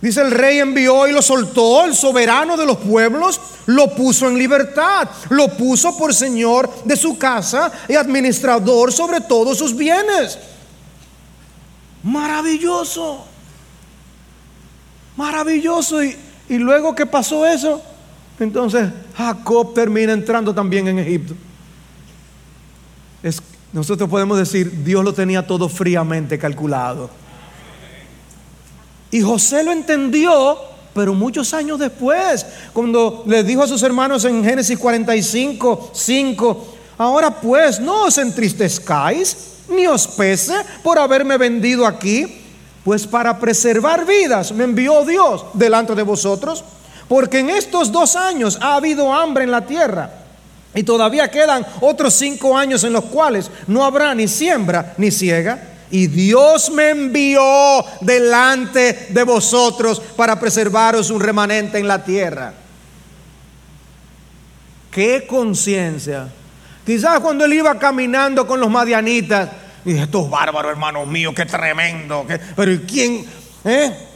Dice 0.00 0.22
el 0.22 0.30
rey 0.30 0.58
envió 0.58 1.06
y 1.06 1.12
lo 1.12 1.20
soltó, 1.20 1.84
el 1.84 1.94
soberano 1.94 2.56
de 2.56 2.64
los 2.64 2.78
pueblos 2.78 3.38
lo 3.66 3.94
puso 3.94 4.28
en 4.28 4.38
libertad, 4.38 5.06
lo 5.28 5.48
puso 5.48 5.96
por 5.96 6.14
señor 6.14 6.70
de 6.84 6.96
su 6.96 7.18
casa 7.18 7.70
y 7.86 7.94
administrador 7.94 8.92
sobre 8.92 9.20
todos 9.20 9.58
sus 9.58 9.76
bienes. 9.76 10.38
Maravilloso, 12.02 13.24
maravilloso. 15.16 16.02
Y, 16.02 16.16
y 16.50 16.58
luego 16.58 16.96
que 16.96 17.06
pasó 17.06 17.46
eso, 17.46 17.80
entonces 18.40 18.88
Jacob 19.16 19.72
termina 19.72 20.12
entrando 20.12 20.52
también 20.52 20.88
en 20.88 20.98
Egipto. 20.98 21.34
Nosotros 23.72 24.10
podemos 24.10 24.36
decir, 24.36 24.82
Dios 24.82 25.04
lo 25.04 25.14
tenía 25.14 25.46
todo 25.46 25.68
fríamente 25.68 26.40
calculado. 26.40 27.08
Y 29.12 29.20
José 29.20 29.62
lo 29.62 29.70
entendió, 29.70 30.58
pero 30.92 31.14
muchos 31.14 31.54
años 31.54 31.78
después, 31.78 32.44
cuando 32.72 33.22
le 33.28 33.44
dijo 33.44 33.62
a 33.62 33.68
sus 33.68 33.84
hermanos 33.84 34.24
en 34.24 34.42
Génesis 34.42 34.76
45, 34.76 35.92
5, 35.94 36.74
ahora 36.98 37.40
pues 37.40 37.78
no 37.78 38.06
os 38.06 38.18
entristezcáis, 38.18 39.36
ni 39.68 39.86
os 39.86 40.08
pese 40.08 40.56
por 40.82 40.98
haberme 40.98 41.38
vendido 41.38 41.86
aquí, 41.86 42.40
pues 42.84 43.06
para 43.06 43.38
preservar 43.38 44.06
vidas 44.06 44.52
me 44.52 44.64
envió 44.64 45.04
Dios 45.04 45.44
delante 45.54 45.94
de 45.94 46.02
vosotros, 46.02 46.64
porque 47.08 47.40
en 47.40 47.50
estos 47.50 47.90
dos 47.92 48.16
años 48.16 48.58
ha 48.60 48.76
habido 48.76 49.12
hambre 49.12 49.44
en 49.44 49.50
la 49.50 49.66
tierra 49.66 50.10
y 50.74 50.82
todavía 50.82 51.30
quedan 51.30 51.66
otros 51.80 52.14
cinco 52.14 52.56
años 52.56 52.84
en 52.84 52.92
los 52.92 53.04
cuales 53.06 53.50
no 53.66 53.84
habrá 53.84 54.14
ni 54.14 54.28
siembra 54.28 54.94
ni 54.96 55.10
ciega. 55.10 55.66
Y 55.92 56.06
Dios 56.06 56.70
me 56.70 56.90
envió 56.90 57.42
delante 58.00 59.08
de 59.10 59.24
vosotros 59.24 60.00
para 60.16 60.38
preservaros 60.38 61.10
un 61.10 61.20
remanente 61.20 61.78
en 61.78 61.88
la 61.88 62.04
tierra. 62.04 62.54
Qué 64.92 65.26
conciencia. 65.26 66.28
Quizás 66.86 67.18
cuando 67.18 67.44
él 67.44 67.54
iba 67.54 67.76
caminando 67.76 68.46
con 68.46 68.60
los 68.60 68.70
madianitas, 68.70 69.48
dije, 69.84 70.02
estos 70.02 70.28
bárbaros, 70.28 70.70
hermanos 70.70 71.06
míos, 71.06 71.32
qué 71.34 71.46
tremendo. 71.46 72.26
pero 72.56 72.80
¿quién? 72.86 73.24
Eh? 73.64 74.06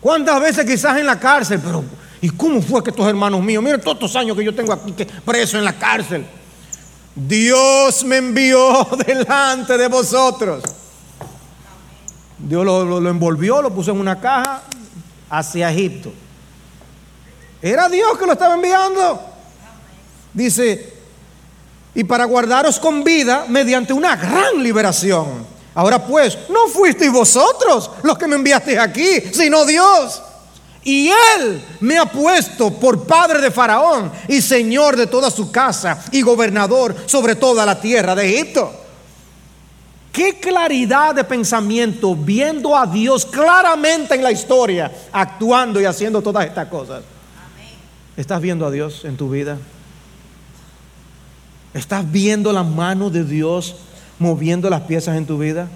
¿Cuántas 0.00 0.40
veces 0.40 0.64
quizás 0.64 0.98
en 0.98 1.06
la 1.06 1.18
cárcel? 1.18 1.60
Pero 1.62 1.84
¿Y 2.20 2.30
cómo 2.30 2.60
fue 2.60 2.82
que 2.82 2.90
estos 2.90 3.06
hermanos 3.06 3.42
míos, 3.42 3.62
miren 3.62 3.80
todos 3.80 3.94
estos 3.94 4.16
años 4.16 4.36
que 4.36 4.44
yo 4.44 4.54
tengo 4.54 4.72
aquí 4.72 4.92
preso 5.24 5.56
en 5.56 5.64
la 5.64 5.72
cárcel? 5.72 6.26
Dios 7.14 8.04
me 8.04 8.16
envió 8.16 8.88
delante 9.06 9.78
de 9.78 9.88
vosotros. 9.88 10.64
Dios 12.38 12.64
lo, 12.64 13.00
lo, 13.00 13.10
envolvió, 13.10 13.62
lo 13.62 13.72
puso 13.72 13.92
en 13.92 14.00
una 14.00 14.20
caja 14.20 14.62
hacia 15.30 15.70
Egipto. 15.70 16.12
Era 17.60 17.88
Dios 17.88 18.16
que 18.18 18.26
lo 18.26 18.32
estaba 18.32 18.54
enviando. 18.54 19.20
Dice, 20.32 20.97
y 21.98 22.04
para 22.04 22.26
guardaros 22.26 22.78
con 22.78 23.02
vida 23.02 23.46
mediante 23.48 23.92
una 23.92 24.14
gran 24.14 24.62
liberación. 24.62 25.44
Ahora 25.74 26.06
pues, 26.06 26.38
no 26.48 26.68
fuisteis 26.68 27.10
vosotros 27.10 27.90
los 28.04 28.16
que 28.16 28.28
me 28.28 28.36
enviasteis 28.36 28.78
aquí, 28.78 29.20
sino 29.32 29.64
Dios. 29.64 30.22
Y 30.84 31.08
Él 31.08 31.60
me 31.80 31.98
ha 31.98 32.06
puesto 32.06 32.70
por 32.70 33.04
padre 33.04 33.40
de 33.40 33.50
Faraón 33.50 34.12
y 34.28 34.40
señor 34.40 34.96
de 34.96 35.08
toda 35.08 35.28
su 35.28 35.50
casa 35.50 36.04
y 36.12 36.22
gobernador 36.22 36.94
sobre 37.06 37.34
toda 37.34 37.66
la 37.66 37.80
tierra 37.80 38.14
de 38.14 38.32
Egipto. 38.32 38.72
Qué 40.12 40.38
claridad 40.38 41.16
de 41.16 41.24
pensamiento 41.24 42.14
viendo 42.14 42.76
a 42.76 42.86
Dios 42.86 43.26
claramente 43.26 44.14
en 44.14 44.22
la 44.22 44.30
historia, 44.30 44.92
actuando 45.10 45.80
y 45.80 45.84
haciendo 45.84 46.22
todas 46.22 46.46
estas 46.46 46.68
cosas. 46.68 47.02
¿Estás 48.16 48.40
viendo 48.40 48.64
a 48.64 48.70
Dios 48.70 49.04
en 49.04 49.16
tu 49.16 49.28
vida? 49.28 49.58
¿Estás 51.74 52.10
viendo 52.10 52.52
la 52.52 52.62
mano 52.62 53.10
de 53.10 53.24
Dios 53.24 53.76
moviendo 54.18 54.70
las 54.70 54.82
piezas 54.82 55.16
en 55.16 55.26
tu 55.26 55.38
vida? 55.38 55.68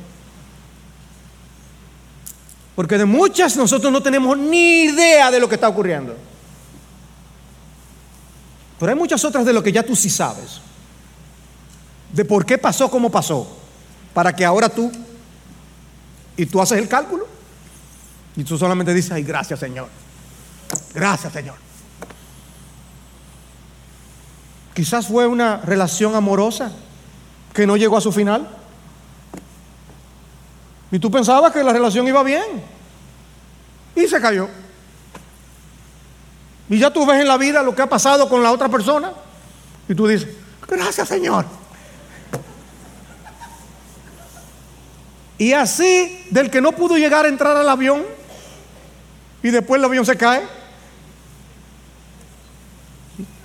Porque 2.74 2.98
de 2.98 3.04
muchas 3.04 3.56
nosotros 3.56 3.92
no 3.92 4.02
tenemos 4.02 4.36
ni 4.38 4.84
idea 4.84 5.30
de 5.30 5.38
lo 5.38 5.48
que 5.48 5.56
está 5.56 5.68
ocurriendo. 5.68 6.16
Pero 8.78 8.90
hay 8.90 8.98
muchas 8.98 9.24
otras 9.24 9.44
de 9.44 9.52
lo 9.52 9.62
que 9.62 9.70
ya 9.70 9.82
tú 9.82 9.94
sí 9.94 10.10
sabes. 10.10 10.60
De 12.12 12.24
por 12.24 12.44
qué 12.44 12.58
pasó 12.58 12.90
como 12.90 13.10
pasó. 13.10 13.58
Para 14.14 14.34
que 14.34 14.44
ahora 14.44 14.68
tú, 14.68 14.90
y 16.36 16.46
tú 16.46 16.60
haces 16.60 16.78
el 16.78 16.88
cálculo, 16.88 17.26
y 18.36 18.44
tú 18.44 18.58
solamente 18.58 18.92
dices, 18.92 19.12
ay, 19.12 19.22
gracias 19.22 19.60
Señor. 19.60 19.88
Gracias 20.94 21.32
Señor. 21.32 21.71
Quizás 24.74 25.06
fue 25.06 25.26
una 25.26 25.58
relación 25.58 26.14
amorosa 26.14 26.72
que 27.52 27.66
no 27.66 27.76
llegó 27.76 27.96
a 27.96 28.00
su 28.00 28.12
final. 28.12 28.48
Y 30.90 30.98
tú 30.98 31.10
pensabas 31.10 31.52
que 31.52 31.62
la 31.62 31.72
relación 31.72 32.06
iba 32.06 32.22
bien. 32.22 32.62
Y 33.94 34.06
se 34.06 34.20
cayó. 34.20 34.48
Y 36.68 36.78
ya 36.78 36.90
tú 36.90 37.04
ves 37.04 37.20
en 37.20 37.28
la 37.28 37.36
vida 37.36 37.62
lo 37.62 37.74
que 37.74 37.82
ha 37.82 37.88
pasado 37.88 38.28
con 38.28 38.42
la 38.42 38.50
otra 38.50 38.68
persona. 38.68 39.12
Y 39.88 39.94
tú 39.94 40.06
dices, 40.06 40.28
gracias 40.66 41.08
Señor. 41.08 41.44
Y 45.36 45.52
así, 45.52 46.24
del 46.30 46.50
que 46.50 46.60
no 46.60 46.72
pudo 46.72 46.96
llegar 46.96 47.24
a 47.26 47.28
entrar 47.28 47.56
al 47.56 47.68
avión, 47.68 48.04
y 49.42 49.50
después 49.50 49.78
el 49.80 49.84
avión 49.84 50.06
se 50.06 50.16
cae, 50.16 50.42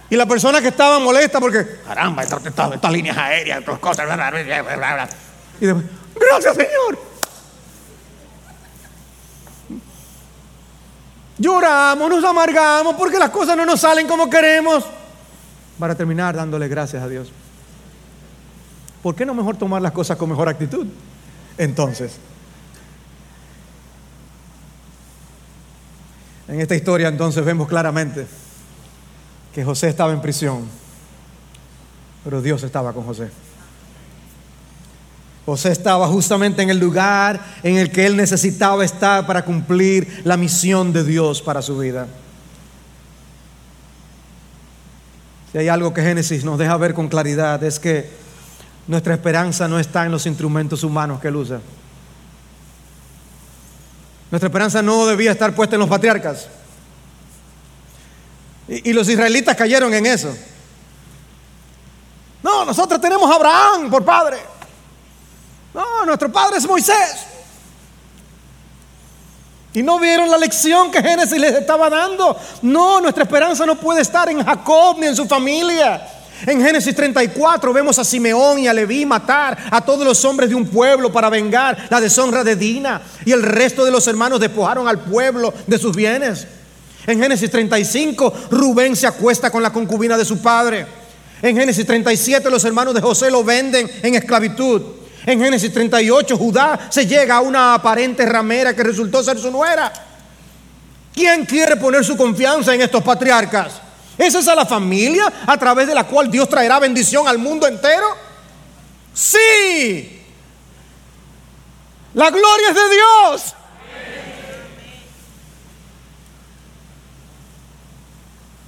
y 0.10 0.16
la 0.16 0.26
persona 0.26 0.62
que 0.62 0.70
estaba 0.70 1.00
molesta 1.00 1.40
porque, 1.40 1.66
caramba, 1.86 2.24
estas, 2.24 2.92
líneas 2.92 3.18
aéreas, 3.18 3.60
estas 3.60 3.80
cosas, 3.80 4.08
y 5.60 5.66
después, 5.66 5.86
gracias 6.16 6.56
Señor. 6.56 7.00
Lloramos, 11.40 12.10
nos 12.10 12.24
amargamos 12.24 12.96
porque 12.96 13.20
las 13.20 13.30
cosas 13.30 13.56
no 13.58 13.66
nos 13.66 13.80
salen 13.80 14.08
como 14.08 14.30
queremos. 14.30 14.86
Para 15.78 15.94
terminar 15.94 16.36
dándole 16.36 16.68
gracias 16.68 17.04
a 17.04 17.08
Dios. 17.08 17.32
¿Por 19.04 19.14
qué 19.14 19.26
no 19.26 19.36
mejor 19.36 19.58
tomar 19.58 19.82
las 19.82 19.92
cosas 19.92 20.18
con 20.18 20.30
mejor 20.30 20.50
actitud? 20.50 20.88
Entonces, 21.58 22.18
en 26.48 26.62
esta 26.62 26.76
historia 26.76 27.08
entonces 27.08 27.44
vemos 27.44 27.68
claramente 27.68 28.26
que 29.58 29.66
José 29.66 29.88
estaba 29.88 30.14
en 30.14 30.22
prisión, 30.22 30.68
pero 32.24 32.44
Dios 32.44 32.62
estaba 32.62 32.94
con 32.94 33.04
José. 33.04 33.32
José 35.48 35.72
estaba 35.72 36.08
justamente 36.10 36.62
en 36.62 36.70
el 36.70 36.78
lugar 36.78 37.44
en 37.64 37.78
el 37.78 37.92
que 37.92 38.06
él 38.06 38.16
necesitaba 38.16 38.86
estar 38.86 39.26
para 39.26 39.44
cumplir 39.44 40.22
la 40.26 40.38
misión 40.38 40.94
de 40.94 41.04
Dios 41.04 41.42
para 41.42 41.64
su 41.64 41.76
vida. 41.76 42.06
Si 45.52 45.58
hay 45.58 45.70
algo 45.70 45.92
que 45.92 46.04
Génesis 46.04 46.46
nos 46.46 46.60
deja 46.60 46.78
ver 46.78 46.94
con 46.94 47.08
claridad 47.08 47.64
es 47.64 47.80
que 47.80 48.12
nuestra 48.86 49.16
esperanza 49.16 49.68
no 49.68 49.80
está 49.80 50.06
en 50.06 50.12
los 50.12 50.28
instrumentos 50.28 50.84
humanos 50.84 51.20
que 51.20 51.30
él 51.30 51.36
usa. 51.36 51.62
Nuestra 54.30 54.50
esperanza 54.50 54.84
no 54.84 55.08
debía 55.08 55.32
estar 55.32 55.56
puesta 55.56 55.78
en 55.78 55.80
los 55.80 55.90
patriarcas. 55.90 56.48
Y, 58.68 58.92
los 58.92 59.08
israelitas 59.08 59.56
cayeron 59.56 59.94
en 59.94 60.06
eso. 60.06 60.36
No, 62.44 62.66
nosotros 62.66 63.00
tenemos 63.00 63.30
a 63.32 63.36
Abraham 63.36 63.90
por 63.90 64.04
padre. 64.04 64.38
No, 65.74 66.06
nuestro 66.06 66.32
padre 66.32 66.58
es 66.58 66.68
Moisés. 66.68 67.26
Y 69.74 69.84
no 69.84 70.00
vieron 70.00 70.30
la 70.30 70.38
lección 70.38 70.92
que 70.92 71.02
Génesis 71.02 71.40
les 71.40 71.54
estaba 71.54 71.90
dando. 71.90 72.38
No, 72.62 73.00
nuestra 73.00 73.24
esperanza 73.24 73.66
no 73.66 73.76
puede 73.76 74.02
estar 74.02 74.30
en 74.30 74.44
Jacob 74.44 74.98
ni 75.00 75.08
en 75.08 75.16
su 75.16 75.26
familia. 75.28 76.06
En 76.46 76.62
Génesis 76.62 76.96
34 76.96 77.74
vemos 77.74 77.98
a 77.98 78.04
Simeón 78.04 78.60
y 78.60 78.68
a 78.68 78.74
Leví 78.74 79.06
matar 79.06 79.58
a 79.72 79.82
todos 79.82 80.06
los 80.06 80.24
hombres 80.26 80.50
de 80.50 80.56
un 80.56 80.68
pueblo 80.68 81.12
para 81.12 81.30
vengar 81.30 81.88
la 81.90 82.02
deshonra 82.02 82.44
de 82.44 82.56
Dina. 82.56 83.02
Y 83.26 83.32
el 83.32 83.44
resto 83.44 83.86
de 83.86 83.92
los 83.92 84.08
hermanos 84.08 84.40
despojaron 84.40 84.88
al 84.88 85.00
pueblo 85.00 85.54
de 85.66 85.78
sus 85.78 85.96
bienes. 85.96 86.48
En 87.08 87.22
Génesis 87.22 87.50
35, 87.50 88.34
Rubén 88.52 88.94
se 88.94 89.08
acuesta 89.08 89.50
con 89.50 89.64
la 89.64 89.72
concubina 89.72 90.18
de 90.18 90.26
su 90.26 90.40
padre. 90.40 90.86
En 91.42 91.56
Génesis 91.56 91.86
37, 91.86 92.50
los 92.50 92.66
hermanos 92.66 92.94
de 92.94 93.02
José 93.02 93.32
lo 93.32 93.46
venden 93.46 93.90
en 94.04 94.16
esclavitud. 94.16 94.82
En 95.26 95.40
Génesis 95.40 95.72
38, 95.72 96.38
Judá 96.38 96.88
se 96.90 97.08
llega 97.08 97.38
a 97.38 97.42
una 97.42 97.76
aparente 97.76 98.26
ramera 98.26 98.76
que 98.76 98.84
resultó 98.84 99.24
ser 99.24 99.40
su 99.40 99.50
nuera. 99.50 99.92
¿Quién 101.14 101.46
quiere 101.46 101.78
poner 101.78 102.04
su 102.04 102.18
confianza 102.18 102.76
en 102.76 102.82
estos 102.82 103.02
patriarcas? 103.02 103.82
¿Es 104.18 104.36
esa 104.36 104.54
la 104.54 104.66
familia 104.66 105.32
a 105.46 105.58
través 105.58 105.88
de 105.88 105.96
la 105.96 106.04
cual 106.04 106.30
Dios 106.30 106.50
traerá 106.50 106.78
bendición 106.80 107.26
al 107.28 107.38
mundo 107.38 107.68
entero? 107.68 108.06
Sí. 109.14 110.22
La 112.16 112.30
gloria 112.30 112.70
es 112.70 112.76
de 112.76 112.90
Dios. 112.90 113.56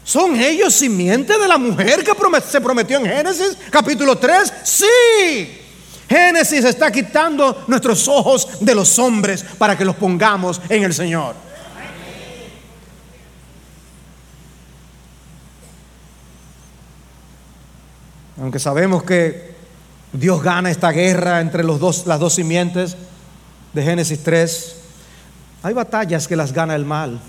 ¿Son 0.09 0.35
ellos 0.35 0.73
simiente 0.73 1.37
de 1.37 1.47
la 1.47 1.59
mujer 1.59 2.03
que 2.03 2.13
se 2.41 2.59
prometió 2.59 2.97
en 2.97 3.05
Génesis 3.05 3.55
capítulo 3.69 4.17
3? 4.17 4.53
Sí. 4.63 5.61
Génesis 6.09 6.65
está 6.65 6.91
quitando 6.91 7.65
nuestros 7.67 8.07
ojos 8.07 8.47
de 8.59 8.73
los 8.73 8.97
hombres 8.97 9.43
para 9.43 9.77
que 9.77 9.85
los 9.85 9.95
pongamos 9.95 10.59
en 10.67 10.81
el 10.81 10.95
Señor. 10.95 11.35
Aunque 18.41 18.57
sabemos 18.57 19.03
que 19.03 19.53
Dios 20.11 20.41
gana 20.41 20.71
esta 20.71 20.89
guerra 20.89 21.39
entre 21.39 21.63
los 21.63 21.79
dos, 21.79 22.07
las 22.07 22.19
dos 22.19 22.33
simientes 22.33 22.97
de 23.73 23.83
Génesis 23.83 24.23
3, 24.23 24.75
hay 25.61 25.73
batallas 25.75 26.27
que 26.27 26.35
las 26.35 26.51
gana 26.51 26.73
el 26.73 26.85
mal. 26.85 27.19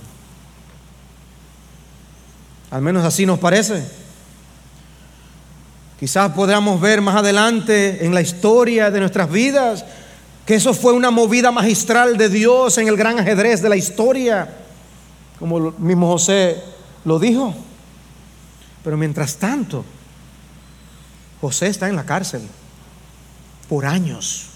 Al 2.70 2.82
menos 2.82 3.04
así 3.04 3.26
nos 3.26 3.38
parece. 3.38 3.84
Quizás 5.98 6.32
podamos 6.32 6.80
ver 6.80 7.00
más 7.00 7.16
adelante 7.16 8.04
en 8.06 8.14
la 8.14 8.22
historia 8.22 8.90
de 8.90 9.00
nuestras 9.00 9.30
vidas 9.30 9.84
que 10.46 10.56
eso 10.56 10.74
fue 10.74 10.92
una 10.92 11.10
movida 11.10 11.52
magistral 11.52 12.16
de 12.16 12.28
Dios 12.28 12.76
en 12.78 12.88
el 12.88 12.96
gran 12.96 13.18
ajedrez 13.18 13.62
de 13.62 13.68
la 13.68 13.76
historia, 13.76 14.52
como 15.38 15.70
mismo 15.78 16.10
José 16.10 16.60
lo 17.04 17.18
dijo. 17.18 17.54
Pero 18.82 18.96
mientras 18.96 19.36
tanto, 19.36 19.84
José 21.40 21.68
está 21.68 21.88
en 21.88 21.94
la 21.94 22.04
cárcel 22.04 22.42
por 23.68 23.86
años, 23.86 24.46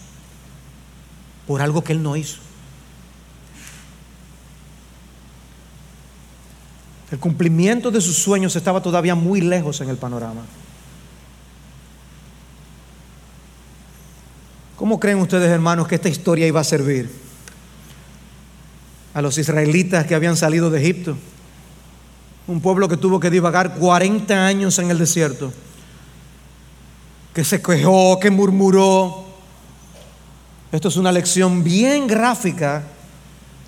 por 1.46 1.62
algo 1.62 1.84
que 1.84 1.92
él 1.92 2.02
no 2.02 2.16
hizo. 2.16 2.38
El 7.14 7.20
cumplimiento 7.20 7.92
de 7.92 8.00
sus 8.00 8.16
sueños 8.16 8.56
estaba 8.56 8.82
todavía 8.82 9.14
muy 9.14 9.40
lejos 9.40 9.80
en 9.80 9.88
el 9.88 9.96
panorama. 9.96 10.40
¿Cómo 14.74 14.98
creen 14.98 15.18
ustedes, 15.20 15.48
hermanos, 15.48 15.86
que 15.86 15.94
esta 15.94 16.08
historia 16.08 16.44
iba 16.48 16.58
a 16.58 16.64
servir 16.64 17.08
a 19.14 19.22
los 19.22 19.38
israelitas 19.38 20.06
que 20.06 20.16
habían 20.16 20.36
salido 20.36 20.70
de 20.70 20.80
Egipto? 20.80 21.16
Un 22.48 22.60
pueblo 22.60 22.88
que 22.88 22.96
tuvo 22.96 23.20
que 23.20 23.30
divagar 23.30 23.76
40 23.76 24.44
años 24.44 24.76
en 24.80 24.90
el 24.90 24.98
desierto, 24.98 25.52
que 27.32 27.44
se 27.44 27.62
quejó, 27.62 28.18
que 28.18 28.32
murmuró. 28.32 29.24
Esto 30.72 30.88
es 30.88 30.96
una 30.96 31.12
lección 31.12 31.62
bien 31.62 32.08
gráfica 32.08 32.82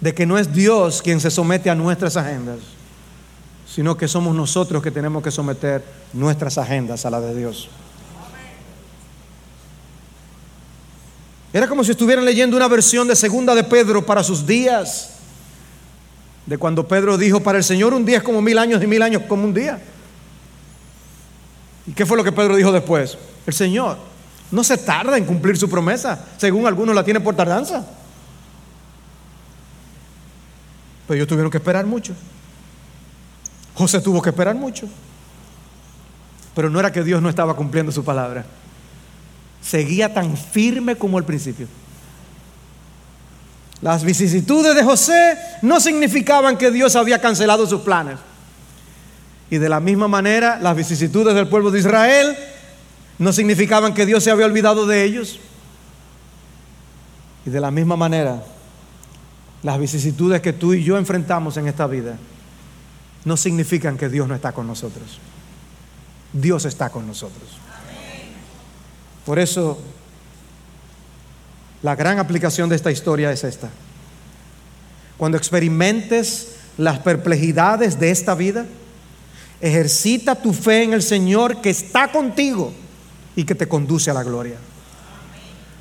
de 0.01 0.13
que 0.13 0.27
no 0.27 0.37
es 0.37 0.53
Dios 0.53 1.01
quien 1.01 1.21
se 1.21 1.31
somete 1.31 1.71
a 1.71 1.77
nuestras 1.77 2.17
agendas, 2.17 2.76
sino 3.77 3.95
que 3.95 4.09
somos 4.09 4.35
nosotros 4.35 4.83
que 4.83 4.91
tenemos 4.91 5.23
que 5.23 5.31
someter 5.31 5.85
nuestras 6.15 6.57
agendas 6.57 7.05
a 7.05 7.11
la 7.11 7.21
de 7.21 7.35
Dios. 7.37 7.69
Era 11.53 11.69
como 11.69 11.85
si 11.85 11.91
estuvieran 11.91 12.25
leyendo 12.25 12.57
una 12.57 12.69
versión 12.69 13.07
de 13.07 13.15
segunda 13.15 13.55
de 13.55 13.65
Pedro 13.65 14.07
para 14.07 14.23
sus 14.23 14.47
días, 14.47 15.11
de 16.47 16.57
cuando 16.57 16.89
Pedro 16.89 17.19
dijo, 17.19 17.41
para 17.43 17.59
el 17.59 17.65
Señor 17.65 17.93
un 17.93 18.07
día 18.07 18.17
es 18.17 18.23
como 18.23 18.41
mil 18.41 18.57
años 18.57 18.83
y 18.83 18.87
mil 18.87 19.03
años 19.03 19.25
como 19.29 19.45
un 19.45 19.53
día. 19.53 19.79
¿Y 21.87 21.93
qué 21.93 22.07
fue 22.07 22.17
lo 22.17 22.25
que 22.25 22.33
Pedro 22.33 22.57
dijo 22.57 22.73
después? 22.73 23.19
El 23.47 23.53
Señor 23.53 23.99
no 24.53 24.65
se 24.65 24.79
tarda 24.79 25.19
en 25.19 25.27
cumplir 25.27 25.59
su 25.59 25.69
promesa, 25.69 26.25
según 26.39 26.67
algunos 26.67 26.95
la 26.95 27.05
tiene 27.05 27.21
por 27.21 27.37
tardanza. 27.37 27.85
Pero 31.07 31.17
ellos 31.17 31.29
tuvieron 31.29 31.51
que 31.51 31.59
esperar 31.59 31.85
mucho. 31.85 32.15
José 33.77 34.01
tuvo 34.01 34.23
que 34.23 34.31
esperar 34.31 34.55
mucho. 34.55 34.89
Pero 36.55 36.71
no 36.71 36.81
era 36.81 36.91
que 36.91 37.05
Dios 37.05 37.21
no 37.21 37.29
estaba 37.29 37.55
cumpliendo 37.55 37.93
su 37.93 38.03
palabra. 38.03 38.47
Seguía 39.61 40.13
tan 40.13 40.37
firme 40.37 40.97
como 40.97 41.19
al 41.19 41.25
principio. 41.25 41.69
Las 43.83 44.03
vicisitudes 44.03 44.75
de 44.75 44.83
José 44.83 45.37
no 45.61 45.81
significaban 45.81 46.57
que 46.57 46.71
Dios 46.71 46.97
había 46.97 47.21
cancelado 47.21 47.67
sus 47.67 47.83
planes. 47.83 48.17
Y 49.51 49.59
de 49.59 49.69
la 49.69 49.81
misma 49.81 50.09
manera, 50.09 50.59
las 50.61 50.75
vicisitudes 50.75 51.35
del 51.35 51.49
pueblo 51.49 51.71
de 51.71 51.81
Israel 51.81 52.37
no 53.19 53.33
significaban 53.35 53.93
que 53.93 54.07
Dios 54.07 54.25
se 54.25 54.31
había 54.31 54.47
olvidado 54.47 54.87
de 54.87 55.05
ellos. 55.05 55.39
Y 57.45 57.51
de 57.51 57.61
la 57.61 57.71
misma 57.71 57.97
manera, 57.97 58.43
las 59.63 59.79
vicisitudes 59.79 60.41
que 60.41 60.55
tú 60.55 60.73
y 60.73 60.83
yo 60.83 60.97
enfrentamos 60.97 61.59
en 61.59 61.69
esta 61.69 61.87
vida 61.87 62.17
no 63.27 63.37
significan 63.37 63.99
que 63.99 64.09
Dios 64.09 64.27
no 64.27 64.35
está 64.35 64.53
con 64.53 64.67
nosotros. 64.67 65.19
Dios 66.33 66.65
está 66.65 66.89
con 66.89 67.07
nosotros. 67.07 67.45
Por 69.27 69.39
eso, 69.39 69.79
la 71.83 71.95
gran 71.95 72.19
aplicación 72.19 72.71
de 72.71 72.77
esta 72.77 72.91
historia 72.91 73.31
es 73.31 73.45
esta. 73.45 73.69
Cuando 75.19 75.37
experimentes 75.37 76.55
las 76.79 77.01
perplejidades 77.01 78.01
de 78.01 78.11
esta 78.11 78.35
vida, 78.35 78.65
ejercita 79.61 80.35
tu 80.37 80.55
fe 80.55 80.85
en 80.85 80.95
el 80.95 81.03
Señor 81.03 81.61
que 81.61 81.69
está 81.69 82.11
contigo 82.11 82.73
y 83.35 83.45
que 83.45 83.55
te 83.55 83.69
conduce 83.69 84.11
a 84.11 84.15
la 84.15 84.23
gloria. 84.23 84.57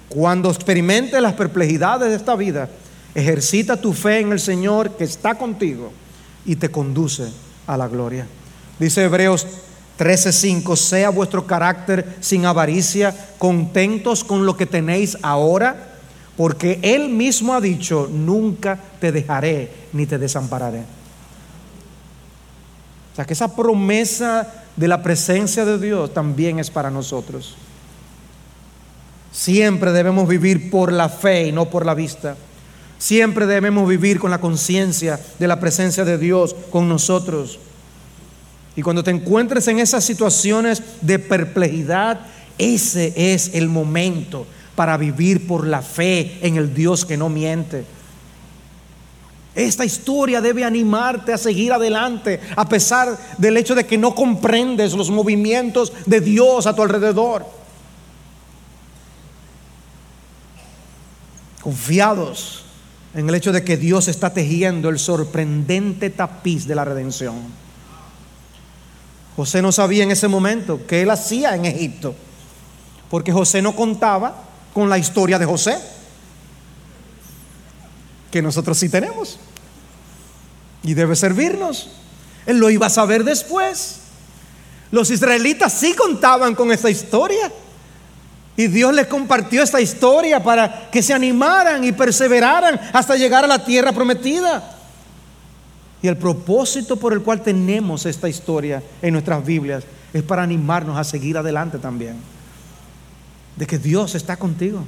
Cuando 0.10 0.50
experimentes 0.50 1.22
las 1.22 1.34
perplejidades 1.34 2.10
de 2.10 2.16
esta 2.16 2.36
vida, 2.36 2.70
Ejercita 3.16 3.78
tu 3.78 3.94
fe 3.94 4.20
en 4.20 4.34
el 4.34 4.42
Señor 4.42 4.98
que 4.98 5.06
está 5.06 5.36
contigo 5.36 5.94
y 6.46 6.56
te 6.56 6.70
conduce 6.70 7.28
a 7.68 7.78
la 7.78 7.88
gloria. 7.88 8.28
Dice 8.80 9.04
Hebreos 9.04 9.48
13:5, 9.98 10.76
sea 10.76 11.10
vuestro 11.10 11.46
carácter 11.48 12.18
sin 12.20 12.46
avaricia, 12.46 13.16
contentos 13.38 14.24
con 14.24 14.46
lo 14.46 14.58
que 14.58 14.66
tenéis 14.66 15.18
ahora, 15.22 15.94
porque 16.36 16.80
Él 16.82 17.10
mismo 17.10 17.54
ha 17.54 17.62
dicho, 17.62 18.10
nunca 18.12 18.80
te 19.00 19.12
dejaré 19.12 19.72
ni 19.94 20.06
te 20.06 20.18
desampararé. 20.18 20.82
O 23.12 23.16
sea 23.16 23.26
que 23.26 23.34
esa 23.34 23.56
promesa 23.56 24.66
de 24.76 24.90
la 24.90 25.02
presencia 25.02 25.64
de 25.64 25.80
Dios 25.80 26.14
también 26.14 26.60
es 26.60 26.70
para 26.70 26.92
nosotros. 26.92 27.56
Siempre 29.32 29.94
debemos 29.94 30.28
vivir 30.28 30.70
por 30.70 30.92
la 30.92 31.08
fe 31.08 31.48
y 31.48 31.52
no 31.54 31.70
por 31.70 31.86
la 31.86 31.94
vista. 31.94 32.36
Siempre 32.98 33.46
debemos 33.46 33.88
vivir 33.88 34.20
con 34.20 34.32
la 34.32 34.40
conciencia 34.40 35.20
de 35.38 35.48
la 35.48 35.60
presencia 35.60 36.06
de 36.06 36.18
Dios 36.18 36.56
con 36.72 36.88
nosotros. 36.88 37.60
Y 38.76 38.82
cuando 38.82 39.04
te 39.04 39.12
encuentres 39.12 39.68
en 39.68 39.80
esas 39.80 40.04
situaciones 40.04 40.82
de 41.02 41.20
perplejidad, 41.20 42.22
ese 42.58 43.14
es 43.16 43.52
el 43.54 43.70
momento 43.70 44.46
para 44.76 44.98
vivir 44.98 45.48
por 45.48 45.68
la 45.68 45.82
fe 45.82 46.40
en 46.42 46.58
el 46.58 46.74
Dios 46.74 47.06
que 47.06 47.18
no 47.18 47.30
miente. 47.30 47.86
Esta 49.54 49.86
historia 49.86 50.42
debe 50.42 50.66
animarte 50.66 51.32
a 51.32 51.38
seguir 51.38 51.72
adelante 51.72 52.42
a 52.58 52.68
pesar 52.68 53.18
del 53.38 53.56
hecho 53.56 53.74
de 53.74 53.86
que 53.86 53.98
no 53.98 54.14
comprendes 54.14 54.94
los 54.94 55.10
movimientos 55.10 55.94
de 56.06 56.20
Dios 56.20 56.68
a 56.68 56.76
tu 56.76 56.82
alrededor. 56.82 57.46
Confiados 61.62 62.65
en 63.16 63.30
el 63.30 63.36
hecho 63.36 63.54
de 63.54 63.64
que 63.64 63.78
Dios 63.78 64.10
está 64.10 64.34
tejiendo 64.34 64.90
el 64.90 65.00
sorprendente 65.00 66.10
tapiz 66.10 66.68
de 66.68 66.76
la 66.76 66.84
redención. 66.84 67.36
José 69.38 69.62
no 69.62 69.72
sabía 69.72 70.04
en 70.04 70.12
ese 70.12 70.28
momento 70.28 70.82
qué 70.86 71.02
él 71.02 71.10
hacía 71.10 71.56
en 71.56 71.66
Egipto, 71.66 72.14
porque 73.10 73.32
José 73.32 73.62
no 73.62 73.74
contaba 73.74 74.44
con 74.74 74.90
la 74.90 74.98
historia 74.98 75.40
de 75.40 75.46
José, 75.46 75.78
que 78.32 78.42
nosotros 78.42 78.78
sí 78.78 78.90
tenemos, 78.90 79.40
y 80.84 80.94
debe 80.94 81.16
servirnos. 81.16 81.90
Él 82.46 82.58
lo 82.58 82.70
iba 82.70 82.88
a 82.88 82.90
saber 82.90 83.24
después. 83.24 84.02
Los 84.92 85.10
israelitas 85.10 85.72
sí 85.72 85.94
contaban 85.94 86.54
con 86.54 86.72
esa 86.72 86.90
historia. 86.90 87.52
Y 88.58 88.68
Dios 88.68 88.94
les 88.94 89.08
compartió 89.08 89.62
esta 89.62 89.82
historia 89.82 90.42
para 90.42 90.90
que 90.90 91.02
se 91.02 91.14
animaran 91.14 91.84
y 91.84 91.92
perseveraran 91.92 92.80
hasta 92.94 93.16
llegar 93.16 93.44
a 93.44 93.48
la 93.48 93.64
tierra 93.64 93.92
prometida. 93.92 94.76
Y 96.02 96.08
el 96.08 96.18
propósito 96.18 96.98
por 96.98 97.14
el 97.14 97.22
cual 97.22 97.42
tenemos 97.42 98.06
esta 98.06 98.30
historia 98.30 98.82
en 99.02 99.14
nuestras 99.14 99.46
Biblias 99.46 99.84
es 100.14 100.24
para 100.24 100.44
animarnos 100.44 100.98
a 100.98 101.04
seguir 101.04 101.38
adelante 101.38 101.80
también. 101.80 102.16
De 103.56 103.66
que 103.66 103.78
Dios 103.78 104.16
está 104.16 104.38
contigo. 104.38 104.84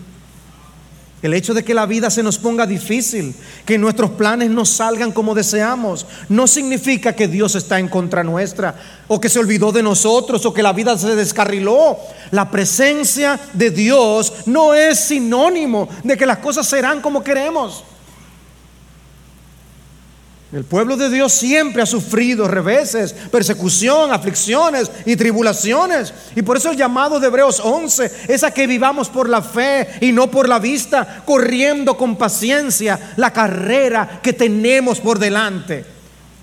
El 1.24 1.34
hecho 1.34 1.56
de 1.56 1.64
que 1.64 1.74
la 1.74 1.88
vida 1.88 2.12
se 2.12 2.22
nos 2.22 2.38
ponga 2.38 2.68
difícil, 2.68 3.34
que 3.66 3.80
nuestros 3.80 4.12
planes 4.12 4.52
no 4.52 4.66
salgan 4.66 5.12
como 5.12 5.34
deseamos, 5.34 6.06
no 6.30 6.46
significa 6.46 7.14
que 7.14 7.28
Dios 7.28 7.56
está 7.56 7.80
en 7.80 7.88
contra 7.88 8.24
nuestra, 8.24 8.76
o 9.08 9.20
que 9.20 9.30
se 9.30 9.40
olvidó 9.40 9.72
de 9.72 9.82
nosotros, 9.82 10.46
o 10.46 10.54
que 10.54 10.62
la 10.62 10.74
vida 10.74 10.96
se 10.96 11.16
descarriló. 11.16 11.98
La 12.30 12.52
presencia 12.52 13.40
de 13.54 13.72
Dios 13.72 14.32
no 14.46 14.76
es 14.76 15.00
sinónimo 15.00 15.90
de 16.04 16.16
que 16.16 16.28
las 16.28 16.38
cosas 16.38 16.68
serán 16.68 17.02
como 17.02 17.24
queremos. 17.24 17.84
El 20.54 20.64
pueblo 20.64 20.96
de 20.96 21.10
Dios 21.10 21.34
siempre 21.34 21.82
ha 21.82 21.86
sufrido 21.86 22.48
reveses, 22.48 23.12
persecución, 23.12 24.14
aflicciones 24.14 24.90
y 25.06 25.18
tribulaciones. 25.18 26.14
Y 26.38 26.42
por 26.42 26.56
eso 26.56 26.72
el 26.72 26.78
llamado 26.78 27.20
de 27.20 27.28
Hebreos 27.28 27.60
11 27.62 28.28
es 28.30 28.46
a 28.46 28.52
que 28.52 28.66
vivamos 28.66 29.10
por 29.10 29.28
la 29.28 29.42
fe 29.42 29.90
y 30.00 30.14
no 30.14 30.32
por 30.32 30.48
la 30.48 30.60
vista, 30.60 31.22
corriendo 31.26 31.98
con 31.98 32.16
paciencia 32.16 33.14
la 33.18 33.34
carrera 33.34 34.22
que 34.24 34.32
tenemos 34.32 35.02
por 35.02 35.20
delante. 35.20 35.84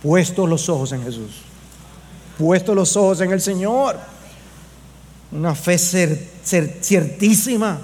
Puestos 0.02 0.50
los 0.50 0.68
ojos 0.68 0.92
en 0.92 1.02
Jesús, 1.02 1.40
puestos 2.36 2.76
los 2.76 2.94
ojos 2.98 3.22
en 3.22 3.32
el 3.32 3.40
Señor. 3.40 3.98
Una 5.32 5.54
fe 5.54 5.78
ciertísima 5.78 7.78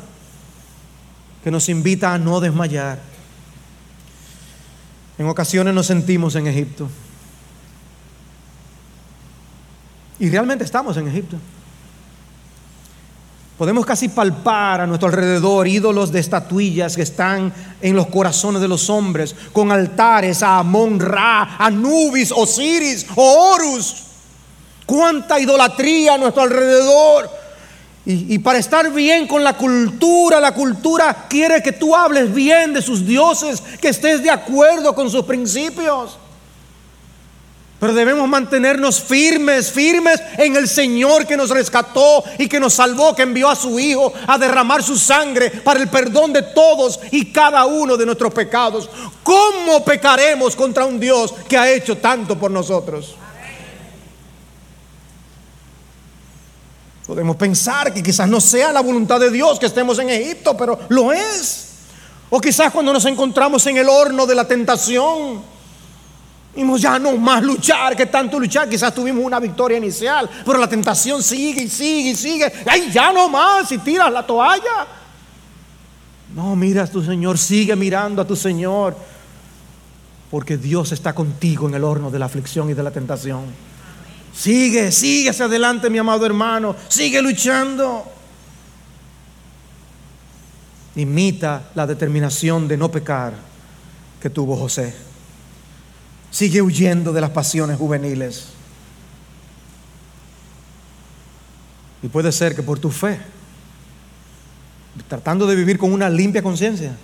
que 1.43 1.51
nos 1.51 1.71
invita 1.71 2.13
a 2.13 2.19
no 2.19 2.41
desmayar 2.41 3.09
en 5.21 5.29
ocasiones 5.29 5.75
nos 5.75 5.87
sentimos 5.87 6.35
en 6.35 6.47
Egipto. 6.47 6.89
Y 10.19 10.31
realmente 10.31 10.65
estamos 10.65 10.97
en 10.97 11.09
Egipto. 11.09 11.37
Podemos 13.59 13.85
casi 13.85 14.09
palpar 14.09 14.81
a 14.81 14.87
nuestro 14.87 15.09
alrededor 15.09 15.69
ídolos 15.69 16.11
de 16.11 16.21
estatuillas 16.21 16.97
que 16.97 17.03
están 17.03 17.53
en 17.83 17.97
los 17.97 18.07
corazones 18.07 18.63
de 18.63 18.69
los 18.69 18.89
hombres, 18.89 19.37
con 19.53 19.71
altares 19.71 20.43
a 20.43 20.61
Amon 20.61 20.99
Ra, 20.99 21.57
Anubis, 21.59 22.33
Osiris 22.33 23.07
o 23.15 23.53
Horus. 23.53 24.05
Cuánta 24.87 25.39
idolatría 25.39 26.15
a 26.15 26.19
nuestro 26.19 26.45
alrededor. 26.45 27.40
Y, 28.13 28.39
para 28.41 28.59
estar 28.59 28.93
bien 28.93 29.29
con 29.29 29.45
la 29.45 29.57
cultura, 29.57 30.41
la 30.41 30.53
cultura 30.53 31.27
quiere 31.29 31.63
que 31.63 31.73
tú 31.73 31.95
hables 31.95 32.35
bien 32.35 32.73
de 32.73 32.83
sus 32.83 33.07
dioses, 33.07 33.63
que 33.81 33.89
estés 33.89 34.23
de 34.23 34.31
acuerdo 34.31 34.95
con 34.95 35.09
sus 35.09 35.25
principios. 35.25 36.19
Pero 37.79 37.95
debemos 37.95 38.29
mantenernos 38.29 39.01
firmes, 39.01 39.71
firmes 39.71 40.21
en 40.37 40.57
el 40.57 40.69
Señor 40.69 41.27
que 41.27 41.37
nos 41.37 41.51
rescató 41.51 42.25
y 42.37 42.49
que 42.49 42.59
nos 42.59 42.75
salvó, 42.75 43.15
que 43.15 43.23
envió 43.23 43.49
a 43.49 43.57
su 43.57 43.79
Hijo 43.79 44.13
a 44.27 44.37
derramar 44.37 44.83
su 44.83 44.99
sangre 44.99 45.51
para 45.51 45.81
el 45.81 45.89
perdón 45.89 46.33
de 46.33 46.43
todos 46.43 46.99
y 47.13 47.33
cada 47.33 47.65
uno 47.65 47.97
de 47.97 48.07
nuestros 48.07 48.35
pecados. 48.35 48.91
¿Cómo 49.23 49.85
pecaremos 49.85 50.57
contra 50.57 50.85
un 50.85 50.99
Dios 50.99 51.33
que 51.49 51.57
ha 51.57 51.71
hecho 51.71 51.97
tanto 51.97 52.37
por 52.37 52.51
nosotros? 52.51 53.15
Podemos 57.11 57.35
pensar 57.35 57.93
que 57.93 58.05
quizás 58.05 58.29
no 58.29 58.41
sea 58.41 58.71
la 58.71 58.83
voluntad 58.83 59.19
de 59.19 59.33
Dios 59.33 59.59
que 59.59 59.67
estemos 59.67 59.99
en 59.99 60.11
Egipto, 60.11 60.57
pero 60.57 60.79
lo 60.91 61.13
es. 61.13 61.71
O 62.31 62.41
quizás 62.41 62.71
cuando 62.71 62.93
nos 62.93 63.05
encontramos 63.05 63.67
en 63.67 63.79
el 63.79 63.89
horno 63.89 64.27
de 64.27 64.35
la 64.37 64.47
tentación, 64.47 65.43
Vimos 66.55 66.81
ya 66.81 67.01
no 67.01 67.17
más 67.17 67.43
luchar, 67.43 67.97
que 67.97 68.07
tanto 68.07 68.39
luchar. 68.39 68.69
Quizás 68.69 68.95
tuvimos 68.95 69.25
una 69.25 69.41
victoria 69.41 69.79
inicial, 69.79 70.31
pero 70.47 70.57
la 70.57 70.69
tentación 70.69 71.21
sigue 71.21 71.63
y 71.63 71.69
sigue 71.69 72.11
y 72.11 72.15
sigue. 72.15 72.53
Ay, 72.65 72.93
ya 72.93 73.13
no 73.13 73.29
más, 73.29 73.73
y 73.73 73.79
tiras 73.79 74.13
la 74.13 74.25
toalla. 74.25 74.87
No, 76.33 76.55
mira 76.55 76.85
a 76.85 76.87
tu 76.87 77.03
Señor, 77.03 77.39
sigue 77.39 77.75
mirando 77.75 78.23
a 78.23 78.25
tu 78.25 78.37
Señor, 78.37 78.97
porque 80.31 80.57
Dios 80.57 80.93
está 80.93 81.13
contigo 81.13 81.69
en 81.69 81.75
el 81.75 81.83
horno 81.83 82.09
de 82.13 82.21
la 82.21 82.27
aflicción 82.27 82.71
y 82.71 82.75
de 82.75 82.85
la 82.85 82.93
tentación. 82.93 83.70
Sigue, 84.35 84.93
sigue 84.93 85.31
hacia 85.31 85.47
adelante, 85.47 85.91
mi 85.91 85.99
amado 85.99 86.25
hermano, 86.25 86.77
sigue 86.89 87.21
luchando. 87.21 88.05
Imita 90.97 91.71
la 91.75 91.87
determinación 91.87 92.67
de 92.69 92.77
no 92.77 92.91
pecar 92.91 93.35
que 94.21 94.31
tuvo 94.31 94.57
José. 94.57 94.95
Sigue 96.31 96.63
huyendo 96.63 97.13
de 97.13 97.21
las 97.21 97.31
pasiones 97.31 97.77
juveniles. 97.77 98.49
Y 102.03 102.09
puede 102.09 102.33
ser 102.33 102.55
que 102.55 102.63
por 102.63 102.79
tu 102.79 102.91
fe, 102.91 103.21
tratando 105.09 105.47
de 105.47 105.55
vivir 105.55 105.79
con 105.79 105.93
una 105.93 106.09
limpia 106.09 106.43
conciencia, 106.43 106.97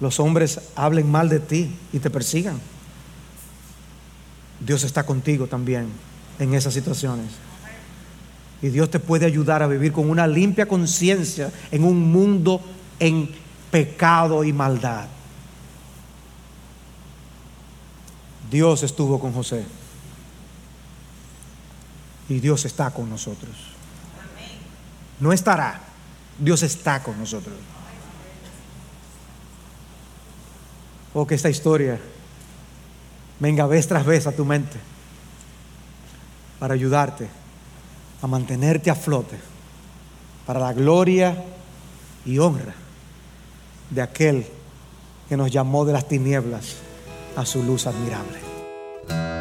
los 0.00 0.20
hombres 0.20 0.60
hablen 0.74 1.10
mal 1.10 1.28
de 1.28 1.40
ti 1.40 1.70
y 1.92 1.98
te 1.98 2.10
persigan. 2.10 2.60
Dios 4.60 4.84
está 4.84 5.04
contigo 5.04 5.46
también 5.46 5.88
en 6.38 6.54
esas 6.54 6.74
situaciones. 6.74 7.26
Y 8.60 8.68
Dios 8.68 8.90
te 8.90 8.98
puede 8.98 9.26
ayudar 9.26 9.62
a 9.62 9.68
vivir 9.68 9.92
con 9.92 10.10
una 10.10 10.26
limpia 10.26 10.66
conciencia 10.66 11.52
en 11.70 11.84
un 11.84 12.10
mundo 12.10 12.60
en 12.98 13.30
pecado 13.70 14.42
y 14.42 14.52
maldad. 14.52 15.06
Dios 18.50 18.82
estuvo 18.82 19.20
con 19.20 19.32
José. 19.32 19.64
Y 22.28 22.40
Dios 22.40 22.64
está 22.64 22.90
con 22.90 23.08
nosotros. 23.08 23.54
No 25.20 25.32
estará, 25.32 25.80
Dios 26.38 26.62
está 26.62 27.02
con 27.02 27.18
nosotros. 27.18 27.54
Oh, 31.14 31.26
que 31.26 31.34
esta 31.34 31.48
historia 31.48 31.98
venga 33.40 33.66
vez 33.66 33.86
tras 33.86 34.04
vez 34.04 34.26
a 34.26 34.32
tu 34.32 34.44
mente 34.44 34.78
para 36.58 36.74
ayudarte 36.74 37.28
a 38.22 38.26
mantenerte 38.26 38.90
a 38.90 38.94
flote 38.94 39.36
para 40.46 40.60
la 40.60 40.72
gloria 40.72 41.44
y 42.24 42.38
honra 42.38 42.74
de 43.90 44.02
aquel 44.02 44.46
que 45.28 45.36
nos 45.36 45.50
llamó 45.50 45.84
de 45.84 45.92
las 45.92 46.08
tinieblas 46.08 46.76
a 47.36 47.44
su 47.44 47.62
luz 47.62 47.86
admirable. 47.86 49.37